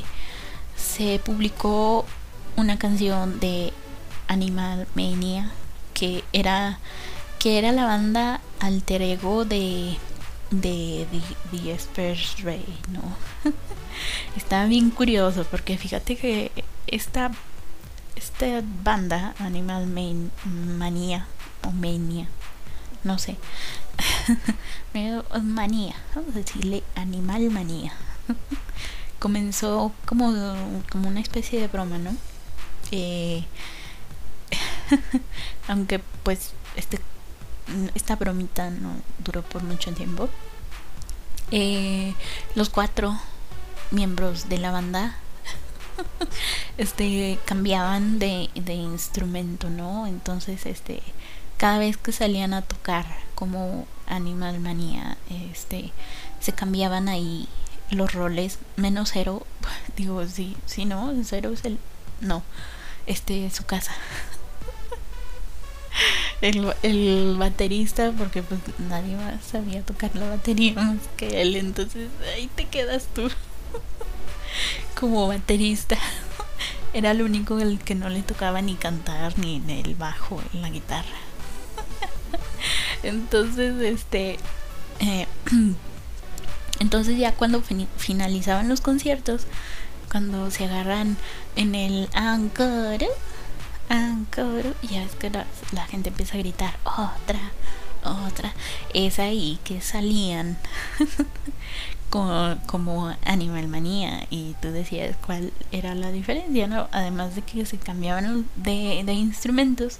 se, 0.74 1.18
publicó 1.18 2.06
una 2.56 2.78
canción 2.78 3.40
de 3.40 3.74
Animal 4.30 4.86
Mania 4.94 5.50
que 5.92 6.24
era 6.32 6.78
que 7.38 7.58
era 7.58 7.72
la 7.72 7.84
banda 7.84 8.40
alter 8.60 9.02
ego 9.02 9.44
de 9.44 9.96
de 10.50 11.06
The, 11.52 11.78
The 11.92 12.16
Ray, 12.42 12.66
¿no? 12.88 13.02
Está 14.36 14.64
bien 14.64 14.90
curioso 14.90 15.46
porque 15.50 15.76
fíjate 15.76 16.16
que 16.16 16.50
esta 16.86 17.30
esta 18.16 18.62
banda 18.82 19.34
Animal 19.38 19.86
Mania 19.86 21.26
o 21.66 21.70
Mania 21.72 22.28
no 23.04 23.18
sé 23.18 23.36
manía, 25.42 25.94
vamos 26.14 26.34
a 26.34 26.38
decirle 26.38 26.82
animal 26.94 27.50
manía. 27.50 27.92
Comenzó 29.18 29.92
como, 30.06 30.32
como 30.90 31.08
una 31.08 31.20
especie 31.20 31.60
de 31.60 31.68
broma, 31.68 31.98
¿no? 31.98 32.16
Eh, 32.90 33.44
aunque 35.68 36.00
pues 36.22 36.52
este, 36.76 36.98
esta 37.94 38.16
bromita 38.16 38.70
no 38.70 38.92
duró 39.24 39.42
por 39.42 39.62
mucho 39.62 39.92
tiempo. 39.92 40.28
Eh, 41.50 42.14
los 42.54 42.68
cuatro 42.68 43.18
miembros 43.90 44.48
de 44.48 44.58
la 44.58 44.70
banda 44.70 45.16
este 46.78 47.38
cambiaban 47.44 48.18
de, 48.18 48.50
de 48.54 48.74
instrumento, 48.74 49.68
¿no? 49.68 50.06
Entonces, 50.06 50.66
este 50.66 51.02
cada 51.60 51.78
vez 51.78 51.98
que 51.98 52.10
salían 52.10 52.54
a 52.54 52.62
tocar 52.62 53.04
como 53.34 53.86
Animal 54.06 54.60
Manía, 54.60 55.18
este, 55.52 55.92
se 56.40 56.52
cambiaban 56.52 57.06
ahí 57.10 57.50
los 57.90 58.14
roles, 58.14 58.58
menos 58.76 59.10
cero, 59.12 59.46
digo, 59.96 60.26
sí, 60.26 60.56
sí, 60.64 60.86
no, 60.86 61.12
cero 61.22 61.50
es 61.52 61.66
el, 61.66 61.78
no, 62.22 62.42
este, 63.06 63.50
su 63.50 63.66
casa. 63.66 63.92
El, 66.40 66.72
el, 66.82 67.36
baterista, 67.38 68.12
porque 68.16 68.42
pues 68.42 68.60
nadie 68.78 69.16
más 69.16 69.44
sabía 69.44 69.82
tocar 69.82 70.14
la 70.16 70.28
batería 70.28 70.72
más 70.74 70.98
que 71.16 71.42
él, 71.42 71.56
entonces 71.56 72.08
ahí 72.34 72.48
te 72.54 72.66
quedas 72.66 73.06
tú 73.14 73.28
como 74.98 75.28
baterista. 75.28 75.98
Era 76.92 77.12
el 77.12 77.22
único 77.22 77.58
el 77.60 77.78
que 77.78 77.94
no 77.94 78.08
le 78.08 78.22
tocaba 78.22 78.62
ni 78.62 78.74
cantar 78.74 79.38
ni 79.38 79.56
en 79.56 79.70
el 79.70 79.94
bajo, 79.94 80.40
en 80.54 80.62
la 80.62 80.70
guitarra. 80.70 81.08
Entonces, 83.02 83.80
este... 83.80 84.38
Eh, 85.00 85.26
entonces 86.80 87.18
ya 87.18 87.32
cuando 87.32 87.62
finalizaban 87.96 88.68
los 88.68 88.80
conciertos, 88.80 89.46
cuando 90.10 90.50
se 90.50 90.64
agarran 90.64 91.16
en 91.56 91.74
el 91.74 92.08
encore, 92.14 93.06
encore, 93.90 94.74
ya 94.82 95.02
es 95.02 95.14
que 95.16 95.30
la, 95.30 95.46
gente 95.88 96.08
empieza 96.10 96.36
a 96.36 96.38
gritar, 96.38 96.78
otra, 96.84 97.40
otra, 98.04 98.54
es 98.94 99.18
ahí 99.18 99.58
que 99.64 99.80
salían 99.80 100.56
como, 102.10 102.56
como 102.66 103.14
Animal 103.24 103.68
Manía. 103.68 104.26
Y 104.30 104.54
tú 104.62 104.70
decías 104.70 105.16
cuál 105.26 105.52
era 105.72 105.94
la 105.94 106.12
diferencia, 106.12 106.68
¿no? 106.68 106.88
Además 106.92 107.34
de 107.34 107.42
que 107.42 107.66
se 107.66 107.78
cambiaban 107.78 108.48
de, 108.56 109.02
de 109.04 109.12
instrumentos, 109.12 109.98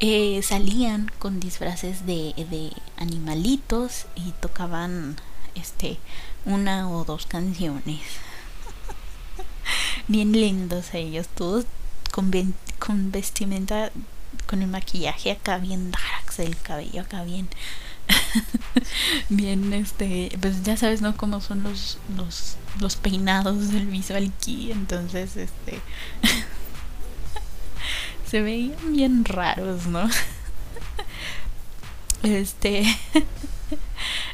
eh, 0.00 0.40
salían 0.42 1.10
con 1.18 1.40
disfraces 1.40 2.06
de, 2.06 2.32
de 2.50 2.72
animalitos 2.96 4.06
y 4.14 4.32
tocaban 4.40 5.16
este 5.54 5.98
una 6.46 6.90
o 6.90 7.04
dos 7.04 7.26
canciones. 7.26 8.00
Bien 10.08 10.32
lindos 10.32 10.94
ellos 10.94 11.28
todos 11.28 11.66
con, 12.80 13.12
vestimenta 13.12 13.92
con 14.48 14.62
el 14.62 14.68
maquillaje 14.68 15.30
acá 15.30 15.58
bien 15.58 15.92
darks 15.92 16.40
el 16.40 16.56
cabello 16.56 17.02
acá 17.02 17.22
bien 17.22 17.48
bien 19.28 19.72
este 19.72 20.36
pues 20.40 20.64
ya 20.64 20.76
sabes 20.76 21.00
no 21.00 21.16
cómo 21.16 21.40
son 21.40 21.62
los 21.62 21.98
los 22.16 22.56
los 22.80 22.96
peinados 22.96 23.70
del 23.70 23.86
visual 23.86 24.32
key 24.40 24.72
entonces 24.72 25.36
este 25.36 25.80
se 28.30 28.42
veían 28.42 28.92
bien 28.92 29.24
raros, 29.24 29.86
¿no? 29.86 30.08
Este, 32.22 32.84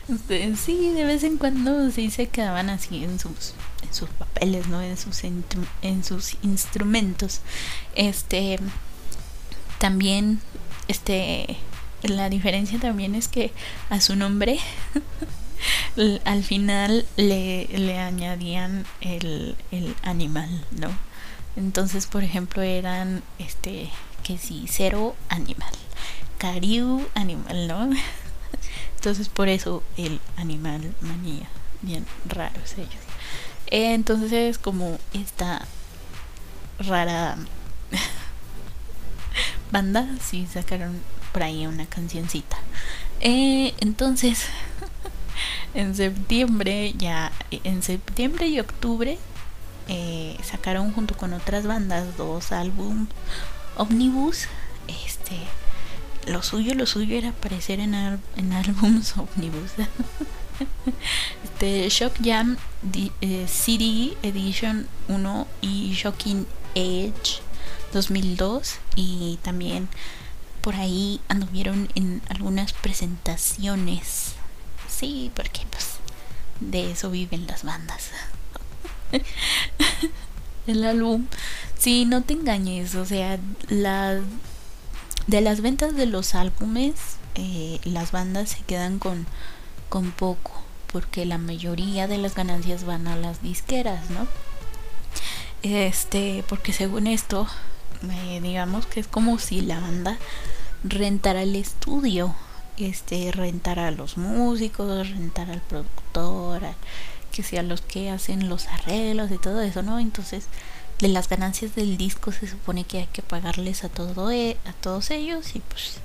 este, 0.09 0.57
sí, 0.57 0.91
de 0.91 1.05
vez 1.05 1.23
en 1.23 1.37
cuando 1.37 1.89
sí 1.93 2.11
se 2.11 2.27
quedaban 2.27 2.69
así 2.69 3.05
en 3.05 3.21
sus, 3.21 3.55
sus 3.97 4.09
papeles, 4.11 4.69
¿no? 4.69 4.81
En 4.83 4.97
sus, 4.97 5.25
en 5.25 6.05
sus 6.05 6.37
instrumentos. 6.43 7.41
Este, 7.95 8.59
también, 9.79 10.41
este, 10.89 11.57
la 12.03 12.29
diferencia 12.29 12.79
también 12.79 13.15
es 13.15 13.29
que 13.29 13.53
a 13.91 14.01
su 14.01 14.17
nombre 14.17 14.59
al 16.25 16.45
final 16.45 17.07
le, 17.17 17.67
le 17.69 17.99
añadían 17.99 18.87
el, 19.01 19.57
el 19.71 19.95
animal, 20.03 20.65
¿no? 20.73 20.91
Entonces, 21.57 22.07
por 22.07 22.23
ejemplo, 22.23 22.63
eran 22.63 23.23
este 23.39 23.91
que 24.23 24.39
sí, 24.39 24.67
cero 24.69 25.17
animal, 25.29 25.73
cariu 26.39 27.07
animal, 27.15 27.69
¿no? 27.69 27.91
Entonces, 28.97 29.29
por 29.29 29.49
eso 29.49 29.83
el 29.97 30.21
animal 30.37 30.95
manía, 31.01 31.49
bien 31.83 32.05
raros 32.27 32.75
ellos. 32.77 33.06
Entonces, 33.69 34.59
como 34.59 34.99
esta 35.13 35.67
rara 36.79 37.37
banda, 39.71 40.09
sí 40.23 40.47
sacaron 40.53 41.01
por 41.33 41.43
ahí 41.43 41.67
una 41.67 41.87
cancioncita. 41.87 42.57
Eh, 43.21 43.75
entonces, 43.81 44.47
en 45.75 45.95
septiembre, 45.95 46.95
ya 46.97 47.33
en 47.51 47.83
septiembre 47.83 48.47
y 48.49 48.61
octubre 48.61 49.19
eh, 49.89 50.37
sacaron 50.43 50.93
junto 50.93 51.17
con 51.17 51.33
otras 51.33 51.67
bandas 51.67 52.17
dos 52.17 52.53
álbumes 52.53 53.09
omnibus. 53.77 54.47
Este, 55.05 55.37
lo 56.31 56.43
suyo, 56.43 56.75
lo 56.75 56.87
suyo 56.87 57.17
era 57.17 57.31
aparecer 57.31 57.81
en, 57.81 57.95
en 57.95 58.53
álbums 58.53 59.15
omnibus. 59.17 59.73
Este, 61.45 61.89
Shock 61.89 62.15
Jam 62.23 62.57
eh, 63.21 63.47
CD 63.49 64.17
Edition 64.23 64.87
1 65.09 65.47
y 65.61 65.93
Shocking 65.93 66.47
Edge 66.75 67.41
2002 67.93 68.77
y 68.95 69.39
también 69.43 69.89
por 70.61 70.75
ahí 70.75 71.21
anduvieron 71.29 71.89
en 71.95 72.23
algunas 72.29 72.73
presentaciones. 72.73 74.35
Sí, 74.89 75.31
porque 75.35 75.61
pues 75.71 75.97
de 76.61 76.91
eso 76.91 77.11
viven 77.11 77.47
las 77.47 77.63
bandas. 77.63 78.11
el 80.67 80.85
álbum, 80.85 81.27
sí, 81.79 82.05
no 82.05 82.23
te 82.23 82.35
engañes, 82.35 82.95
o 82.95 83.05
sea, 83.07 83.39
la, 83.69 84.21
de 85.27 85.41
las 85.41 85.61
ventas 85.61 85.95
de 85.95 86.07
los 86.07 86.35
álbumes, 86.35 86.95
eh, 87.35 87.79
las 87.85 88.13
bandas 88.13 88.51
se 88.51 88.63
quedan 88.65 88.99
con, 88.99 89.27
con 89.89 90.13
poco, 90.13 90.53
porque 90.93 91.25
la 91.25 91.39
mayoría 91.39 92.07
de 92.09 92.19
las 92.19 92.35
ganancias 92.35 92.85
van 92.85 93.07
a 93.09 93.17
las 93.17 93.43
disqueras, 93.43 94.11
¿no? 94.11 94.27
Este, 95.63 96.45
porque 96.49 96.73
según 96.73 97.07
esto, 97.07 97.47
eh, 98.11 98.41
digamos 98.43 98.87
que 98.87 99.01
es 99.01 99.07
como 99.07 99.39
si 99.39 99.61
la 99.61 99.81
banda 99.81 100.19
rentara 100.85 101.43
el 101.43 101.57
estudio, 101.57 102.35
este, 102.77 103.33
rentara 103.33 103.89
a 103.89 103.91
los 103.91 104.17
músicos, 104.17 105.11
rentara 105.11 105.55
al 105.55 105.63
productor, 105.63 106.63
que 107.33 107.43
sea 107.43 107.63
los 107.63 107.81
que 107.81 108.11
hacen 108.11 108.49
los 108.49 108.67
arreglos 108.67 109.31
y 109.31 109.39
todo 109.39 109.61
eso, 109.61 109.83
¿no? 109.83 109.99
Entonces, 109.99 110.47
de 111.01 111.09
las 111.09 111.29
ganancias 111.29 111.75
del 111.75 111.97
disco 111.97 112.33
se 112.33 112.47
supone 112.47 112.85
que 112.85 112.99
hay 112.99 113.07
que 113.07 113.23
pagarles 113.23 113.85
a 113.85 113.89
todo 113.89 114.31
e, 114.31 114.57
a 114.65 114.73
todos 114.73 115.11
ellos 115.11 115.55
y 115.55 115.61
pues 115.61 115.99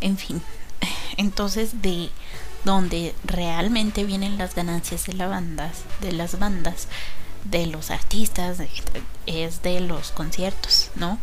en 0.00 0.18
fin. 0.18 0.42
Entonces, 1.16 1.82
de 1.82 2.10
donde 2.68 3.14
realmente 3.24 4.04
vienen 4.04 4.36
las 4.36 4.54
ganancias 4.54 5.06
de 5.06 5.14
las 5.14 5.30
bandas, 5.30 5.84
de 6.02 6.12
las 6.12 6.38
bandas, 6.38 6.86
de 7.44 7.66
los 7.66 7.90
artistas, 7.90 8.58
es 9.24 9.62
de 9.62 9.80
los 9.80 10.10
conciertos, 10.10 10.90
¿no? 10.94 11.18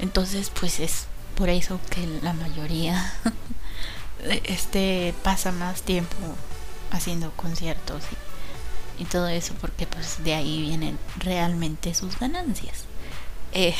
Entonces, 0.00 0.50
pues 0.50 0.80
es 0.80 1.06
por 1.36 1.48
eso 1.48 1.78
que 1.90 2.04
la 2.24 2.32
mayoría 2.32 3.14
este 4.42 5.14
pasa 5.22 5.52
más 5.52 5.82
tiempo 5.82 6.16
haciendo 6.90 7.30
conciertos 7.36 8.02
y, 8.98 9.04
todo 9.04 9.28
eso 9.28 9.54
porque 9.60 9.86
pues 9.86 10.24
de 10.24 10.34
ahí 10.34 10.62
vienen 10.62 10.98
realmente 11.18 11.94
sus 11.94 12.18
ganancias. 12.18 12.82
Eh, 13.52 13.76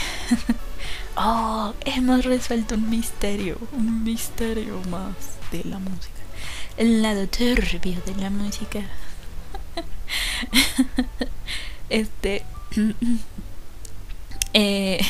oh, 1.17 1.75
hemos 1.85 2.25
resuelto 2.25 2.77
un 2.77 2.89
misterio, 2.89 3.59
un 3.73 4.05
misterio 4.05 4.81
más 4.89 5.17
de 5.51 5.65
la 5.65 5.81
música. 5.81 6.18
El 6.79 7.03
lado 7.03 7.27
turbio 7.27 8.01
de 8.07 8.15
la 8.21 8.31
música. 8.31 8.79
este 11.91 12.45
eh, 14.55 15.01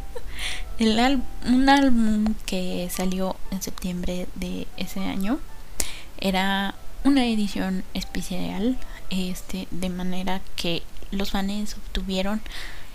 el 0.78 1.22
un 1.46 1.68
álbum 1.70 2.34
que 2.44 2.90
salió 2.90 3.36
en 3.50 3.62
septiembre 3.62 4.28
de 4.34 4.66
ese 4.76 5.00
año 5.00 5.40
era 6.18 6.74
una 7.04 7.24
edición 7.24 7.84
especial, 7.94 8.76
este, 9.08 9.66
de 9.70 9.88
manera 9.88 10.42
que 10.56 10.82
los 11.10 11.30
fans 11.30 11.74
obtuvieron, 11.74 12.42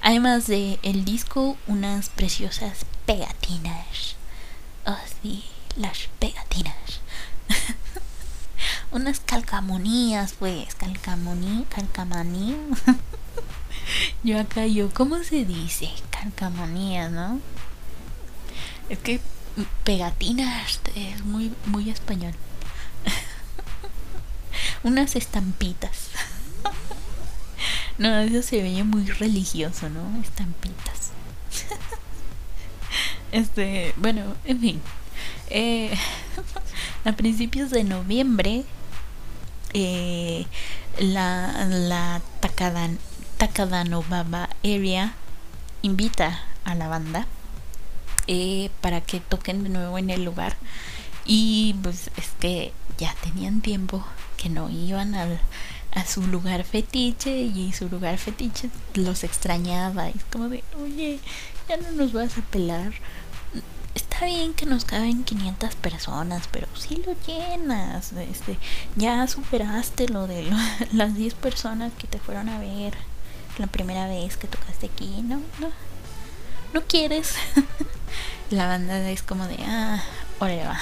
además 0.03 0.45
de 0.45 0.77
el 0.83 1.03
disco, 1.03 1.57
unas 1.65 2.09
preciosas 2.09 2.85
pegatinas. 3.07 4.17
Oh, 4.85 4.99
sí, 5.23 5.45
las 5.77 6.09
pegatinas. 6.19 7.01
unas 8.93 9.19
calcamonías, 9.19 10.33
pues, 10.33 10.75
calcamonía, 10.75 11.65
calcamanía. 11.67 12.57
yo 14.23 14.39
acá, 14.39 14.67
yo, 14.67 14.93
¿cómo 14.93 15.23
se 15.23 15.45
dice? 15.45 15.89
Calcamonías, 16.11 17.11
¿no? 17.11 17.39
Es 18.89 18.99
que 18.99 19.19
pegatinas 19.83 20.79
es 20.95 21.25
muy, 21.25 21.51
muy 21.65 21.89
español. 21.89 22.33
Unas 24.83 25.15
estampitas. 25.15 26.09
no, 27.97 28.19
eso 28.19 28.43
se 28.43 28.61
veía 28.61 28.83
muy 28.83 29.05
religioso, 29.05 29.89
¿no? 29.89 30.21
Estampitas. 30.21 31.11
este, 33.31 33.93
bueno, 33.97 34.35
en 34.45 34.59
fin. 34.59 34.81
Eh, 35.49 35.97
a 37.05 37.11
principios 37.13 37.69
de 37.71 37.83
noviembre, 37.83 38.65
eh, 39.73 40.45
la, 40.99 41.65
la 41.69 42.21
Takadan, 42.39 42.99
Baba 44.09 44.49
Area 44.63 45.13
invita 45.81 46.39
a 46.63 46.75
la 46.75 46.87
banda 46.87 47.27
eh, 48.27 48.69
para 48.81 49.01
que 49.01 49.19
toquen 49.19 49.63
de 49.63 49.69
nuevo 49.69 49.97
en 49.97 50.09
el 50.09 50.23
lugar. 50.23 50.55
Y 51.25 51.75
pues 51.83 52.09
es 52.17 52.31
que 52.39 52.73
ya 52.97 53.15
tenían 53.23 53.61
tiempo 53.61 54.05
que 54.37 54.49
no 54.49 54.69
iban 54.69 55.15
al, 55.15 55.39
a 55.93 56.05
su 56.05 56.21
lugar 56.27 56.63
fetiche 56.63 57.37
y 57.37 57.71
su 57.73 57.89
lugar 57.89 58.17
fetiche 58.17 58.69
los 58.93 59.23
extrañaba. 59.23 60.09
Y 60.09 60.17
es 60.17 60.23
como 60.25 60.49
de, 60.49 60.63
oye, 60.81 61.19
ya 61.69 61.77
no 61.77 61.91
nos 61.91 62.13
vas 62.13 62.37
a 62.37 62.41
pelar. 62.41 62.93
Está 63.95 64.25
bien 64.25 64.53
que 64.53 64.65
nos 64.65 64.85
caben 64.85 65.23
500 65.23 65.75
personas, 65.75 66.47
pero 66.51 66.67
si 66.75 66.95
lo 66.97 67.15
llenas. 67.27 68.13
Este, 68.13 68.57
ya 68.95 69.27
superaste 69.27 70.07
lo 70.09 70.27
de 70.27 70.51
las 70.93 71.15
10 71.15 71.33
personas 71.35 71.91
que 71.93 72.07
te 72.07 72.19
fueron 72.19 72.49
a 72.49 72.59
ver 72.59 72.93
la 73.57 73.67
primera 73.67 74.07
vez 74.07 74.37
que 74.37 74.47
tocaste 74.47 74.87
aquí. 74.87 75.21
No, 75.23 75.41
no, 75.59 75.69
no 76.73 76.81
quieres. 76.83 77.35
la 78.49 78.67
banda 78.67 79.09
es 79.09 79.21
como 79.21 79.47
de, 79.47 79.57
ah, 79.61 80.01
órale 80.39 80.65
va. 80.65 80.79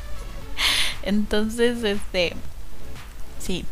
Entonces, 1.02 1.82
este, 1.82 2.36
sí. 3.38 3.64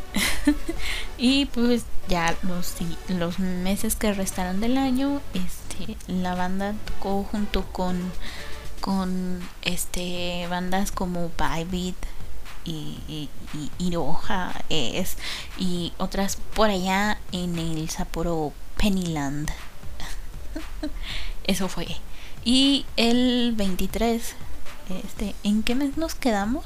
y 1.19 1.47
pues 1.47 1.85
ya 2.09 2.35
los, 2.43 2.75
los 3.09 3.39
meses 3.39 3.95
que 3.97 4.13
restaron 4.15 4.61
del 4.61 4.79
año, 4.79 5.21
este, 5.35 5.68
la 6.07 6.35
banda 6.35 6.75
tocó 6.87 7.25
junto 7.25 7.65
con, 7.73 8.13
con, 8.81 9.41
este, 9.63 10.47
bandas 10.49 10.93
como 10.93 11.31
Bybit 11.39 11.97
y, 12.65 12.99
y, 13.09 13.31
y 13.79 13.97
es, 14.69 15.17
y 15.59 15.93
otras 15.99 16.37
por 16.55 16.71
allá 16.71 17.19
en 17.33 17.59
el 17.59 17.89
Sapporo 17.89 18.53
Pennyland. 18.77 19.51
Eso 21.45 21.69
fue. 21.69 21.87
Y 22.45 22.87
el 22.97 23.55
23, 23.57 24.35
este, 25.05 25.35
¿en 25.43 25.63
qué 25.63 25.75
mes 25.75 25.97
nos 25.97 26.15
quedamos? 26.15 26.65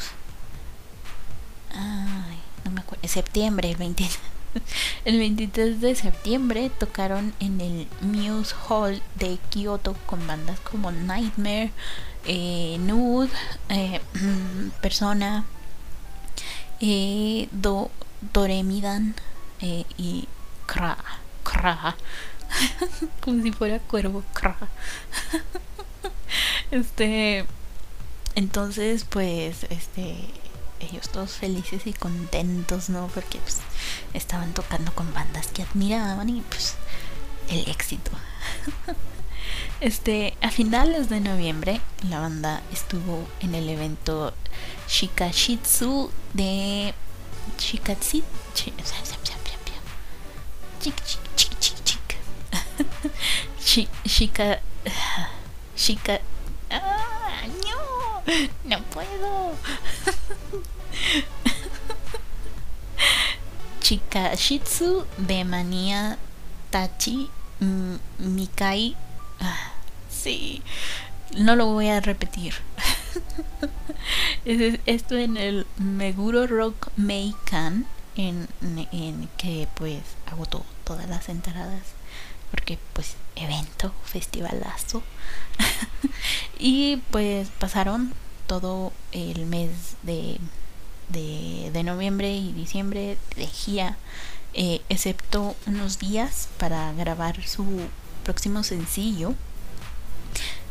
Ay, 1.74 2.38
no 2.64 2.70
me 2.70 2.80
acuerdo. 2.80 3.08
Septiembre, 3.08 3.70
el 3.70 3.76
23. 3.76 4.18
El 5.04 5.18
23 5.18 5.80
de 5.80 5.94
septiembre 5.94 6.70
tocaron 6.78 7.34
en 7.40 7.60
el 7.60 7.88
Muse 8.00 8.54
Hall 8.68 9.02
de 9.16 9.38
Kyoto 9.50 9.94
con 10.06 10.26
bandas 10.26 10.60
como 10.60 10.92
Nightmare, 10.92 11.72
eh, 12.26 12.76
Nude, 12.80 13.30
eh, 13.68 14.00
Persona, 14.80 15.44
eh, 16.80 17.48
Do, 17.52 17.90
Doremidan 18.32 19.14
eh, 19.60 19.84
y 19.96 20.28
Kra. 20.66 20.96
Kra. 21.44 21.96
como 23.20 23.42
si 23.42 23.52
fuera 23.52 23.78
cuervo. 23.78 24.22
este, 26.70 27.46
entonces, 28.34 29.04
pues, 29.04 29.64
este, 29.70 30.16
ellos 30.90 31.08
todos 31.08 31.32
felices 31.32 31.86
y 31.86 31.92
contentos, 31.92 32.88
¿no? 32.88 33.08
Porque 33.08 33.38
pues, 33.38 33.58
estaban 34.14 34.52
tocando 34.52 34.92
con 34.94 35.12
bandas 35.12 35.48
que 35.48 35.62
admiraban 35.62 36.28
y 36.28 36.40
pues 36.42 36.76
el 37.48 37.68
éxito. 37.68 38.10
Este, 39.80 40.34
a 40.40 40.50
finales 40.50 41.08
de 41.08 41.18
noviembre, 41.18 41.80
la 42.08 42.20
banda 42.20 42.62
estuvo 42.72 43.26
en 43.40 43.56
el 43.56 43.68
evento 43.68 44.32
Shikashitsu 44.88 46.12
de 46.34 46.94
Shikatsi. 47.58 48.22
chica 48.54 48.72
chica 55.74 56.20
ah, 56.70 57.42
no 57.64 58.22
no 58.64 58.82
puedo 58.84 59.56
chica 63.80 64.34
shitsu 64.34 65.06
de 65.18 65.44
manía 65.44 66.18
tachi 66.70 67.30
mikai. 68.18 68.96
Ah, 69.40 69.72
sí. 70.10 70.62
No 71.36 71.56
lo 71.56 71.66
voy 71.66 71.88
a 71.88 72.00
repetir. 72.00 72.54
Esto 74.44 75.16
en 75.16 75.36
el 75.36 75.66
Meguro 75.78 76.46
Rock 76.46 76.88
Meikan 76.96 77.86
en, 78.16 78.48
en 78.92 79.28
que 79.36 79.68
pues 79.74 80.02
agotó 80.26 80.64
todas 80.84 81.08
las 81.08 81.28
entradas 81.28 81.82
porque 82.50 82.78
pues 82.92 83.16
evento, 83.34 83.92
festivalazo. 84.04 85.02
y 86.58 86.98
pues 87.10 87.48
pasaron 87.58 88.12
todo 88.46 88.92
el 89.12 89.46
mes 89.46 89.70
de, 90.02 90.38
de, 91.12 91.82
noviembre 91.84 92.34
y 92.34 92.52
diciembre 92.52 93.18
de 93.36 93.46
gira, 93.46 93.96
eh, 94.54 94.80
excepto 94.88 95.56
unos 95.66 95.98
días 95.98 96.48
para 96.58 96.92
grabar 96.92 97.42
su 97.46 97.64
próximo 98.24 98.62
sencillo. 98.62 99.34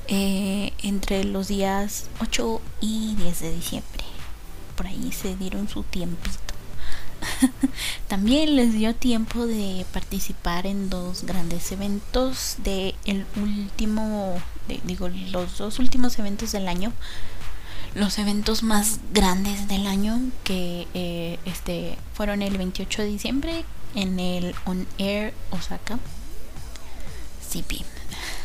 Eh, 0.07 0.73
entre 0.83 1.23
los 1.23 1.47
días 1.47 2.07
8 2.19 2.61
y 2.81 3.15
10 3.15 3.39
de 3.39 3.55
diciembre. 3.55 4.03
Por 4.75 4.87
ahí 4.87 5.11
se 5.11 5.35
dieron 5.35 5.69
su 5.69 5.83
tiempito. 5.83 6.51
también 8.07 8.55
les 8.55 8.73
dio 8.73 8.95
tiempo 8.95 9.45
de 9.45 9.85
participar 9.93 10.65
en 10.65 10.89
dos 10.89 11.23
grandes 11.23 11.71
eventos 11.71 12.55
de 12.63 12.95
el 13.05 13.25
último, 13.35 14.41
digo, 14.83 15.09
los 15.09 15.57
dos 15.57 15.79
últimos 15.79 16.17
eventos 16.19 16.51
del 16.51 16.67
año. 16.67 16.91
Los 17.93 18.17
eventos 18.19 18.63
más 18.63 18.99
grandes 19.13 19.67
del 19.67 19.85
año 19.85 20.19
que 20.45 20.87
eh, 20.93 21.39
este 21.45 21.97
fueron 22.13 22.41
el 22.41 22.57
28 22.57 23.01
de 23.01 23.07
diciembre 23.07 23.65
en 23.95 24.19
el 24.19 24.55
On 24.65 24.87
Air 24.97 25.33
Osaka 25.51 25.99
CP. 27.49 27.83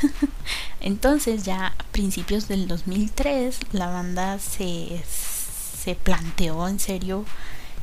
Entonces 0.80 1.44
ya 1.44 1.68
a 1.68 1.84
principios 1.92 2.48
del 2.48 2.66
2003 2.66 3.58
la 3.70 3.86
banda 3.86 4.40
se, 4.40 5.00
se 5.06 5.94
planteó 5.94 6.66
en 6.66 6.80
serio 6.80 7.24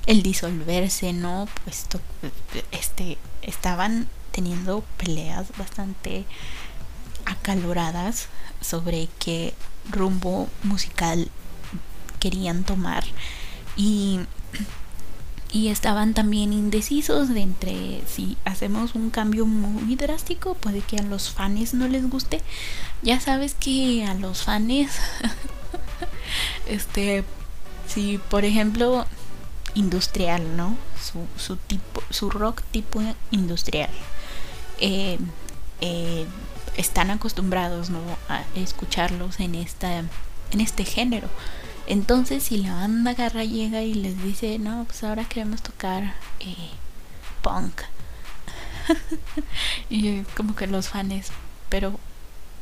el 0.05 0.21
disolverse, 0.21 1.13
¿no? 1.13 1.47
Puesto 1.63 2.01
este 2.71 3.17
estaban 3.41 4.09
teniendo 4.31 4.83
peleas 4.97 5.47
bastante 5.57 6.25
acaloradas 7.25 8.27
sobre 8.59 9.07
qué 9.19 9.53
rumbo 9.89 10.49
musical 10.63 11.29
querían 12.23 12.63
tomar. 12.63 13.03
Y 13.75 14.21
y 15.51 15.67
estaban 15.67 16.15
también 16.15 16.51
indecisos 16.51 17.29
de 17.29 17.41
entre 17.41 18.01
si 18.07 18.37
hacemos 18.43 18.95
un 18.95 19.11
cambio 19.11 19.45
muy 19.45 19.95
drástico 19.95 20.55
puede 20.55 20.81
que 20.81 20.97
a 20.97 21.03
los 21.03 21.29
fans 21.29 21.75
no 21.75 21.87
les 21.87 22.09
guste. 22.09 22.41
Ya 23.03 23.19
sabes 23.19 23.53
que 23.53 24.03
a 24.03 24.15
los 24.15 24.41
fans 24.41 24.89
este 26.67 27.23
si 27.87 28.19
por 28.29 28.45
ejemplo 28.45 29.05
industrial 29.75 30.57
no 30.57 30.75
su, 30.99 31.27
su 31.37 31.57
tipo 31.57 32.01
su 32.09 32.31
rock 32.31 32.63
tipo 32.71 33.03
industrial. 33.29 33.91
Eh, 34.79 35.19
eh, 35.81 36.25
están 36.77 37.11
acostumbrados 37.11 37.91
no 37.91 37.99
a 38.27 38.41
escucharlos 38.55 39.39
en 39.39 39.53
esta 39.53 39.99
en 39.99 40.61
este 40.61 40.83
género 40.83 41.29
entonces, 41.87 42.43
si 42.43 42.57
la 42.57 42.75
banda 42.75 43.11
agarra, 43.11 43.43
llega 43.43 43.81
y 43.81 43.93
les 43.93 44.21
dice, 44.23 44.57
no, 44.59 44.85
pues 44.85 45.03
ahora 45.03 45.25
queremos 45.25 45.61
tocar 45.61 46.15
eh, 46.39 46.69
punk. 47.41 47.81
y 49.89 50.21
como 50.35 50.55
que 50.55 50.67
los 50.67 50.89
fans, 50.89 51.31
pero 51.69 51.99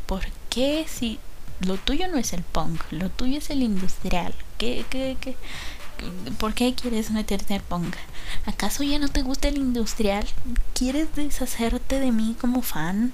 ¿por 0.06 0.24
qué 0.50 0.86
si 0.88 1.20
lo 1.60 1.78
tuyo 1.78 2.08
no 2.08 2.18
es 2.18 2.34
el 2.34 2.44
punk, 2.44 2.82
lo 2.92 3.10
tuyo 3.10 3.38
es 3.38 3.50
el 3.50 3.62
industrial? 3.64 4.34
¿Qué, 4.58 4.86
qué, 4.90 5.18
qué? 5.20 5.36
¿Por 6.40 6.56
qué 6.56 6.74
quieres 6.74 7.12
meterte 7.12 7.54
al 7.54 7.62
punk? 7.62 7.96
¿Acaso 8.46 8.84
ya 8.84 8.98
no 8.98 9.08
te 9.08 9.22
gusta 9.22 9.50
el 9.50 9.58
industrial? 9.58 10.26
¿Quieres 10.74 11.14
deshacerte 11.16 12.00
de 12.00 12.12
mí 12.12 12.36
como 12.40 12.64
fan? 12.64 13.14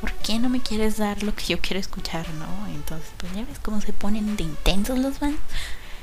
¿Por 0.00 0.12
qué 0.12 0.38
no 0.38 0.48
me 0.48 0.60
quieres 0.60 0.96
dar 0.96 1.22
lo 1.22 1.34
que 1.34 1.44
yo 1.46 1.60
quiero 1.60 1.80
escuchar, 1.80 2.28
no? 2.34 2.66
Entonces, 2.68 3.08
pues 3.16 3.34
ya 3.34 3.44
ves 3.44 3.58
cómo 3.58 3.80
se 3.80 3.92
ponen 3.92 4.36
de 4.36 4.44
intensos 4.44 4.98
los 4.98 5.18
fans. 5.18 5.38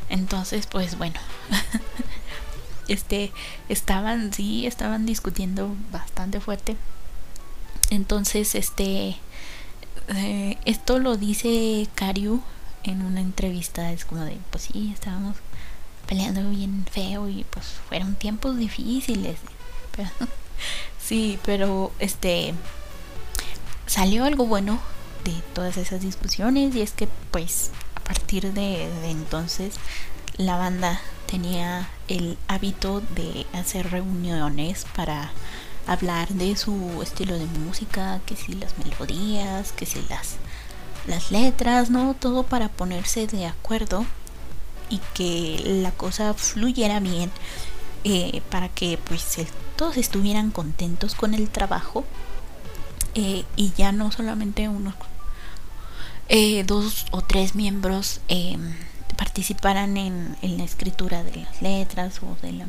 Entonces, 0.09 0.67
pues 0.67 0.97
bueno. 0.97 1.19
este, 2.87 3.31
estaban, 3.69 4.33
sí, 4.33 4.65
estaban 4.67 5.05
discutiendo 5.05 5.75
bastante 5.91 6.39
fuerte. 6.39 6.75
Entonces, 7.89 8.55
este, 8.55 9.17
eh, 10.09 10.57
esto 10.65 10.99
lo 10.99 11.17
dice 11.17 11.87
Karyu 11.95 12.41
en 12.83 13.01
una 13.01 13.21
entrevista. 13.21 13.91
Es 13.91 14.05
como 14.05 14.21
de, 14.25 14.37
pues 14.51 14.69
sí, 14.71 14.91
estábamos 14.93 15.37
peleando 16.05 16.49
bien 16.49 16.85
feo 16.91 17.29
y 17.29 17.45
pues 17.45 17.65
fueron 17.87 18.15
tiempos 18.15 18.57
difíciles. 18.57 19.37
sí, 20.99 21.39
pero 21.43 21.91
este 21.99 22.53
salió 23.85 24.25
algo 24.25 24.45
bueno 24.45 24.79
de 25.23 25.33
todas 25.53 25.77
esas 25.77 26.01
discusiones 26.01 26.75
y 26.75 26.81
es 26.81 26.91
que 26.91 27.07
pues 27.31 27.71
a 27.95 27.99
partir 28.01 28.53
de, 28.53 28.89
entonces 29.09 29.75
la 30.37 30.57
banda 30.57 31.01
tenía 31.25 31.89
el 32.07 32.37
hábito 32.47 33.01
de 33.15 33.45
hacer 33.53 33.89
reuniones 33.89 34.85
para 34.95 35.31
hablar 35.87 36.29
de 36.29 36.55
su 36.55 37.01
estilo 37.01 37.37
de 37.37 37.45
música, 37.45 38.19
que 38.25 38.35
si 38.35 38.53
las 38.53 38.77
melodías, 38.77 39.71
que 39.71 39.85
si 39.85 40.01
las 40.09 40.35
las 41.07 41.31
letras, 41.31 41.89
¿no? 41.89 42.15
Todo 42.15 42.43
para 42.43 42.69
ponerse 42.69 43.27
de 43.27 43.45
acuerdo 43.45 44.05
y 44.89 44.99
que 45.13 45.61
la 45.63 45.91
cosa 45.91 46.33
fluyera 46.33 46.99
bien 46.99 47.31
eh, 48.03 48.41
para 48.49 48.69
que 48.69 48.97
pues 49.03 49.37
todos 49.75 49.97
estuvieran 49.97 50.51
contentos 50.51 51.15
con 51.15 51.33
el 51.33 51.49
trabajo 51.49 52.05
eh, 53.15 53.45
y 53.55 53.71
ya 53.77 53.93
no 53.93 54.11
solamente 54.11 54.67
unos 54.67 54.93
eh, 56.27 56.65
dos 56.65 57.05
o 57.11 57.21
tres 57.21 57.55
miembros 57.55 58.19
eh, 58.27 58.57
participaran 59.17 59.95
en, 59.95 60.35
la 60.41 60.63
escritura 60.65 61.23
de 61.23 61.37
las 61.37 61.61
letras 61.61 62.19
o 62.21 62.35
de 62.41 62.51
la 62.51 62.67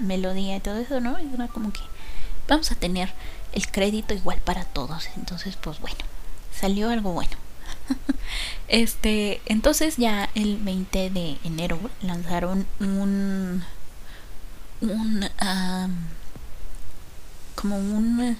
melodía 0.00 0.56
y 0.56 0.60
todo 0.60 0.78
eso, 0.78 1.00
¿no? 1.00 1.18
Era 1.18 1.48
como 1.48 1.72
que 1.72 1.80
vamos 2.48 2.72
a 2.72 2.74
tener 2.74 3.12
el 3.52 3.70
crédito 3.70 4.14
igual 4.14 4.38
para 4.38 4.64
todos. 4.64 5.08
Entonces, 5.16 5.56
pues 5.56 5.78
bueno, 5.80 5.98
salió 6.58 6.88
algo 6.88 7.12
bueno. 7.12 7.36
este, 8.68 9.42
entonces 9.44 9.98
ya 9.98 10.30
el 10.34 10.56
20 10.56 11.10
de 11.10 11.36
enero 11.44 11.78
lanzaron 12.00 12.66
un 12.80 13.62
un 14.80 15.28
como 17.54 17.76
un 17.76 18.38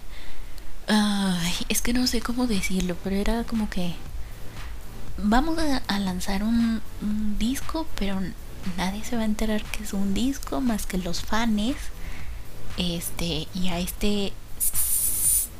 Ay, 0.88 1.52
es 1.68 1.82
que 1.82 1.92
no 1.92 2.06
sé 2.06 2.22
cómo 2.22 2.46
decirlo, 2.46 2.96
pero 3.04 3.16
era 3.16 3.44
como 3.44 3.68
que 3.68 3.94
vamos 5.18 5.58
a, 5.58 5.98
lanzar 5.98 6.42
un, 6.42 6.80
disco, 7.38 7.86
pero 7.98 8.20
nadie 8.76 9.04
se 9.04 9.16
va 9.16 9.22
a 9.22 9.26
enterar 9.26 9.62
que 9.64 9.84
es 9.84 9.92
un 9.92 10.14
disco 10.14 10.60
más 10.60 10.86
que 10.86 10.98
los 10.98 11.20
fans. 11.20 11.76
Este, 12.78 13.48
y 13.54 13.68
a 13.68 13.78
este 13.78 14.32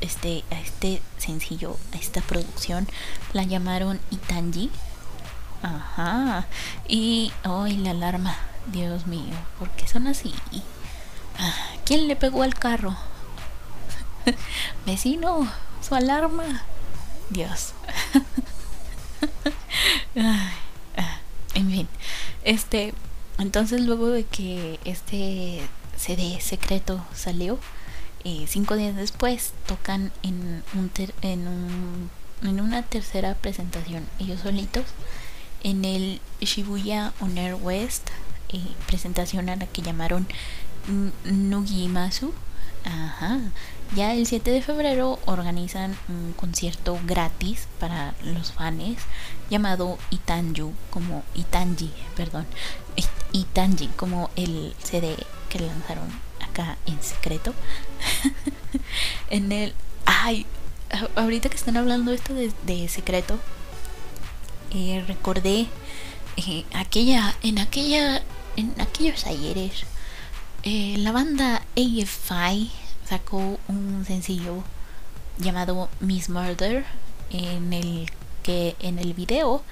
este 0.01 0.45
a 0.51 0.59
este 0.59 1.01
sencillo, 1.17 1.77
a 1.93 1.97
esta 1.97 2.21
producción 2.21 2.87
la 3.33 3.43
llamaron 3.43 3.99
Itanji. 4.09 4.71
Ajá. 5.61 6.47
Y 6.87 7.31
hoy 7.43 7.77
la 7.77 7.91
alarma, 7.91 8.35
Dios 8.71 9.05
mío, 9.07 9.35
¿por 9.59 9.69
qué 9.71 9.87
son 9.87 10.07
así? 10.07 10.33
Ah, 11.37 11.53
¿Quién 11.85 12.07
le 12.07 12.15
pegó 12.15 12.43
al 12.43 12.55
carro? 12.55 12.95
Vecino, 14.85 15.51
su 15.87 15.95
alarma. 15.95 16.63
Dios. 17.29 17.73
en 21.53 21.71
fin, 21.71 21.87
este, 22.43 22.93
entonces 23.37 23.81
luego 23.81 24.07
de 24.07 24.23
que 24.23 24.79
este 24.83 25.61
CD 25.97 26.39
secreto 26.41 27.05
salió, 27.13 27.59
eh, 28.23 28.45
cinco 28.47 28.75
días 28.75 28.95
después 28.95 29.53
tocan 29.67 30.11
en 30.23 30.63
un, 30.73 30.91
en 31.21 31.47
un 31.47 32.09
en 32.41 32.61
una 32.61 32.83
tercera 32.83 33.35
presentación 33.35 34.07
ellos 34.17 34.39
solitos 34.39 34.85
en 35.61 35.83
el 35.83 36.21
Shibuya 36.39 37.11
On 37.19 37.37
Air 37.37 37.55
West 37.55 38.07
eh, 38.47 38.61
presentación 38.87 39.49
a 39.49 39.57
la 39.57 39.67
que 39.67 39.81
llamaron 39.81 40.25
Nugimasu 41.25 42.33
Ajá. 42.85 43.39
Ya 43.95 44.13
el 44.13 44.27
7 44.27 44.51
de 44.51 44.61
febrero 44.61 45.17
organizan 45.25 45.97
un 46.09 46.33
concierto 46.33 46.99
gratis 47.05 47.67
para 47.79 48.13
los 48.23 48.51
fans 48.51 48.99
llamado 49.49 49.97
Itanju, 50.11 50.73
como 50.91 51.23
Itanji, 51.33 51.91
perdón, 52.15 52.45
Itanji, 53.31 53.87
como 53.95 54.29
el 54.35 54.75
CD 54.83 55.15
que 55.49 55.59
lanzaron 55.59 56.07
acá 56.39 56.77
en 56.85 57.01
secreto. 57.01 57.55
en 59.31 59.51
el, 59.51 59.73
ay, 60.05 60.45
ahorita 61.15 61.49
que 61.49 61.57
están 61.57 61.75
hablando 61.75 62.13
esto 62.13 62.35
de, 62.35 62.87
secreto, 62.89 63.39
eh, 64.71 65.03
recordé 65.07 65.67
eh, 66.37 66.63
aquella, 66.73 67.35
en 67.41 67.57
aquella, 67.57 68.21
en 68.55 68.79
aquellos 68.79 69.25
ayeres 69.25 69.83
eh, 70.63 70.95
la 70.97 71.11
banda 71.11 71.63
AFI 71.75 72.71
sacó 73.09 73.59
un 73.67 74.05
sencillo 74.05 74.63
llamado 75.39 75.89
Miss 75.99 76.29
Murder 76.29 76.85
en 77.31 77.73
el 77.73 78.11
que 78.43 78.75
en 78.79 78.99
el 78.99 79.13
video 79.13 79.63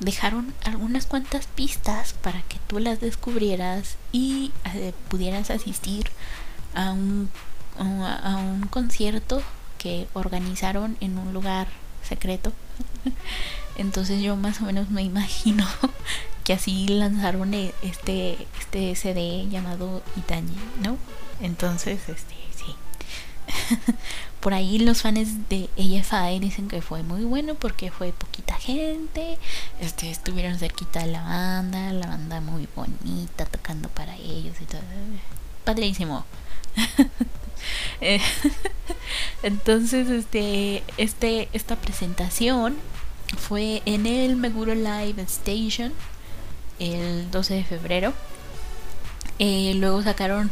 dejaron 0.00 0.52
algunas 0.64 1.06
cuantas 1.06 1.46
pistas 1.46 2.12
para 2.12 2.42
que 2.42 2.58
tú 2.66 2.80
las 2.80 3.00
descubrieras 3.00 3.96
y 4.10 4.50
eh, 4.74 4.92
pudieras 5.08 5.50
asistir 5.50 6.10
a 6.74 6.90
un, 6.90 7.30
a 7.78 8.36
un 8.36 8.66
concierto 8.66 9.42
que 9.78 10.08
organizaron 10.12 10.96
en 11.00 11.18
un 11.18 11.32
lugar 11.32 11.68
secreto. 12.02 12.52
Entonces 13.76 14.22
yo 14.22 14.34
más 14.36 14.60
o 14.60 14.64
menos 14.64 14.90
me 14.90 15.02
imagino 15.02 15.66
que 16.44 16.54
así 16.54 16.88
lanzaron 16.88 17.54
e, 17.54 17.72
este, 17.82 18.46
este 18.58 18.94
CD 18.96 19.48
llamado 19.48 20.02
Itanji, 20.16 20.56
¿no? 20.82 20.96
Entonces, 21.40 22.08
este. 22.08 22.41
Por 24.40 24.54
ahí 24.54 24.78
los 24.78 25.02
fans 25.02 25.48
de 25.48 25.68
AFI 25.76 26.40
dicen 26.40 26.66
que 26.66 26.82
fue 26.82 27.02
muy 27.02 27.24
bueno 27.24 27.54
porque 27.54 27.90
fue 27.92 28.12
poquita 28.12 28.54
gente, 28.54 29.38
este, 29.80 30.10
estuvieron 30.10 30.58
cerquita 30.58 31.00
de 31.00 31.12
la 31.12 31.22
banda, 31.22 31.92
la 31.92 32.08
banda 32.08 32.40
muy 32.40 32.68
bonita 32.74 33.46
tocando 33.46 33.88
para 33.88 34.16
ellos 34.16 34.56
y 34.60 34.64
todo. 34.64 34.80
Padrísimo. 35.64 36.24
Eh, 38.00 38.20
entonces, 39.44 40.10
este, 40.10 40.82
este, 40.96 41.48
esta 41.52 41.76
presentación 41.76 42.76
fue 43.38 43.82
en 43.86 44.06
el 44.06 44.34
Meguro 44.34 44.74
Live 44.74 45.22
Station 45.22 45.92
el 46.80 47.30
12 47.30 47.54
de 47.54 47.64
febrero. 47.64 48.12
Eh, 49.38 49.74
luego 49.76 50.02
sacaron 50.02 50.50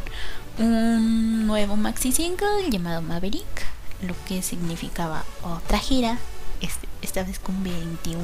un 0.57 1.47
nuevo 1.47 1.75
maxi 1.75 2.11
single 2.11 2.69
llamado 2.69 3.01
Maverick, 3.01 3.65
lo 4.01 4.13
que 4.25 4.41
significaba 4.41 5.23
otra 5.43 5.79
gira, 5.79 6.17
este, 6.61 6.87
esta 7.01 7.23
vez 7.23 7.39
con 7.39 7.63
21, 7.63 8.19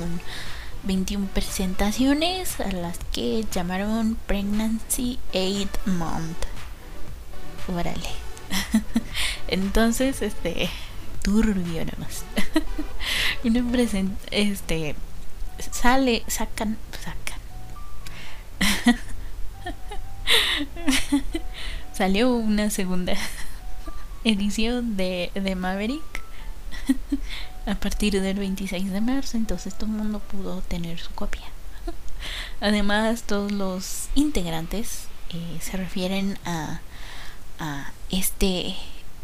21 0.83 1.27
presentaciones 1.27 2.59
a 2.59 2.71
las 2.71 2.97
que 3.11 3.45
llamaron 3.51 4.17
Pregnancy 4.27 5.19
8 5.33 5.67
Month. 5.85 6.45
Órale. 7.67 8.09
Entonces, 9.47 10.21
este, 10.21 10.69
turbio 11.21 11.85
nomás. 11.85 12.23
Una 13.43 13.71
present, 13.71 14.17
este, 14.31 14.95
sale, 15.71 16.23
sacan, 16.27 16.77
sacan. 17.03 17.37
Salió 21.97 22.31
una 22.35 22.69
segunda 22.69 23.13
edición 24.23 24.97
de, 24.97 25.31
Maverick 25.57 26.03
a 27.65 27.73
partir 27.73 28.21
del 28.21 28.37
26 28.37 28.91
de 28.91 29.01
marzo, 29.01 29.35
entonces 29.35 29.73
todo 29.73 29.87
el 29.87 29.93
mundo 29.95 30.19
pudo 30.19 30.61
tener 30.61 30.99
su 30.99 31.09
copia. 31.15 31.41
Además, 32.61 33.23
todos 33.23 33.51
los 33.51 34.09
integrantes 34.13 35.05
eh, 35.31 35.57
se 35.59 35.75
refieren 35.75 36.37
a, 36.45 36.81
a 37.57 37.91
este 38.11 38.75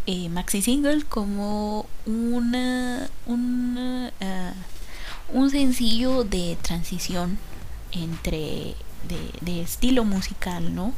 eh, 0.08 0.30
maxi 0.30 0.64
single 0.64 1.04
como 1.04 1.86
una, 2.08 3.08
una 3.28 4.12
uh, 4.20 5.38
un 5.38 5.52
sencillo 5.52 6.24
de 6.24 6.58
transición 6.64 7.38
entre 7.92 8.76
de, 9.08 9.32
de 9.42 9.62
estilo 9.62 10.06
musical, 10.06 10.74
¿no? 10.74 10.94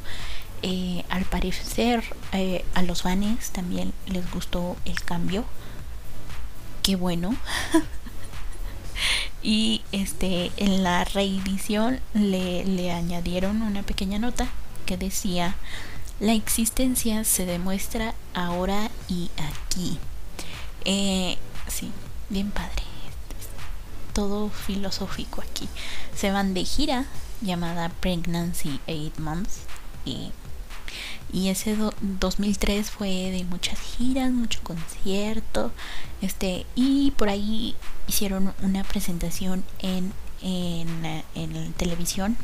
Eh, 0.62 1.04
al 1.10 1.26
parecer 1.26 2.04
eh, 2.32 2.66
a 2.74 2.82
los 2.82 3.04
fans 3.04 3.52
también 3.52 3.94
les 4.08 4.30
gustó 4.32 4.76
el 4.86 5.00
cambio. 5.02 5.46
Qué 6.82 6.96
bueno. 6.96 7.36
y 9.44 9.82
este 9.92 10.52
en 10.58 10.84
la 10.84 11.04
reedición 11.04 12.00
le, 12.14 12.66
le 12.66 12.92
añadieron 12.92 13.62
una 13.62 13.84
pequeña 13.84 14.20
nota 14.20 14.48
que 14.86 14.98
decía 14.98 15.56
la 16.20 16.32
existencia 16.32 17.26
se 17.26 17.46
demuestra 17.46 18.16
ahora 18.34 18.90
y 19.10 19.30
aquí. 19.38 20.00
Eh, 20.86 21.38
sí, 21.68 21.92
bien 22.30 22.52
padre. 22.52 22.84
Todo 24.14 24.50
filosófico 24.50 25.42
aquí. 25.42 25.68
Se 26.16 26.32
van 26.32 26.54
de 26.54 26.64
gira 26.64 27.06
llamada 27.42 27.90
Pregnancy 27.90 28.80
8 28.88 29.22
Months 29.22 29.60
y 30.06 30.32
y 31.36 31.50
ese 31.50 31.76
2003 32.02 32.90
fue 32.90 33.10
de 33.30 33.44
muchas 33.44 33.78
giras, 33.78 34.32
mucho 34.32 34.62
concierto, 34.64 35.72
este 36.22 36.66
y 36.76 37.12
por 37.12 37.28
ahí 37.28 37.76
hicieron 38.08 38.54
una 38.64 38.84
presentación 38.86 39.66
en 39.80 40.14
en, 40.42 41.24
en 41.36 41.74
televisión 41.74 42.38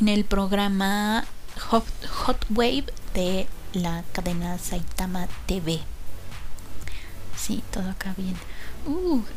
en 0.00 0.08
el 0.08 0.24
programa 0.24 1.24
Hot, 1.70 1.86
Hot 2.24 2.44
Wave 2.50 2.86
de 3.14 3.46
la 3.72 4.04
cadena 4.12 4.58
Saitama 4.58 5.28
TV. 5.46 5.80
Sí, 7.36 7.62
todo 7.70 7.88
acá 7.90 8.14
bien. 8.16 8.36
Uh. 8.86 9.22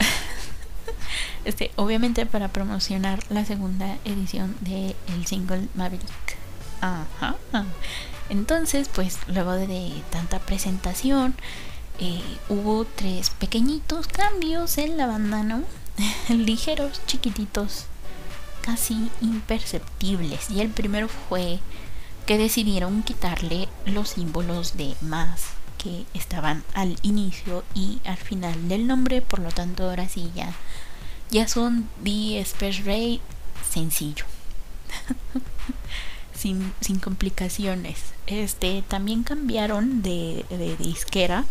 Este, 1.45 1.71
obviamente 1.77 2.25
para 2.25 2.49
promocionar 2.49 3.19
la 3.29 3.45
segunda 3.45 3.97
edición 4.03 4.57
de 4.61 4.97
el 5.07 5.25
single 5.25 5.69
Maverick. 5.75 6.37
Ajá. 6.81 7.35
Entonces, 8.29 8.89
pues 8.93 9.19
luego 9.27 9.53
de 9.53 9.91
tanta 10.09 10.39
presentación, 10.39 11.35
eh, 11.99 12.21
hubo 12.49 12.85
tres 12.85 13.29
pequeñitos 13.31 14.07
cambios 14.07 14.77
en 14.77 14.97
la 14.97 15.07
banda, 15.07 15.43
¿no? 15.43 15.63
Ligeros, 16.29 17.01
chiquititos, 17.07 17.85
casi 18.61 19.09
imperceptibles. 19.21 20.49
Y 20.51 20.61
el 20.61 20.69
primero 20.69 21.07
fue 21.07 21.59
que 22.25 22.37
decidieron 22.37 23.03
quitarle 23.03 23.69
los 23.85 24.09
símbolos 24.09 24.75
de 24.75 24.95
más 25.01 25.45
que 25.77 26.05
estaban 26.13 26.63
al 26.73 26.97
inicio 27.01 27.63
y 27.73 28.01
al 28.05 28.17
final 28.17 28.67
del 28.67 28.85
nombre, 28.87 29.21
por 29.21 29.39
lo 29.39 29.49
tanto 29.49 29.89
ahora 29.89 30.09
sí 30.09 30.31
ya, 30.35 30.53
ya 31.31 31.47
son 31.47 31.89
The 32.03 32.39
Space 32.41 32.83
Ray 32.83 33.21
sencillo. 33.71 34.25
sin, 36.37 36.73
sin 36.81 36.99
complicaciones. 36.99 37.97
Este, 38.27 38.83
también 38.87 39.23
cambiaron 39.23 40.01
de, 40.01 40.45
de 40.49 40.75
disquera. 40.77 41.45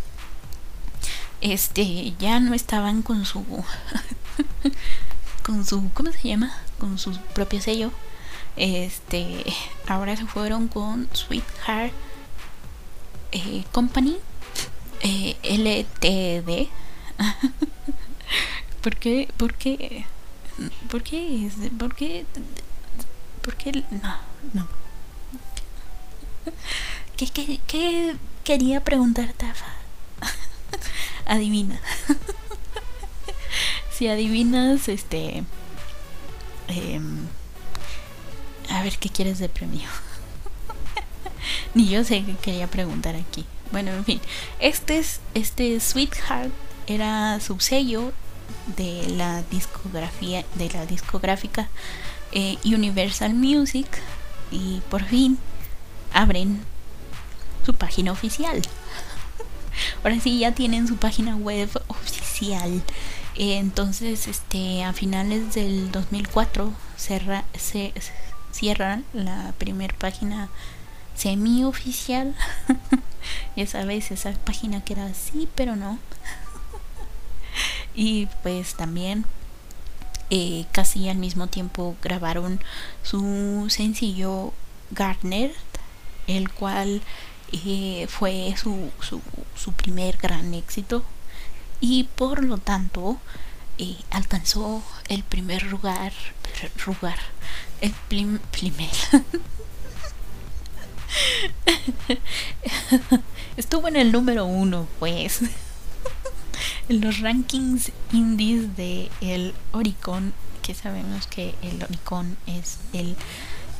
Este, 1.41 2.15
ya 2.19 2.41
no 2.41 2.55
estaban 2.55 3.03
con 3.03 3.27
su 3.27 3.45
con 5.45 5.65
su 5.67 5.91
¿cómo 5.93 6.11
se 6.11 6.29
llama? 6.29 6.57
con 6.79 6.99
su 6.99 7.17
propio 7.35 7.61
sello. 7.61 7.91
Este, 8.57 9.45
ahora 9.87 10.17
se 10.17 10.27
fueron 10.27 10.69
con 10.69 11.09
Sweetheart 11.13 11.93
eh, 13.33 13.65
Company 13.73 14.17
eh, 15.03 15.37
LTD. 15.43 16.69
¿Por 18.83 18.97
qué? 18.97 19.29
¿Por 19.37 19.55
qué? 19.55 20.07
¿Por 20.91 21.03
qué? 21.03 21.51
¿Por 21.79 21.95
qué? 21.95 22.25
¿Por 23.47 23.55
qué? 23.55 23.71
No, 23.71 24.17
no. 24.55 24.67
¿Qué, 27.17 28.17
quería 28.43 28.83
preguntar, 28.83 29.33
Tafa? 29.35 29.67
Adivina. 31.27 31.81
si 33.93 34.09
adivinas, 34.09 34.89
este... 34.89 35.45
Eh, 36.67 37.01
a 38.69 38.83
ver, 38.83 38.99
¿qué 38.99 39.11
quieres 39.11 39.39
de 39.39 39.49
premio? 39.49 39.89
Ni 41.75 41.89
yo 41.89 42.03
sé 42.03 42.25
qué 42.25 42.35
quería 42.35 42.67
preguntar 42.67 43.15
aquí. 43.15 43.47
Bueno, 43.71 43.93
en 43.93 44.05
fin. 44.05 44.21
Este, 44.59 44.99
es, 44.99 45.21
este 45.35 45.79
Sweetheart 45.79 46.51
era 46.89 47.39
subsello 47.39 48.13
de 48.77 49.07
la 49.11 49.45
discografía 49.45 50.45
de 50.57 50.69
la 50.71 50.85
discográfica 50.85 51.69
eh, 52.33 52.59
Universal 52.65 53.35
Music 53.35 53.87
y 54.51 54.81
por 54.91 55.05
fin 55.05 55.39
abren 56.13 56.61
su 57.65 57.75
página 57.75 58.13
oficial. 58.13 58.63
Ahora 60.03 60.21
sí 60.21 60.39
ya 60.39 60.53
tienen 60.53 60.87
su 60.87 60.97
página 60.97 61.37
web 61.37 61.69
oficial. 61.89 62.83
Eh, 63.37 63.59
entonces, 63.59 64.29
este, 64.29 64.85
a 64.85 64.93
finales 64.93 65.55
del 65.55 65.93
2004 65.93 66.73
cerra, 66.97 67.45
se, 67.59 67.93
cierran 68.53 69.05
la 69.13 69.53
primer 69.59 69.95
página 69.95 70.49
semi 71.15 71.65
oficial. 71.65 72.35
ya 73.57 73.67
sabes, 73.67 74.11
esa 74.11 74.33
página 74.33 74.83
que 74.83 74.95
era 74.95 75.07
así, 75.07 75.49
pero 75.55 75.77
no. 75.77 75.99
y 77.95 78.27
pues 78.43 78.75
también 78.75 79.27
eh, 80.31 80.67
casi 80.73 81.09
al 81.09 81.17
mismo 81.19 81.47
tiempo 81.47 81.97
grabaron 82.03 82.61
su 83.03 83.67
sencillo 83.69 84.53
Gardner 84.91 85.53
el 86.27 86.51
cual 86.51 87.03
eh, 87.53 88.07
fue 88.09 88.55
su, 88.57 88.91
su, 89.01 89.21
su, 89.55 89.73
primer 89.73 90.17
gran 90.17 90.55
éxito. 90.55 91.05
Y 91.81 92.05
por 92.05 92.45
lo 92.45 92.59
tanto 92.59 93.19
eh, 93.79 93.97
alcanzó 94.11 94.83
el 95.09 95.23
primer 95.23 95.63
lugar, 95.65 96.13
lugar 96.87 97.19
el 97.81 97.93
primer. 98.51 98.91
Estuvo 103.57 103.89
en 103.89 103.97
el 103.97 104.13
número 104.13 104.45
uno 104.45 104.87
pues 104.99 105.41
los 106.89 107.21
rankings 107.21 107.93
indies 108.13 108.77
de 108.77 109.11
el 109.21 109.55
Oricon 109.73 110.33
que 110.67 110.75
sabemos 110.75 111.29
que 111.29 111.55
el 111.63 111.81
Oricon 111.81 112.37
es 112.49 112.79
el, 112.93 113.17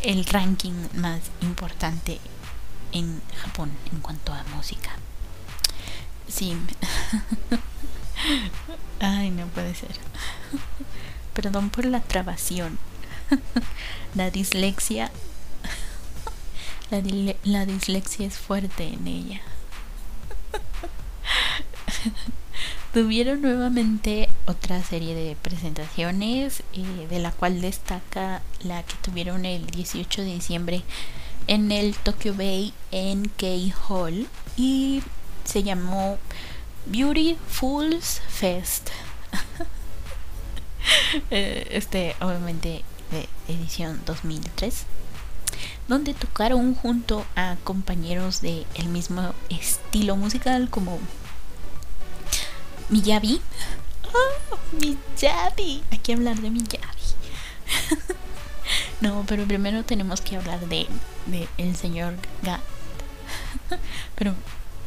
el 0.03 0.25
ranking 0.25 0.87
más 0.95 1.21
importante 1.41 2.21
en 2.93 3.21
Japón 3.43 3.73
en 3.93 3.99
cuanto 4.01 4.33
a 4.33 4.45
música. 4.55 4.91
Sí. 6.29 6.57
Ay, 9.01 9.31
no 9.31 9.47
puede 9.49 9.75
ser. 9.75 9.91
Perdón 11.35 11.71
por 11.71 11.87
la 11.87 12.01
trabación. 12.01 12.79
La 14.15 14.31
dislexia. 14.31 15.11
La, 16.91 17.03
la 17.43 17.67
dislexia 17.67 18.29
es 18.29 18.39
fuerte 18.39 18.87
en 18.87 19.09
ella. 19.09 19.41
Tuvieron 22.97 23.43
nuevamente 23.43 24.31
otra 24.47 24.83
serie 24.83 25.15
de 25.15 25.37
presentaciones, 25.37 26.63
eh, 26.73 27.07
de 27.11 27.19
la 27.19 27.31
cual 27.31 27.61
destaca 27.61 28.41
la 28.63 28.83
que 28.85 28.95
tuvieron 29.03 29.45
el 29.45 29.67
18 29.67 30.23
de 30.23 30.33
diciembre 30.33 30.83
en 31.47 31.73
el 31.73 31.95
Tokyo 31.95 32.33
Bay 32.33 32.73
NK 32.93 33.75
Hall 33.87 34.27
y 34.57 35.03
se 35.45 35.63
llamó 35.63 36.17
Beautiful's 36.87 38.23
Fest. 38.31 38.89
Eh, 41.31 41.67
este, 41.73 42.15
obviamente, 42.21 42.85
de 43.11 43.29
edición 43.53 44.01
2003 44.07 44.87
donde 45.89 46.15
tocaron 46.15 46.75
junto 46.75 47.25
a 47.35 47.57
compañeros 47.65 48.41
de 48.41 48.65
el 48.75 48.89
mismo 48.89 49.35
estilo 49.49 50.17
musical 50.17 50.71
como 50.71 51.01
Miyabi. 52.89 53.41
Oh, 54.15 54.59
Miyabi. 54.73 55.83
Hay 55.91 55.99
que 55.99 56.13
hablar 56.13 56.37
de 56.37 56.51
Miyabi. 56.51 57.07
no, 59.01 59.25
pero 59.27 59.45
primero 59.45 59.85
tenemos 59.85 60.21
que 60.21 60.37
hablar 60.37 60.61
de, 60.69 60.87
de 61.27 61.49
el 61.59 61.77
señor 61.77 62.15
Gat. 62.43 62.61
pero 64.15 64.35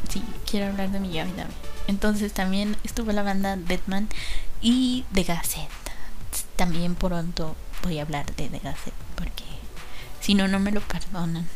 sí, 0.10 0.24
quiero 0.50 0.68
hablar 0.68 0.92
de 0.92 1.00
Miyabi 1.00 1.32
también. 1.32 1.60
Entonces 1.88 2.34
también 2.34 2.78
estuvo 2.84 3.12
la 3.12 3.24
banda 3.24 3.58
Deadman 3.58 4.08
y 4.62 5.06
The 5.14 5.24
Gazette. 5.24 5.70
También 6.56 6.96
pronto 6.96 7.56
voy 7.84 8.00
a 8.00 8.04
hablar 8.04 8.34
de 8.36 8.48
The 8.48 8.60
Gazette 8.60 8.94
porque 9.16 9.44
si 10.22 10.36
no, 10.36 10.48
no 10.48 10.60
me 10.60 10.72
lo 10.72 10.82
perdonan. 10.82 11.48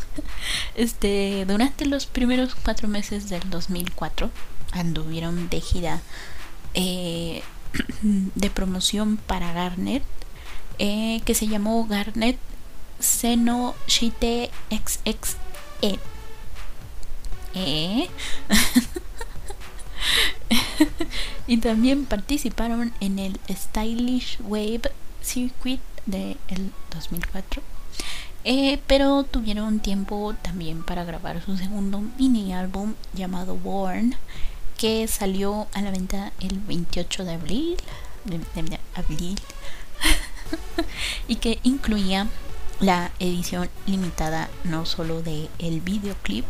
este, 0.74 1.44
durante 1.46 1.86
los 1.86 2.06
primeros 2.06 2.54
cuatro 2.54 2.88
meses 2.88 3.28
del 3.28 3.48
2004 3.50 4.30
anduvieron 4.76 5.48
de 5.48 5.60
gira 5.60 6.00
eh, 6.74 7.42
de 8.02 8.50
promoción 8.50 9.16
para 9.16 9.52
Garnet 9.52 10.02
eh, 10.78 11.22
que 11.24 11.34
se 11.34 11.48
llamó 11.48 11.86
Garnet 11.86 12.38
Seno 12.98 13.74
Shite 13.86 14.50
XXE. 14.70 15.98
¿Eh? 17.54 18.10
y 21.46 21.56
también 21.58 22.04
participaron 22.04 22.92
en 23.00 23.18
el 23.18 23.40
Stylish 23.48 24.38
Wave 24.42 24.92
Circuit 25.22 25.80
del 26.04 26.36
2004. 26.90 27.62
Eh, 28.44 28.78
pero 28.86 29.24
tuvieron 29.24 29.80
tiempo 29.80 30.34
también 30.42 30.84
para 30.84 31.04
grabar 31.04 31.42
su 31.42 31.56
segundo 31.56 32.02
mini 32.18 32.52
álbum 32.52 32.94
llamado 33.14 33.56
Born, 33.56 34.14
que 34.76 35.06
salió 35.08 35.66
a 35.72 35.82
la 35.82 35.90
venta 35.90 36.32
el 36.40 36.58
28 36.58 37.24
de 37.24 37.32
abril, 37.32 37.76
y 41.28 41.36
que 41.36 41.58
incluía 41.62 42.28
la 42.80 43.12
edición 43.18 43.70
limitada 43.86 44.50
no 44.64 44.84
solo 44.84 45.22
de 45.22 45.48
el 45.58 45.80
videoclip 45.80 46.44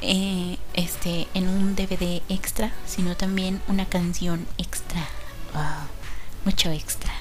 eh, 0.00 0.58
este 0.74 1.28
en 1.34 1.46
un 1.46 1.76
DVD 1.76 2.20
extra 2.28 2.72
sino 2.86 3.16
también 3.16 3.60
una 3.68 3.86
canción 3.86 4.46
extra. 4.58 5.06
Mucho 6.44 6.70
extra. 6.70 7.12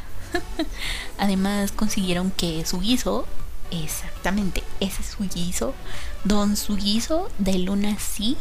Además 1.19 1.71
consiguieron 1.71 2.31
que 2.31 2.65
su 2.65 2.79
guiso 2.79 3.27
exactamente 3.69 4.63
ese 4.79 5.03
Sugizo, 5.03 5.75
Don 6.23 6.57
Sugizo 6.57 7.29
de 7.37 7.59
Luna 7.59 7.97
sí 7.99 8.35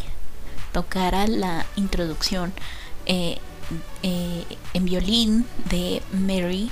tocara 0.73 1.27
la 1.27 1.67
introducción 1.77 2.53
eh, 3.07 3.39
eh, 4.03 4.45
en 4.75 4.85
violín 4.85 5.47
de 5.69 6.03
Mary, 6.13 6.71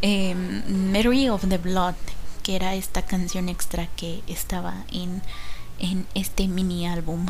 em, 0.00 0.92
Mary 0.92 1.28
of 1.28 1.48
the 1.48 1.58
Blood, 1.58 1.94
que 2.42 2.56
era 2.56 2.74
esta 2.74 3.02
canción 3.02 3.48
extra 3.48 3.86
que 3.96 4.22
estaba 4.26 4.84
en, 4.90 5.22
en 5.78 6.06
este 6.14 6.48
mini 6.48 6.86
álbum. 6.86 7.26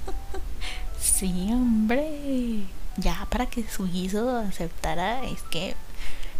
sí, 1.00 1.48
hombre 1.52 2.66
ya 2.96 3.26
para 3.30 3.46
que 3.46 3.68
su 3.68 3.86
guiso 3.86 4.36
aceptara 4.38 5.24
es 5.24 5.42
que 5.42 5.76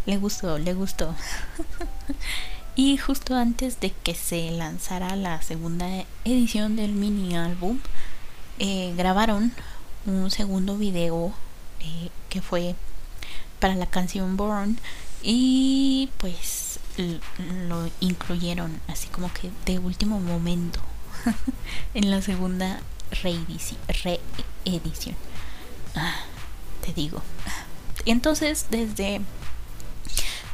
le 0.07 0.16
gustó, 0.16 0.59
le 0.59 0.74
gustó. 0.74 1.14
y 2.77 2.97
justo 2.97 3.35
antes 3.35 3.81
de 3.81 3.91
que 3.91 4.14
se 4.14 4.51
lanzara 4.53 5.16
la 5.16 5.43
segunda 5.43 5.89
edición 6.24 6.77
del 6.77 6.93
mini 6.93 7.37
álbum, 7.37 7.81
eh, 8.59 8.95
grabaron 8.97 9.53
un 10.05 10.31
segundo 10.31 10.77
video 10.77 11.33
eh, 11.81 12.11
que 12.29 12.41
fue 12.41 12.77
para 13.59 13.74
la 13.74 13.87
canción 13.87 14.37
Born 14.37 14.79
y 15.22 16.11
pues 16.18 16.79
lo 17.68 17.91
incluyeron 18.01 18.81
así 18.87 19.09
como 19.09 19.33
que 19.33 19.51
de 19.64 19.79
último 19.79 20.20
momento 20.20 20.81
en 21.95 22.11
la 22.11 22.22
segunda 22.22 22.81
reedición. 23.22 25.16
Ah 25.95 26.14
digo. 26.95 27.22
Entonces, 28.05 28.66
desde, 28.70 29.20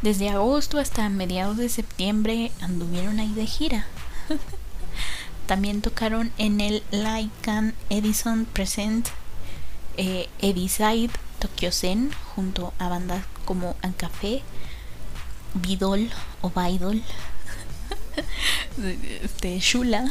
desde 0.03 0.29
agosto 0.31 0.79
hasta 0.79 1.09
mediados 1.09 1.57
de 1.57 1.69
septiembre 1.69 2.51
anduvieron 2.61 3.21
ahí 3.21 3.33
de 3.33 3.47
gira. 3.47 3.87
También 5.47 5.81
tocaron 5.81 6.33
en 6.39 6.61
el 6.61 6.83
Laikan 6.91 7.75
Edison 7.89 8.45
Present 8.45 9.09
eh, 9.97 10.29
Tokyo 11.39 11.73
Zen 11.73 12.11
junto 12.35 12.73
a 12.79 12.89
bandas 12.89 13.25
como 13.45 13.77
Ancafé, 13.83 14.43
Bidol 15.55 16.11
o 16.41 16.51
Baidol, 16.51 17.03
este, 19.23 19.59
Shula, 19.59 20.11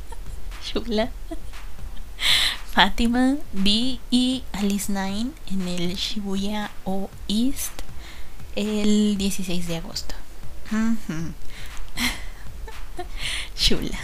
Shula, 0.64 1.10
Fátima, 2.72 3.36
B 3.52 3.98
y 4.10 4.44
Alice 4.52 4.92
Nine 4.92 5.32
en 5.50 5.68
el 5.68 5.96
Shibuya 5.96 6.70
O 6.84 7.10
East 7.28 7.77
el 8.58 9.16
16 9.18 9.68
de 9.68 9.76
agosto. 9.76 10.16
Chula. 13.56 13.98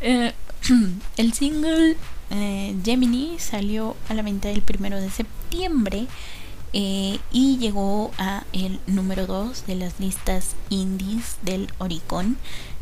Eh, 0.00 0.32
el 1.18 1.34
single 1.34 1.96
eh, 2.30 2.74
Gemini 2.82 3.38
salió 3.38 3.96
a 4.08 4.14
la 4.14 4.22
venta 4.22 4.48
el 4.48 4.62
primero 4.62 4.98
de 4.98 5.10
septiembre 5.10 6.06
eh, 6.72 7.18
y 7.30 7.58
llegó 7.58 8.12
a 8.16 8.44
el 8.54 8.80
número 8.86 9.26
2 9.26 9.66
de 9.66 9.74
las 9.74 10.00
listas 10.00 10.54
indies 10.70 11.36
del 11.42 11.70
Oricon 11.78 12.38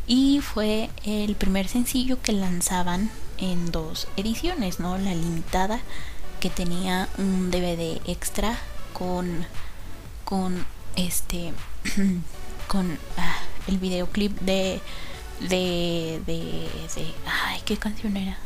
y 0.07 0.41
fue 0.41 0.91
el 1.05 1.35
primer 1.35 1.67
sencillo 1.67 2.23
que 2.23 2.33
lanzaban 2.33 3.11
en 3.39 3.73
dos 3.73 4.07
ediciones, 4.17 4.79
¿no? 4.79 4.97
La 4.97 5.13
limitada 5.15 5.81
que 6.39 6.51
tenía 6.51 7.09
un 7.19 7.51
DVD 7.51 8.01
extra 8.07 8.59
con 8.93 9.45
con 10.29 10.67
este 10.97 11.53
con 12.69 12.99
ah, 13.17 13.39
el 13.67 13.79
videoclip 13.79 14.39
de 14.41 14.81
de, 15.41 16.21
de 16.27 16.69
de 16.95 17.15
ay 17.27 17.61
qué 17.65 17.77
canción 17.77 18.17
era 18.17 18.37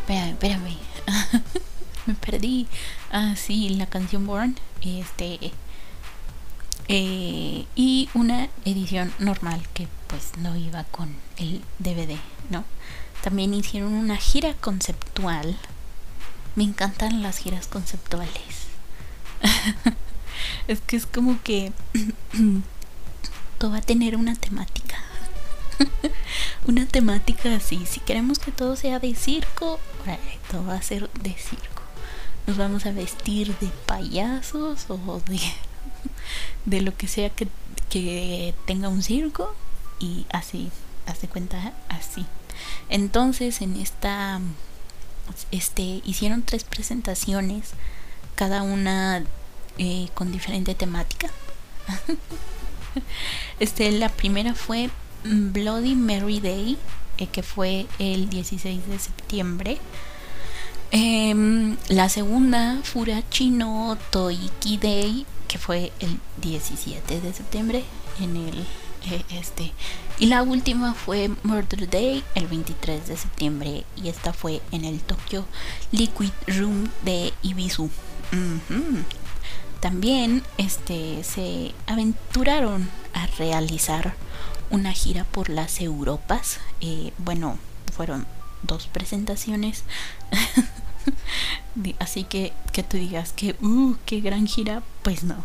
espérame 0.00 0.30
espérame 0.32 0.76
me 2.06 2.14
perdí 2.14 2.66
ah 3.12 3.34
sí 3.36 3.68
la 3.70 3.86
canción 3.86 4.26
Born 4.26 4.56
este 4.82 5.52
eh, 6.88 7.66
y 7.76 8.08
una 8.14 8.48
edición 8.64 9.12
normal 9.18 9.62
que 9.74 9.86
pues 10.08 10.32
no 10.38 10.56
iba 10.56 10.82
con 10.84 11.14
el 11.36 11.62
DVD 11.78 12.16
no 12.48 12.64
también 13.20 13.52
hicieron 13.52 13.92
una 13.92 14.16
gira 14.16 14.54
conceptual. 14.54 15.56
Me 16.56 16.64
encantan 16.64 17.22
las 17.22 17.38
giras 17.38 17.66
conceptuales. 17.66 18.32
es 20.68 20.80
que 20.80 20.96
es 20.96 21.06
como 21.06 21.42
que 21.42 21.72
todo 23.58 23.72
va 23.72 23.78
a 23.78 23.82
tener 23.82 24.16
una 24.16 24.34
temática. 24.34 24.96
una 26.66 26.86
temática 26.86 27.54
así. 27.54 27.84
Si 27.86 28.00
queremos 28.00 28.38
que 28.38 28.52
todo 28.52 28.76
sea 28.76 28.98
de 28.98 29.14
circo, 29.14 29.78
todo 30.50 30.64
va 30.66 30.74
a 30.74 30.82
ser 30.82 31.10
de 31.22 31.34
circo. 31.34 31.82
nos 32.46 32.56
vamos 32.56 32.86
a 32.86 32.92
vestir 32.92 33.56
de 33.58 33.68
payasos 33.86 34.86
o 34.88 35.22
de, 35.26 35.40
de 36.66 36.80
lo 36.80 36.96
que 36.96 37.08
sea 37.08 37.30
que, 37.30 37.48
que 37.88 38.54
tenga 38.66 38.88
un 38.88 39.02
circo 39.02 39.54
y 39.98 40.26
así, 40.32 40.70
hace 41.06 41.28
cuenta 41.28 41.72
así. 41.88 42.26
Entonces 42.88 43.60
en 43.60 43.76
esta, 43.76 44.40
este, 45.50 46.02
hicieron 46.04 46.42
tres 46.42 46.64
presentaciones, 46.64 47.70
cada 48.34 48.62
una 48.62 49.24
eh, 49.82 50.08
con 50.12 50.30
diferente 50.30 50.74
temática. 50.74 51.30
este, 53.60 53.90
la 53.92 54.10
primera 54.10 54.54
fue 54.54 54.90
Bloody 55.24 55.94
Mary 55.94 56.38
Day, 56.38 56.76
eh, 57.16 57.26
que 57.28 57.42
fue 57.42 57.86
el 57.98 58.28
16 58.28 58.86
de 58.86 58.98
septiembre. 58.98 59.78
Em, 60.90 61.78
la 61.88 62.10
segunda, 62.10 62.78
Furachi 62.82 63.48
no 63.48 63.96
Toiki 64.10 64.76
Day, 64.76 65.24
que 65.48 65.56
fue 65.56 65.92
el 66.00 66.18
17 66.42 67.22
de 67.22 67.32
septiembre 67.32 67.82
en 68.20 68.36
el 68.36 68.66
eh, 69.10 69.24
este 69.30 69.72
y 70.18 70.26
la 70.26 70.42
última 70.42 70.92
fue 70.92 71.30
Murder 71.42 71.88
Day 71.88 72.22
el 72.34 72.48
23 72.48 73.08
de 73.08 73.16
septiembre 73.16 73.84
y 73.96 74.10
esta 74.10 74.34
fue 74.34 74.60
en 74.72 74.84
el 74.84 75.00
Tokyo 75.00 75.46
Liquid 75.90 76.32
Room 76.48 76.90
de 77.02 77.32
Ibisu. 77.42 77.88
También 79.80 80.42
este 80.58 81.24
se 81.24 81.74
aventuraron 81.86 82.88
a 83.14 83.26
realizar 83.38 84.14
una 84.70 84.92
gira 84.92 85.24
por 85.24 85.48
las 85.48 85.80
Europas. 85.80 86.60
Eh, 86.80 87.12
bueno, 87.18 87.58
fueron 87.92 88.26
dos 88.62 88.86
presentaciones. 88.86 89.84
Así 91.98 92.24
que 92.24 92.52
que 92.72 92.82
tú 92.82 92.96
digas 92.96 93.32
que, 93.32 93.56
uh, 93.62 93.96
qué 94.06 94.20
gran 94.20 94.46
gira, 94.46 94.82
pues 95.02 95.24
no. 95.24 95.44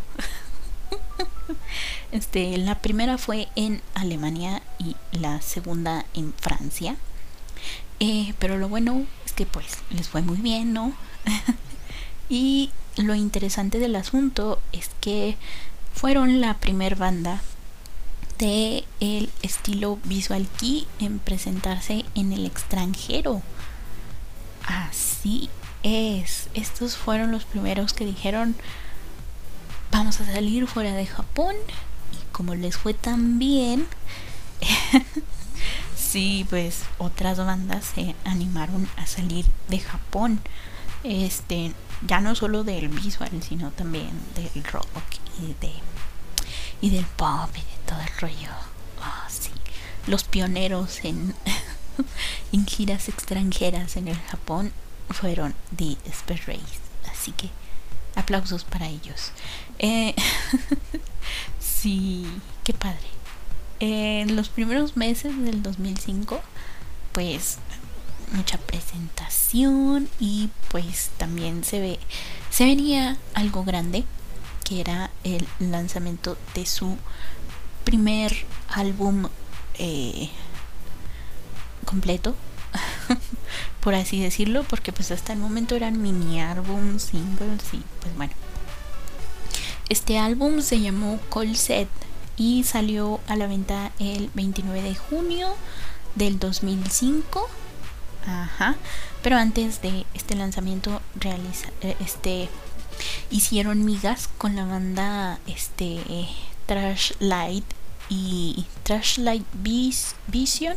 Este, 2.12 2.56
la 2.56 2.76
primera 2.78 3.18
fue 3.18 3.48
en 3.56 3.82
Alemania 3.94 4.62
y 4.78 4.96
la 5.12 5.42
segunda 5.42 6.06
en 6.14 6.32
Francia. 6.34 6.96
Eh, 8.00 8.32
pero 8.38 8.58
lo 8.58 8.68
bueno 8.68 9.04
es 9.24 9.32
que 9.32 9.44
pues 9.44 9.66
les 9.90 10.08
fue 10.08 10.22
muy 10.22 10.38
bien, 10.38 10.72
¿no? 10.72 10.92
y 12.28 12.70
lo 12.96 13.14
interesante 13.14 13.78
del 13.78 13.96
asunto 13.96 14.60
es 14.72 14.90
que 15.00 15.36
fueron 15.94 16.40
la 16.40 16.54
primer 16.54 16.96
banda 16.96 17.40
de 18.38 18.84
el 19.00 19.30
estilo 19.42 19.98
visual 20.04 20.46
key 20.58 20.86
en 20.98 21.18
presentarse 21.18 22.04
en 22.14 22.32
el 22.32 22.46
extranjero. 22.46 23.42
Así 24.66 25.48
es. 25.82 26.48
Estos 26.54 26.96
fueron 26.96 27.32
los 27.32 27.44
primeros 27.44 27.92
que 27.92 28.04
dijeron 28.04 28.56
vamos 29.90 30.20
a 30.20 30.26
salir 30.26 30.66
fuera 30.66 30.92
de 30.92 31.06
Japón 31.06 31.54
y 32.12 32.32
como 32.32 32.54
les 32.54 32.76
fue 32.76 32.92
tan 32.92 33.38
bien 33.38 33.86
sí 35.96 36.46
pues 36.50 36.82
otras 36.98 37.38
bandas 37.38 37.92
se 37.94 38.14
animaron 38.24 38.88
a 38.96 39.06
salir 39.06 39.46
de 39.68 39.78
Japón 39.78 40.40
este 41.04 41.72
ya 42.06 42.20
no 42.20 42.34
solo 42.34 42.64
del 42.64 42.88
visual 42.88 43.30
sino 43.42 43.70
también 43.70 44.10
del 44.34 44.64
rock 44.64 44.86
y 45.40 45.54
de 45.60 45.72
y 46.80 46.90
del 46.90 47.06
pop 47.06 47.48
y 47.54 47.60
de 47.60 47.86
todo 47.86 48.00
el 48.00 48.20
rollo. 48.20 48.50
Oh, 49.00 49.28
sí. 49.28 49.50
Los 50.06 50.24
pioneros 50.24 51.04
en 51.04 51.34
en 52.52 52.66
giras 52.66 53.08
extranjeras 53.08 53.96
en 53.96 54.08
el 54.08 54.18
Japón 54.18 54.72
fueron 55.10 55.54
The 55.76 55.96
Space 56.04 56.60
así 57.10 57.32
que 57.32 57.50
aplausos 58.14 58.64
para 58.64 58.88
ellos. 58.88 59.32
Eh, 59.78 60.14
sí, 61.60 62.26
qué 62.64 62.72
padre. 62.72 63.06
En 63.78 64.36
los 64.36 64.48
primeros 64.48 64.96
meses 64.96 65.36
del 65.38 65.62
2005, 65.62 66.40
pues 67.12 67.58
mucha 68.32 68.58
presentación 68.58 70.08
y 70.18 70.50
pues 70.68 71.10
también 71.16 71.64
se 71.64 71.80
ve 71.80 71.98
se 72.50 72.64
venía 72.64 73.16
algo 73.34 73.64
grande 73.64 74.04
que 74.64 74.80
era 74.80 75.10
el 75.24 75.46
lanzamiento 75.58 76.36
de 76.54 76.66
su 76.66 76.96
primer 77.84 78.44
álbum 78.68 79.28
eh, 79.78 80.30
completo 81.84 82.34
por 83.80 83.94
así 83.94 84.20
decirlo 84.20 84.64
porque 84.64 84.92
pues 84.92 85.10
hasta 85.10 85.32
el 85.32 85.38
momento 85.38 85.76
eran 85.76 86.02
mini 86.02 86.40
álbums 86.40 87.02
singles 87.04 87.62
y 87.72 87.82
pues 88.00 88.16
bueno 88.16 88.32
este 89.88 90.18
álbum 90.18 90.62
se 90.62 90.80
llamó 90.80 91.20
Set 91.54 91.88
y 92.36 92.64
salió 92.64 93.20
a 93.28 93.36
la 93.36 93.46
venta 93.46 93.92
el 94.00 94.30
29 94.34 94.82
de 94.82 94.94
junio 94.96 95.48
del 96.16 96.40
2005. 96.40 97.48
Ajá. 98.26 98.76
Pero 99.22 99.36
antes 99.36 99.82
de 99.82 100.04
este 100.14 100.34
lanzamiento 100.34 101.00
realiza, 101.14 101.68
eh, 101.80 101.96
este 102.00 102.48
hicieron 103.30 103.84
migas 103.84 104.28
con 104.38 104.56
la 104.56 104.64
banda 104.64 105.38
este 105.46 106.00
Trash 106.66 107.12
Light 107.18 107.64
y 108.08 108.64
Trash 108.82 109.18
Light 109.18 109.44
Vision 110.28 110.76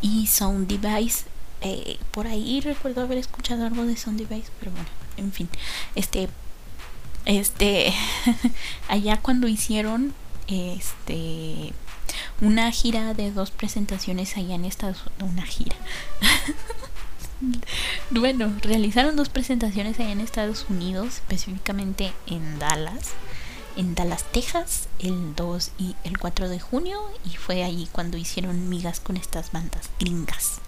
y 0.00 0.26
Sound 0.26 0.68
Device. 0.68 1.24
Eh, 1.60 1.98
por 2.12 2.26
ahí 2.26 2.60
recuerdo 2.60 3.02
haber 3.02 3.18
escuchado 3.18 3.66
algo 3.66 3.84
de 3.84 3.96
Sound 3.96 4.18
Device, 4.18 4.50
pero 4.60 4.70
bueno, 4.70 4.88
en 5.16 5.32
fin, 5.32 5.48
este 5.94 6.28
este, 7.28 7.92
allá 8.88 9.18
cuando 9.20 9.48
hicieron 9.48 10.14
este 10.46 11.74
una 12.40 12.70
gira 12.70 13.14
de 13.14 13.30
dos 13.30 13.50
presentaciones 13.50 14.36
allá 14.36 14.54
en 14.54 14.64
Estados 14.64 15.02
Unidos, 15.06 15.32
una 15.32 15.46
gira. 15.46 15.76
bueno, 18.10 18.52
realizaron 18.62 19.16
dos 19.16 19.28
presentaciones 19.28 19.98
allá 20.00 20.12
en 20.12 20.20
Estados 20.20 20.66
Unidos, 20.68 21.16
específicamente 21.16 22.12
en 22.26 22.58
Dallas, 22.58 23.12
en 23.76 23.94
Dallas, 23.94 24.24
Texas, 24.32 24.88
el 24.98 25.34
2 25.36 25.70
y 25.78 25.94
el 26.04 26.18
4 26.18 26.48
de 26.48 26.58
junio, 26.58 27.00
y 27.24 27.36
fue 27.36 27.62
allí 27.62 27.88
cuando 27.92 28.16
hicieron 28.16 28.68
migas 28.68 29.00
con 29.00 29.16
estas 29.16 29.52
bandas 29.52 29.88
gringas. 30.00 30.60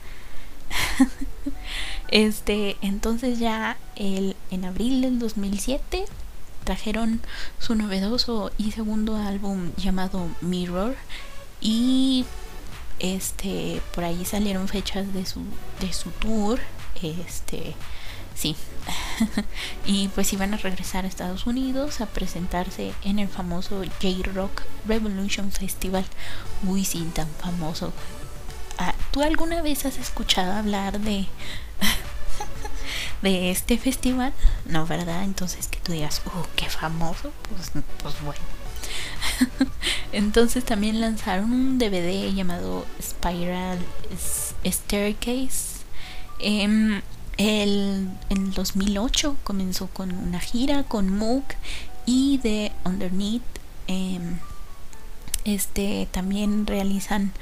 este, 2.09 2.77
entonces 2.83 3.39
ya 3.39 3.77
el, 3.97 4.37
en 4.51 4.65
abril 4.65 5.03
del 5.03 5.19
2007 5.19 6.05
trajeron 6.65 7.21
su 7.59 7.75
novedoso 7.75 8.53
y 8.59 8.71
segundo 8.73 9.17
álbum 9.17 9.73
llamado 9.77 10.29
Mirror 10.41 10.95
y 11.61 12.25
este 12.99 13.81
por 13.95 14.05
ahí 14.05 14.25
salieron 14.25 14.69
fechas 14.69 15.13
de 15.13 15.25
su 15.27 15.43
de 15.81 15.93
su 15.93 16.11
tour 16.11 16.61
este 17.03 17.75
sí 18.35 18.57
y 19.87 20.09
pues 20.09 20.33
iban 20.33 20.55
a 20.55 20.59
regresar 20.59 21.05
a 21.05 21.09
Estados 21.09 21.47
Unidos 21.47 22.01
a 22.01 22.07
presentarse 22.07 22.93
en 23.05 23.19
el 23.19 23.29
famoso 23.29 23.83
J-Rock 24.03 24.63
Revolution 24.87 25.51
Festival 25.53 26.05
uy 26.67 26.85
sí 26.85 27.09
tan 27.15 27.29
famoso 27.41 27.93
ah, 28.79 28.95
¿tú 29.13 29.23
alguna 29.23 29.63
vez 29.63 29.85
has 29.87 29.99
escuchado 29.99 30.53
hablar 30.53 31.01
de 31.01 31.27
de 33.23 33.51
este 33.51 33.79
festival, 33.79 34.33
no, 34.67 34.87
¿verdad? 34.87 35.25
Entonces 35.25 35.69
que 35.69 35.79
tú 35.81 35.93
digas, 35.93 36.23
oh, 36.27 36.47
qué 36.57 36.69
famoso, 36.69 37.33
pues, 37.49 37.71
pues 38.03 38.21
bueno. 38.23 38.60
Entonces 40.13 40.65
también 40.65 41.01
lanzaron 41.01 41.53
un 41.53 41.79
DVD 41.79 42.33
llamado 42.35 42.87
Spiral 43.01 43.79
Staircase. 44.65 45.81
En 46.39 47.03
el, 47.37 48.09
en 48.29 48.53
2008 48.53 49.37
comenzó 49.45 49.89
con 49.89 50.13
una 50.13 50.41
gira 50.41 50.85
con 50.85 51.11
Moog 51.11 51.45
y 52.07 52.39
de 52.39 52.73
Underneath. 52.85 53.43
Em, 53.87 54.39
este 55.45 56.09
también 56.11 56.67
realizan 56.67 57.33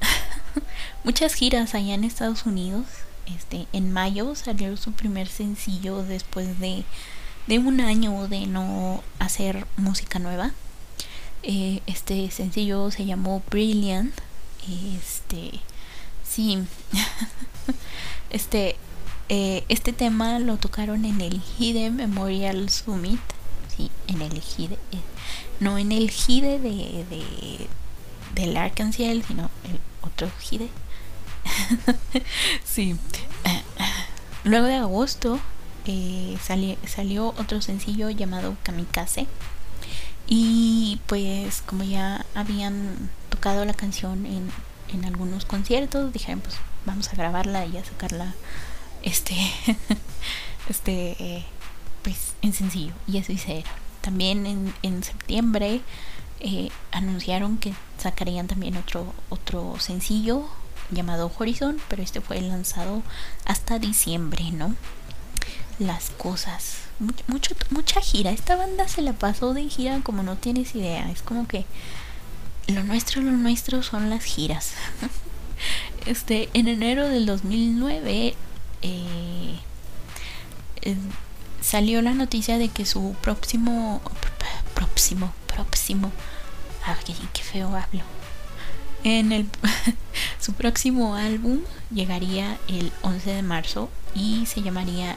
muchas 1.04 1.34
giras 1.34 1.74
allá 1.74 1.94
en 1.94 2.04
Estados 2.04 2.46
Unidos 2.46 2.86
este, 3.26 3.66
en 3.72 3.92
mayo 3.92 4.34
salió 4.34 4.76
su 4.76 4.92
primer 4.92 5.28
sencillo 5.28 6.02
después 6.02 6.60
de, 6.60 6.84
de 7.46 7.58
un 7.58 7.80
año 7.80 8.28
de 8.28 8.46
no 8.46 9.02
hacer 9.18 9.66
música 9.76 10.18
nueva. 10.18 10.52
Eh, 11.48 11.80
este 11.86 12.28
sencillo 12.32 12.90
se 12.90 13.06
llamó 13.06 13.40
Brilliant. 13.50 14.12
Este, 14.98 15.60
sí, 16.28 16.58
este, 18.30 18.74
eh, 19.28 19.64
este 19.68 19.92
tema 19.92 20.40
lo 20.40 20.56
tocaron 20.56 21.04
en 21.04 21.20
el 21.20 21.40
Hide 21.56 21.90
Memorial 21.90 22.68
Summit. 22.68 23.20
Sí, 23.76 23.92
en 24.08 24.22
el 24.22 24.42
Hide, 24.42 24.74
eh, 24.90 25.00
no 25.60 25.78
en 25.78 25.92
el 25.92 26.10
Hide 26.10 26.58
de, 26.58 27.04
de 27.08 27.68
del 28.34 28.56
Arkansas, 28.56 29.24
sino 29.28 29.48
el 29.64 29.78
otro 30.02 30.28
Hide 30.50 30.68
sí. 32.64 32.96
Luego 34.42 34.66
de 34.66 34.74
agosto, 34.74 35.38
eh, 35.84 36.36
salió 36.42 37.28
otro 37.38 37.60
sencillo 37.60 38.10
llamado 38.10 38.56
Kamikaze. 38.64 39.28
Y 40.26 41.00
pues 41.06 41.62
como 41.62 41.84
ya 41.84 42.24
habían 42.34 43.10
tocado 43.30 43.64
la 43.64 43.74
canción 43.74 44.26
en, 44.26 44.50
en 44.92 45.04
algunos 45.04 45.44
conciertos, 45.44 46.12
dijeron 46.12 46.40
pues 46.40 46.56
vamos 46.84 47.08
a 47.12 47.16
grabarla 47.16 47.66
y 47.66 47.76
a 47.76 47.84
sacarla 47.84 48.34
este 49.02 49.34
este 50.68 51.44
pues 52.02 52.34
en 52.42 52.52
sencillo 52.52 52.92
y 53.06 53.18
eso 53.18 53.32
hicieron. 53.32 53.64
También 54.00 54.46
en, 54.46 54.74
en 54.82 55.02
septiembre 55.02 55.80
eh, 56.40 56.70
anunciaron 56.92 57.58
que 57.58 57.74
sacarían 57.98 58.46
también 58.46 58.76
otro 58.76 59.12
otro 59.30 59.78
sencillo 59.80 60.48
llamado 60.90 61.32
Horizon 61.36 61.80
pero 61.88 62.02
este 62.02 62.20
fue 62.20 62.40
lanzado 62.40 63.02
hasta 63.44 63.78
diciembre 63.78 64.52
no 64.52 64.76
las 65.78 66.10
cosas. 66.10 66.78
Mucho, 67.26 67.54
mucha 67.70 68.00
gira. 68.00 68.30
Esta 68.30 68.56
banda 68.56 68.88
se 68.88 69.02
la 69.02 69.12
pasó 69.12 69.54
de 69.54 69.68
gira 69.68 70.00
como 70.02 70.22
no 70.22 70.36
tienes 70.36 70.74
idea. 70.74 71.10
Es 71.10 71.22
como 71.22 71.46
que 71.46 71.66
lo 72.68 72.82
nuestro 72.82 73.22
lo 73.22 73.32
nuestro 73.32 73.82
son 73.82 74.10
las 74.10 74.24
giras. 74.24 74.72
Este 76.06 76.50
en 76.52 76.68
enero 76.68 77.08
del 77.08 77.26
2009 77.26 78.36
eh, 78.82 79.58
salió 81.60 82.02
la 82.02 82.12
noticia 82.12 82.58
de 82.58 82.68
que 82.68 82.86
su 82.86 83.16
próximo 83.22 84.00
próximo 84.74 85.32
próximo 85.46 86.12
ay, 86.84 87.14
qué 87.32 87.42
feo 87.42 87.68
hablo. 87.68 88.02
En 89.02 89.32
el 89.32 89.48
su 90.40 90.52
próximo 90.52 91.14
álbum 91.16 91.60
llegaría 91.90 92.58
el 92.68 92.92
11 93.02 93.30
de 93.30 93.42
marzo 93.42 93.90
y 94.14 94.46
se 94.46 94.62
llamaría 94.62 95.16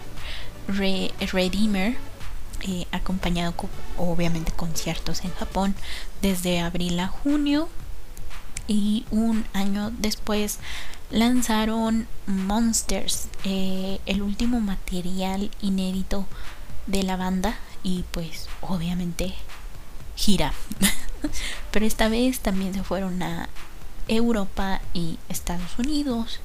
Redeemer 0.69 1.97
eh, 2.61 2.85
acompañado 2.91 3.53
con 3.53 3.69
obviamente 3.97 4.51
conciertos 4.51 5.23
en 5.23 5.31
Japón 5.31 5.75
desde 6.21 6.59
abril 6.59 6.99
a 6.99 7.07
junio 7.07 7.69
y 8.67 9.05
un 9.11 9.45
año 9.53 9.91
después 9.97 10.59
lanzaron 11.09 12.07
Monsters, 12.27 13.29
eh, 13.43 13.99
el 14.05 14.21
último 14.21 14.59
material 14.59 15.49
inédito 15.61 16.27
de 16.85 17.03
la 17.03 17.17
banda 17.17 17.57
y 17.81 18.03
pues 18.11 18.47
obviamente 18.61 19.33
gira. 20.15 20.53
Pero 21.71 21.85
esta 21.85 22.09
vez 22.09 22.39
también 22.41 22.73
se 22.73 22.83
fueron 22.83 23.23
a 23.23 23.49
Europa 24.07 24.81
y 24.93 25.17
Estados 25.29 25.77
Unidos. 25.77 26.41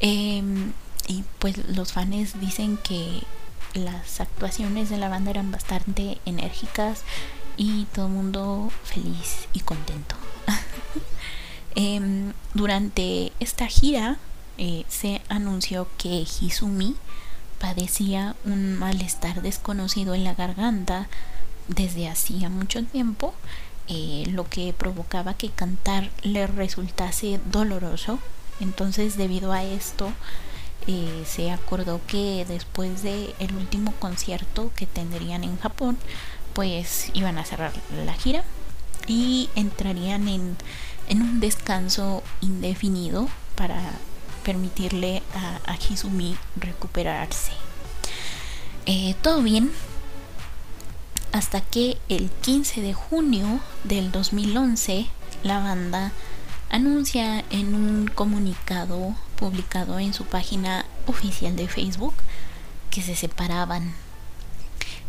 Em, 0.00 0.72
y 1.06 1.24
pues 1.38 1.58
los 1.68 1.92
fans 1.92 2.40
dicen 2.40 2.78
que 2.78 3.22
las 3.74 4.20
actuaciones 4.20 4.90
de 4.90 4.98
la 4.98 5.08
banda 5.08 5.30
eran 5.30 5.50
bastante 5.50 6.18
enérgicas 6.24 7.02
y 7.56 7.84
todo 7.86 8.06
el 8.06 8.12
mundo 8.12 8.70
feliz 8.84 9.48
y 9.52 9.60
contento. 9.60 10.16
Em, 11.74 12.34
durante 12.52 13.32
esta 13.40 13.66
gira 13.66 14.18
eh, 14.58 14.84
se 14.88 15.22
anunció 15.30 15.88
que 15.96 16.26
Hizumi 16.40 16.96
padecía 17.58 18.36
un 18.44 18.74
malestar 18.74 19.40
desconocido 19.40 20.14
en 20.14 20.24
la 20.24 20.34
garganta 20.34 21.08
desde 21.68 22.08
hacía 22.08 22.50
mucho 22.50 22.84
tiempo, 22.84 23.32
eh, 23.88 24.24
lo 24.30 24.48
que 24.48 24.72
provocaba 24.72 25.34
que 25.34 25.48
cantar 25.48 26.10
le 26.22 26.46
resultase 26.46 27.40
doloroso. 27.50 28.18
Entonces, 28.60 29.16
debido 29.16 29.52
a 29.52 29.64
esto, 29.64 30.12
eh, 30.86 31.24
se 31.26 31.50
acordó 31.50 32.00
que 32.06 32.44
después 32.46 33.02
de 33.02 33.34
el 33.38 33.54
último 33.54 33.92
concierto 33.98 34.70
que 34.76 34.86
tendrían 34.86 35.44
en 35.44 35.58
Japón, 35.58 35.98
pues 36.52 37.10
iban 37.14 37.38
a 37.38 37.44
cerrar 37.44 37.72
la 38.04 38.14
gira 38.14 38.44
y 39.06 39.50
entrarían 39.54 40.28
en 40.28 40.56
en 41.08 41.22
un 41.22 41.40
descanso 41.40 42.22
indefinido 42.40 43.28
para 43.54 43.78
permitirle 44.44 45.22
a, 45.34 45.72
a 45.72 45.76
Hizumi 45.76 46.36
recuperarse. 46.56 47.52
Eh, 48.86 49.14
todo 49.22 49.42
bien 49.42 49.70
hasta 51.32 51.60
que 51.60 51.98
el 52.08 52.30
15 52.30 52.80
de 52.82 52.94
junio 52.94 53.60
del 53.84 54.10
2011 54.10 55.06
la 55.44 55.60
banda 55.60 56.12
anuncia 56.70 57.44
en 57.50 57.74
un 57.74 58.08
comunicado 58.08 59.14
publicado 59.42 59.98
en 59.98 60.14
su 60.14 60.24
página 60.24 60.86
oficial 61.08 61.56
de 61.56 61.66
Facebook 61.66 62.14
que 62.92 63.02
se 63.02 63.16
separaban. 63.16 63.92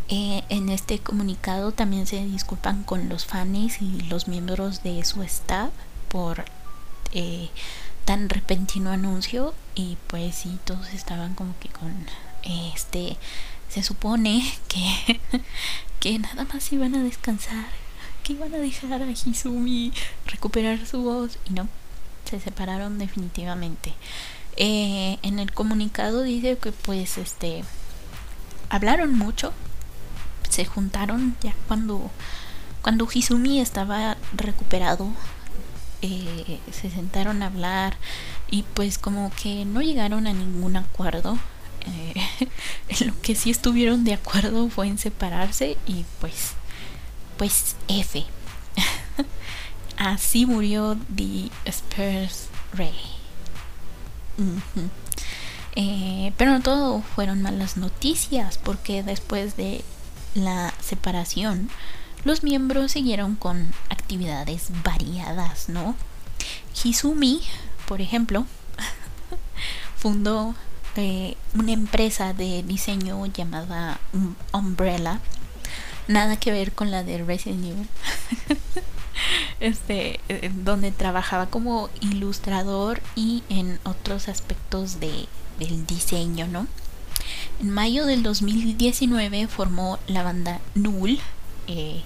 Eh, 0.09 0.41
en 0.49 0.69
este 0.69 0.97
comunicado 0.97 1.71
también 1.71 2.07
se 2.07 2.25
disculpan 2.25 2.83
con 2.83 3.09
los 3.09 3.27
fans 3.27 3.79
y 3.79 4.01
los 4.09 4.27
miembros 4.27 4.81
de 4.81 5.05
su 5.05 5.21
staff 5.21 5.69
por 6.09 6.45
eh, 7.11 7.49
tan 8.05 8.27
repentino 8.27 8.89
anuncio 8.89 9.53
y 9.75 9.99
pues 10.07 10.33
sí 10.33 10.57
todos 10.65 10.91
estaban 10.93 11.35
como 11.35 11.53
que 11.59 11.69
con 11.69 11.93
este 12.43 13.17
se 13.69 13.83
supone 13.83 14.51
que 14.67 15.21
que 15.99 16.17
nada 16.17 16.45
más 16.51 16.73
iban 16.73 16.95
a 16.95 17.03
descansar 17.03 17.67
que 18.23 18.33
iban 18.33 18.53
a 18.55 18.57
dejar 18.57 19.01
a 19.01 19.11
Hizumi 19.11 19.93
recuperar 20.25 20.85
su 20.87 21.03
voz 21.03 21.37
y 21.47 21.53
no 21.53 21.69
se 22.39 22.45
separaron 22.45 22.97
definitivamente 22.97 23.93
eh, 24.57 25.17
en 25.21 25.39
el 25.39 25.51
comunicado 25.51 26.23
dice 26.23 26.57
que 26.57 26.71
pues 26.71 27.17
este 27.17 27.63
hablaron 28.69 29.17
mucho 29.17 29.53
se 30.49 30.65
juntaron 30.65 31.35
ya 31.41 31.53
cuando 31.67 32.09
cuando 32.81 33.07
Hizumi 33.11 33.59
estaba 33.59 34.17
recuperado 34.35 35.09
eh, 36.01 36.59
se 36.71 36.89
sentaron 36.89 37.43
a 37.43 37.45
hablar 37.45 37.95
y 38.51 38.63
pues 38.73 38.97
como 38.97 39.31
que 39.41 39.63
no 39.63 39.81
llegaron 39.81 40.27
a 40.27 40.33
ningún 40.33 40.75
acuerdo. 40.75 41.39
Eh, 41.85 42.47
lo 43.05 43.19
que 43.21 43.35
sí 43.35 43.49
estuvieron 43.49 44.03
de 44.03 44.13
acuerdo 44.13 44.69
fue 44.69 44.87
en 44.87 44.97
separarse 44.97 45.77
y 45.87 46.05
pues, 46.19 46.51
pues 47.37 47.77
F. 47.87 48.25
Así 49.97 50.45
murió 50.45 50.97
The 51.15 51.49
Spurs 51.65 52.47
Ray. 52.73 52.93
Eh, 55.75 56.33
pero 56.37 56.51
no 56.51 56.61
todo 56.61 57.01
fueron 57.01 57.41
malas 57.41 57.77
noticias 57.77 58.57
porque 58.57 59.01
después 59.03 59.57
de 59.57 59.83
la 60.35 60.73
separación 60.79 61.69
los 62.23 62.43
miembros 62.43 62.91
siguieron 62.91 63.35
con 63.35 63.73
actividades 63.89 64.69
variadas, 64.83 65.69
¿no? 65.69 65.95
Hizumi, 66.83 67.41
por 67.87 68.01
ejemplo, 68.01 68.45
fundó 69.97 70.55
eh, 70.95 71.35
una 71.53 71.71
empresa 71.71 72.33
de 72.33 72.63
diseño 72.63 73.25
llamada 73.25 73.99
Umbrella. 74.51 75.19
Nada 76.07 76.37
que 76.37 76.51
ver 76.51 76.73
con 76.73 76.91
la 76.91 77.03
de 77.03 77.23
Resident 77.23 77.65
Evil. 77.65 77.89
este, 79.59 80.19
eh, 80.29 80.51
donde 80.53 80.91
trabajaba 80.91 81.47
como 81.47 81.89
ilustrador 82.01 83.01
y 83.15 83.43
en 83.49 83.79
otros 83.83 84.27
aspectos 84.27 84.99
de, 84.99 85.27
del 85.59 85.85
diseño, 85.85 86.47
¿no? 86.47 86.67
En 87.61 87.69
mayo 87.69 88.05
del 88.05 88.23
2019 88.23 89.47
formó 89.47 89.99
la 90.07 90.23
banda 90.23 90.59
Null, 90.75 91.19
eh, 91.67 92.01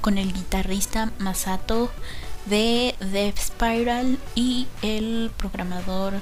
con 0.00 0.18
el 0.18 0.32
guitarrista 0.32 1.12
Masato 1.18 1.90
de 2.46 2.94
Death 2.98 3.38
Spiral 3.38 4.18
y 4.34 4.66
el 4.82 5.30
programador 5.36 6.14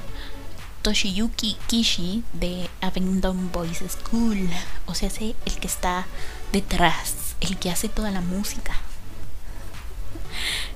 Toshiyuki 0.82 1.57
Kishi 1.66 2.24
de 2.32 2.68
Abandon 2.80 3.51
Boys 3.53 3.82
School. 3.88 4.49
O 4.86 4.95
sea, 4.95 5.11
el 5.18 5.55
que 5.61 5.66
está 5.66 6.07
detrás, 6.53 7.36
el 7.41 7.59
que 7.59 7.70
hace 7.70 7.88
toda 7.88 8.11
la 8.11 8.20
música. 8.20 8.74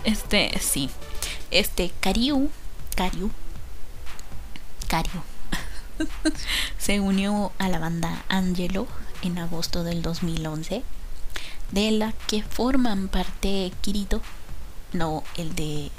Este, 0.05 0.59
sí. 0.61 0.91
Este, 1.51 1.93
Karyu, 2.01 2.51
Karyu, 2.97 3.31
Karyu, 4.89 5.23
se 6.79 7.01
unió 7.01 7.53
a 7.59 7.69
la 7.69 7.79
banda 7.79 8.25
Angelo 8.29 8.87
en 9.23 9.39
agosto 9.39 9.85
del 9.85 10.03
2011 10.03 10.83
de 11.71 11.91
la 11.91 12.13
que 12.27 12.43
forman 12.43 13.09
parte 13.09 13.73
Kirito, 13.81 14.21
no 14.93 15.25
el 15.37 15.55
de 15.55 15.91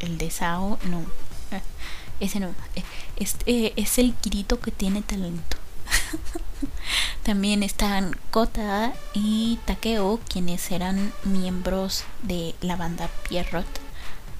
el 0.00 0.18
de 0.18 0.30
Sao, 0.30 0.78
no, 0.84 1.04
ese 2.20 2.38
no, 2.38 2.48
eh, 2.74 2.84
este 3.16 3.80
es 3.80 3.98
el 3.98 4.14
Kirito 4.14 4.60
que 4.60 4.70
tiene 4.70 5.02
talento. 5.02 5.56
También 7.22 7.62
están 7.62 8.16
Kota 8.30 8.92
y 9.14 9.58
Takeo, 9.64 10.20
quienes 10.28 10.70
eran 10.70 11.12
miembros 11.24 12.04
de 12.22 12.54
la 12.60 12.76
banda 12.76 13.08
Pierrot. 13.28 13.66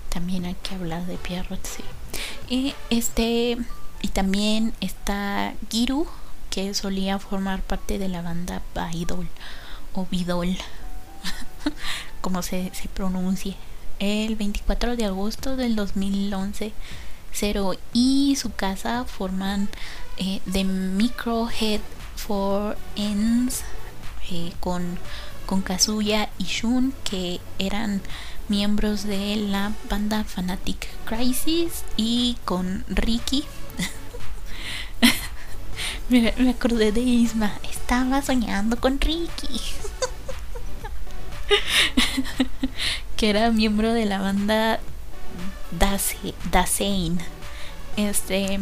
También 0.09 0.45
hay 0.45 0.55
que 0.63 0.75
hablar 0.75 1.05
de 1.07 1.17
Pierrot, 1.17 1.65
sí. 1.67 1.83
Y 2.49 2.75
este 2.91 3.59
y 4.03 4.09
también 4.09 4.73
está 4.81 5.55
Giru, 5.69 6.07
que 6.51 6.75
solía 6.75 7.19
formar 7.19 7.63
parte 7.63 7.99
de 7.99 8.09
la 8.09 8.23
banda 8.23 8.63
Baidol 8.75 9.29
o 9.95 10.07
Bidol, 10.07 10.57
como 12.21 12.43
se, 12.43 12.71
se 12.75 12.89
pronuncie. 12.89 13.57
El 13.99 14.37
24 14.37 14.97
de 14.97 15.07
agosto 15.07 15.57
del 15.57 15.75
2011, 15.75 16.73
Cero 17.33 17.75
y 17.93 18.37
su 18.37 18.53
casa 18.53 19.05
forman 19.05 19.69
eh, 20.19 20.41
The 20.51 20.65
Microhead 20.65 21.81
for 22.17 22.77
Ends 22.97 23.63
eh, 24.31 24.53
con, 24.61 24.99
con 25.47 25.63
Kazuya 25.63 26.29
y 26.39 26.45
Shun, 26.45 26.93
que 27.05 27.41
eran 27.59 28.03
miembros 28.49 29.05
de 29.05 29.37
la 29.37 29.73
banda 29.89 30.25
Fanatic 30.25 30.89
Crisis, 31.05 31.85
y 31.97 32.37
con 32.45 32.85
Ricky. 32.89 33.45
me, 36.09 36.35
acordé 36.51 36.93
de 36.93 37.01
Isma, 37.01 37.53
estaba 37.71 38.23
soñando 38.23 38.81
con 38.81 39.01
Ricky. 39.01 39.61
que 43.17 43.31
era 43.31 43.51
miembro 43.51 43.93
de 43.93 44.07
la 44.07 44.21
banda 44.21 44.81
Dasein. 46.51 47.21
Este, 47.97 48.59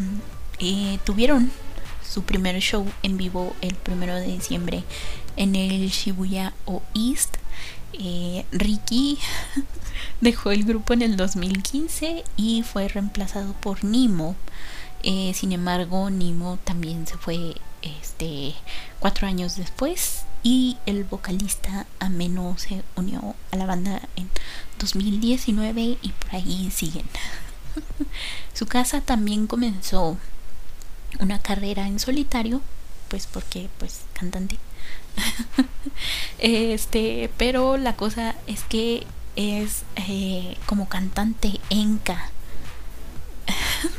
y 0.59 1.00
tuvieron 1.05 1.50
su 2.14 2.22
primer 2.22 2.60
show 2.60 2.86
en 3.02 3.16
vivo 3.16 3.56
el 3.60 3.74
primero 3.74 4.14
de 4.14 4.28
diciembre 4.28 4.84
en 5.36 5.56
el 5.56 5.90
Shibuya 5.90 6.54
O 6.64 6.80
East. 6.94 7.38
Eh, 7.92 8.46
Ricky 8.52 9.18
dejó 10.20 10.52
el 10.52 10.62
grupo 10.62 10.92
en 10.92 11.02
el 11.02 11.16
2015 11.16 12.22
y 12.36 12.62
fue 12.62 12.86
reemplazado 12.86 13.52
por 13.54 13.82
Nimo. 13.82 14.36
Eh, 15.02 15.32
sin 15.34 15.50
embargo, 15.50 16.08
Nimo 16.08 16.60
también 16.62 17.04
se 17.08 17.18
fue 17.18 17.56
este 17.82 18.54
cuatro 19.00 19.26
años 19.26 19.56
después 19.56 20.22
y 20.44 20.76
el 20.86 21.02
vocalista 21.02 21.84
Ameno 21.98 22.56
se 22.58 22.84
unió 22.94 23.34
a 23.50 23.56
la 23.56 23.66
banda 23.66 24.02
en 24.14 24.30
2019 24.78 25.98
y 26.00 26.08
por 26.10 26.36
ahí 26.36 26.70
siguen. 26.70 27.06
Su 28.54 28.66
casa 28.66 29.00
también 29.00 29.48
comenzó 29.48 30.16
una 31.20 31.38
carrera 31.38 31.86
en 31.86 31.98
solitario, 31.98 32.60
pues 33.08 33.26
porque 33.26 33.68
pues 33.78 34.02
cantante. 34.12 34.58
este, 36.38 37.30
pero 37.36 37.76
la 37.76 37.96
cosa 37.96 38.34
es 38.46 38.62
que 38.64 39.06
es 39.36 39.82
eh, 39.96 40.56
como 40.66 40.88
cantante 40.88 41.60
enca. 41.70 42.30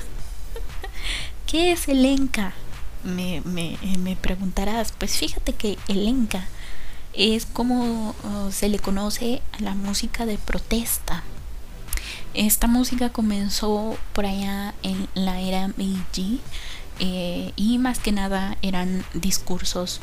¿Qué 1.45 1.71
es 1.71 1.87
el 1.87 2.05
enca? 2.05 2.53
Me, 3.03 3.41
me, 3.45 3.77
me, 3.99 4.15
preguntarás. 4.15 4.91
Pues 4.91 5.17
fíjate 5.17 5.53
que 5.53 5.77
el 5.87 6.07
enca 6.07 6.47
es 7.13 7.45
como 7.45 8.15
oh, 8.23 8.51
se 8.51 8.69
le 8.69 8.79
conoce 8.79 9.41
a 9.53 9.61
la 9.61 9.75
música 9.75 10.25
de 10.25 10.37
protesta. 10.37 11.23
Esta 12.33 12.67
música 12.67 13.09
comenzó 13.11 13.97
por 14.11 14.25
allá 14.25 14.73
en 14.83 15.07
la 15.13 15.39
era 15.39 15.69
Meiji 15.77 16.41
eh, 16.99 17.51
y 17.55 17.77
más 17.77 17.99
que 17.99 18.11
nada 18.11 18.57
eran 18.61 19.03
discursos 19.13 20.01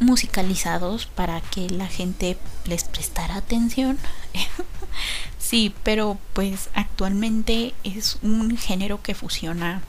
musicalizados 0.00 1.06
para 1.06 1.40
que 1.40 1.70
la 1.70 1.86
gente 1.86 2.36
les 2.66 2.84
prestara 2.84 3.36
atención. 3.36 3.98
sí, 5.38 5.74
pero 5.82 6.18
pues 6.32 6.70
actualmente 6.74 7.74
es 7.84 8.18
un 8.22 8.56
género 8.56 9.02
que 9.02 9.14
fusiona 9.14 9.82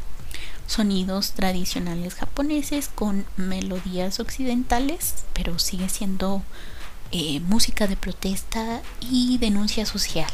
sonidos 0.68 1.32
tradicionales 1.32 2.16
japoneses 2.16 2.89
con 2.93 3.26
melodías 3.38 4.20
occidentales, 4.20 5.26
pero 5.34 5.60
sigue 5.60 5.89
siendo 5.89 6.43
eh, 7.12 7.39
música 7.41 7.88
de 7.88 7.98
protesta 7.98 8.82
y 9.00 9.38
denuncia 9.38 9.86
social. 9.86 10.32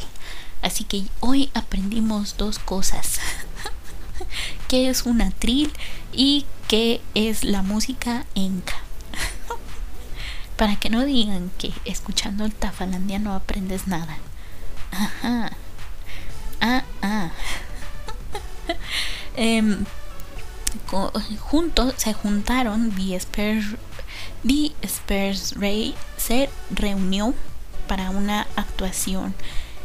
Así 0.62 0.84
que 0.84 1.04
hoy 1.20 1.50
aprendimos 1.54 2.38
dos 2.38 2.60
cosas. 2.60 3.20
¿Qué 4.68 4.90
es 4.90 5.04
un 5.04 5.22
atril 5.22 5.72
y 6.14 6.46
qué 6.68 7.02
es 7.16 7.44
la 7.44 7.62
música 7.62 8.26
enca? 8.36 8.76
Para 10.58 10.76
que 10.76 10.90
no 10.90 11.06
digan 11.06 11.52
que 11.58 11.72
escuchando 11.86 12.46
el 12.46 12.54
Tafalandia 12.54 13.20
no 13.20 13.34
aprendes 13.34 13.88
nada. 13.88 14.18
Ajá. 14.92 15.52
Ah, 16.60 16.84
ah. 17.02 17.32
Em, 19.36 19.86
juntos 21.40 21.94
se 21.98 22.14
juntaron 22.14 22.92
The 22.92 23.16
Spurs, 23.16 23.76
Ray 25.56 25.96
se 26.18 26.50
reunió 26.70 27.34
para 27.88 28.10
una 28.10 28.48
actuación 28.56 29.34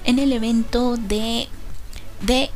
en 0.05 0.19
el 0.19 0.33
evento 0.33 0.97
de 0.97 1.49
The 2.25 2.51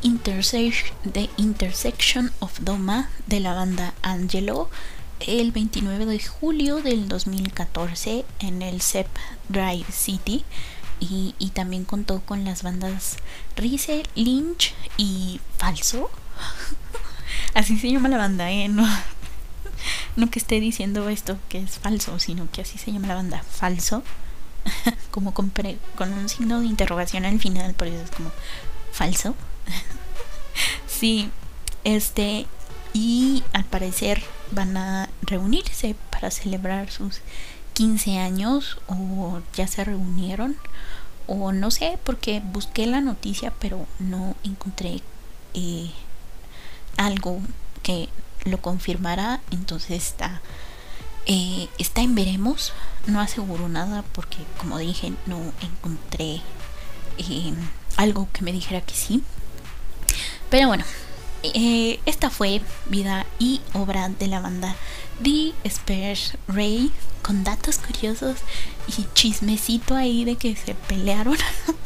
Intersection, 1.37 2.33
of 2.41 2.61
Doma 2.61 3.11
de 3.27 3.41
la 3.41 3.53
banda 3.53 3.93
Angelo 4.03 4.71
el 5.21 5.53
29 5.53 6.07
de 6.07 6.19
julio 6.19 6.81
del 6.81 7.09
2014 7.09 8.25
en 8.39 8.63
el 8.63 8.81
CEP 8.81 9.07
Drive 9.49 9.93
City 9.93 10.45
y, 10.99 11.35
también 11.55 11.85
contó 11.85 12.21
con 12.21 12.45
las 12.45 12.63
bandas 12.63 13.17
Rize, 13.57 14.03
Lynch 14.15 14.75
y 14.97 15.41
Falso. 15.59 16.11
así 17.55 17.79
se 17.79 17.91
llama 17.91 18.09
la 18.09 18.17
banda, 18.17 18.51
¿eh? 18.51 18.69
No, 18.69 18.87
no 20.17 20.31
que 20.31 20.39
esté 20.39 20.61
diciendo 20.61 21.09
esto 21.09 21.39
que 21.49 21.59
es 21.59 21.79
falso, 21.79 22.19
sino 22.19 22.51
que 22.51 22.63
así 22.63 22.79
se 22.79 22.93
llama 22.93 23.09
la 23.09 23.15
banda. 23.15 23.43
Falso. 23.43 24.03
como 25.11 25.33
con 25.33 25.53
un 25.99 26.29
signo 26.29 26.61
de 26.61 26.67
interrogación 26.67 27.25
al 27.25 27.39
final, 27.41 27.75
por 27.75 27.89
eso 27.89 28.03
es 28.03 28.11
como 28.11 28.31
falso. 28.93 29.35
sí, 30.87 31.31
este. 31.85 32.47
Y 32.93 33.45
al 33.53 33.65
parecer 33.65 34.21
van 34.51 34.77
a 34.77 35.09
reunirse 35.23 35.95
para 36.11 36.31
celebrar 36.33 36.91
sus 36.91 37.21
15 37.75 38.19
años 38.19 38.79
o 38.89 39.41
ya 39.55 39.67
se 39.67 39.85
reunieron 39.85 40.57
o 41.27 41.53
no 41.53 41.71
sé 41.71 41.99
porque 42.05 42.43
busqué 42.45 42.87
la 42.87 43.01
noticia 43.01 43.53
pero 43.59 43.87
no 43.99 44.35
encontré 44.43 45.01
eh, 45.55 45.91
algo 46.97 47.41
que 47.83 48.09
lo 48.45 48.61
confirmara 48.61 49.41
entonces 49.51 50.03
está 50.03 50.43
eh, 51.27 51.69
está 51.79 52.01
en 52.01 52.15
veremos 52.15 52.73
no 53.07 53.21
aseguro 53.21 53.69
nada 53.69 54.05
porque 54.13 54.39
como 54.59 54.79
dije 54.79 55.13
no 55.27 55.39
encontré 55.63 56.43
eh, 57.19 57.55
algo 57.97 58.29
que 58.33 58.43
me 58.43 58.53
dijera 58.53 58.81
que 58.81 58.95
sí 58.95 59.23
pero 60.51 60.69
bueno 60.69 60.85
eh, 61.43 62.01
esta 62.05 62.29
fue 62.29 62.61
vida 62.87 63.25
y 63.39 63.63
obra 63.73 64.11
de 64.11 64.27
la 64.27 64.41
banda 64.41 64.77
The 65.23 65.55
Spares 65.69 66.37
Ray 66.49 66.93
con 67.23 67.45
datos 67.45 67.79
curiosos 67.79 68.39
y 68.87 69.07
chismecito 69.15 69.95
ahí 69.95 70.25
de 70.25 70.37
que 70.37 70.55
se 70.57 70.75
pelearon. 70.75 71.37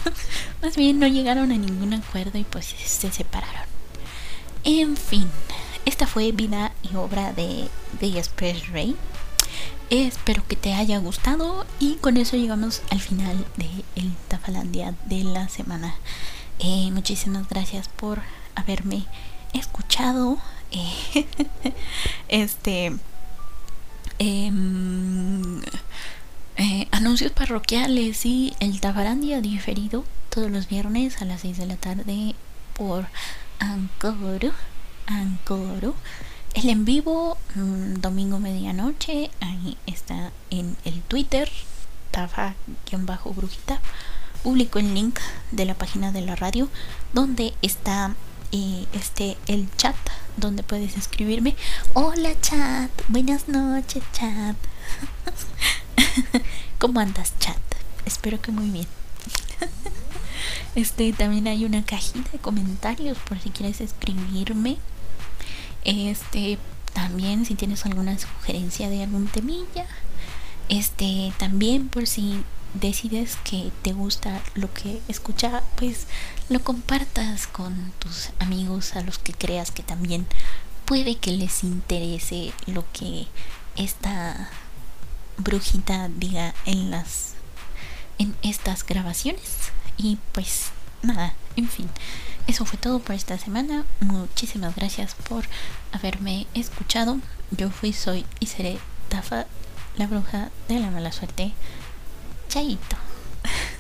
Más 0.63 0.77
bien 0.77 0.99
no 0.99 1.07
llegaron 1.07 1.53
a 1.53 1.57
ningún 1.57 1.95
acuerdo 1.95 2.39
y 2.39 2.45
pues 2.45 2.75
se 2.85 3.13
separaron. 3.13 3.67
En 4.65 4.97
fin, 4.97 5.29
esta 5.85 6.07
fue 6.07 6.33
vida 6.33 6.73
y 6.83 6.97
obra 6.97 7.33
de 7.33 7.69
The 8.01 8.23
Spares 8.25 8.69
Ray. 8.71 8.97
Espero 9.91 10.45
que 10.49 10.57
te 10.57 10.75
haya 10.75 10.99
gustado 10.99 11.67
y 11.79 11.97
con 11.97 12.17
eso 12.17 12.37
llegamos 12.37 12.83
al 12.91 13.01
final 13.01 13.45
de 13.57 13.69
el 13.95 14.13
Tafalandia 14.29 14.95
de 15.07 15.23
la 15.23 15.49
semana. 15.49 15.95
Eh, 16.59 16.91
muchísimas 16.93 17.49
gracias 17.49 17.89
por 17.89 18.23
haberme 18.55 19.05
escuchado 19.53 20.39
eh, 20.71 21.27
este 22.29 22.93
em, 24.19 25.61
eh, 26.57 26.89
anuncios 26.91 27.33
parroquiales 27.33 28.25
y 28.27 28.55
el 28.61 28.81
Tabarandia 28.81 29.41
diferido 29.41 30.05
todos 30.31 30.51
los 30.51 30.69
viernes 30.69 31.21
a 31.21 31.25
las 31.25 31.43
6 31.43 31.59
de 31.59 31.67
la 31.67 31.77
tarde 31.77 32.35
por 32.77 33.07
Ancoro 33.59 34.53
Ancoro. 35.07 35.95
El 36.55 36.69
en 36.69 36.85
vivo 36.85 37.37
mm, 37.55 37.95
domingo 38.01 38.39
medianoche 38.39 39.31
ahí 39.41 39.77
está 39.87 40.31
en 40.51 40.77
el 40.85 41.03
Twitter 41.03 41.51
Tafa-brujita 42.13 43.81
publico 44.43 44.79
el 44.79 44.95
link 44.95 45.19
de 45.51 45.65
la 45.65 45.75
página 45.75 46.13
de 46.13 46.21
la 46.21 46.37
radio 46.37 46.69
donde 47.13 47.55
está 47.63 48.15
y 48.55 48.87
este 48.93 49.37
el 49.49 49.69
chat 49.77 49.97
donde 50.37 50.63
puedes 50.63 50.97
escribirme. 50.97 51.57
Hola 51.93 52.41
chat, 52.41 52.89
buenas 53.09 53.49
noches 53.49 54.05
chat. 54.13 54.55
¿Cómo 56.79 57.01
andas 57.01 57.33
chat? 57.41 57.59
Espero 58.07 58.41
que 58.41 58.53
muy 58.53 58.71
bien. 58.71 58.87
Este 60.77 61.13
también 61.13 61.47
hay 61.47 61.65
una 61.65 61.85
cajita 61.85 62.31
de 62.33 62.39
comentarios 62.39 63.19
por 63.19 63.41
si 63.41 63.51
quieres 63.51 63.81
escribirme. 63.81 64.77
Este 65.85 66.59
también 66.93 67.47
si 67.47 67.57
tienes 67.57 67.85
alguna 67.87 68.17
sugerencia 68.19 68.89
de 68.89 69.03
algún 69.03 69.27
temilla, 69.27 69.87
este 70.69 71.33
también 71.39 71.89
por 71.89 72.07
si 72.07 72.45
decides 72.75 73.37
que 73.45 73.71
te 73.83 73.93
gusta 73.93 74.43
lo 74.55 74.73
que 74.73 75.01
escucha, 75.09 75.63
pues 75.77 76.07
lo 76.49 76.63
compartas 76.63 77.47
con 77.47 77.93
tus 77.99 78.31
amigos 78.39 78.97
a 78.97 79.03
los 79.03 79.19
que 79.19 79.33
creas 79.33 79.71
que 79.71 79.83
también 79.83 80.27
puede 80.85 81.17
que 81.17 81.33
les 81.33 81.65
interese 81.65 82.53
lo 82.67 82.85
que 82.93 83.27
esta 83.77 84.51
brujita 85.39 86.09
diga 86.09 86.55
en 86.67 86.91
las 86.91 87.35
en 88.19 88.37
estas 88.43 88.85
grabaciones 88.85 89.73
y 89.97 90.19
pues 90.33 90.71
nada, 91.03 91.35
en 91.57 91.69
fin, 91.69 91.89
eso 92.47 92.65
fue 92.65 92.79
todo 92.79 92.99
por 92.99 93.15
esta 93.15 93.39
semana. 93.39 93.85
Muchísimas 94.01 94.75
gracias 94.75 95.15
por 95.15 95.45
haberme 95.93 96.47
escuchado. 96.55 97.19
Yo 97.51 97.71
fui, 97.71 97.93
soy 97.93 98.27
y 98.41 98.47
seré 98.47 98.79
Tafa, 99.09 99.47
la 99.97 100.07
bruja 100.07 100.51
de 100.69 100.79
la 100.79 100.91
mala 100.91 101.13
suerte. 101.13 101.53
Chaito. 102.49 102.97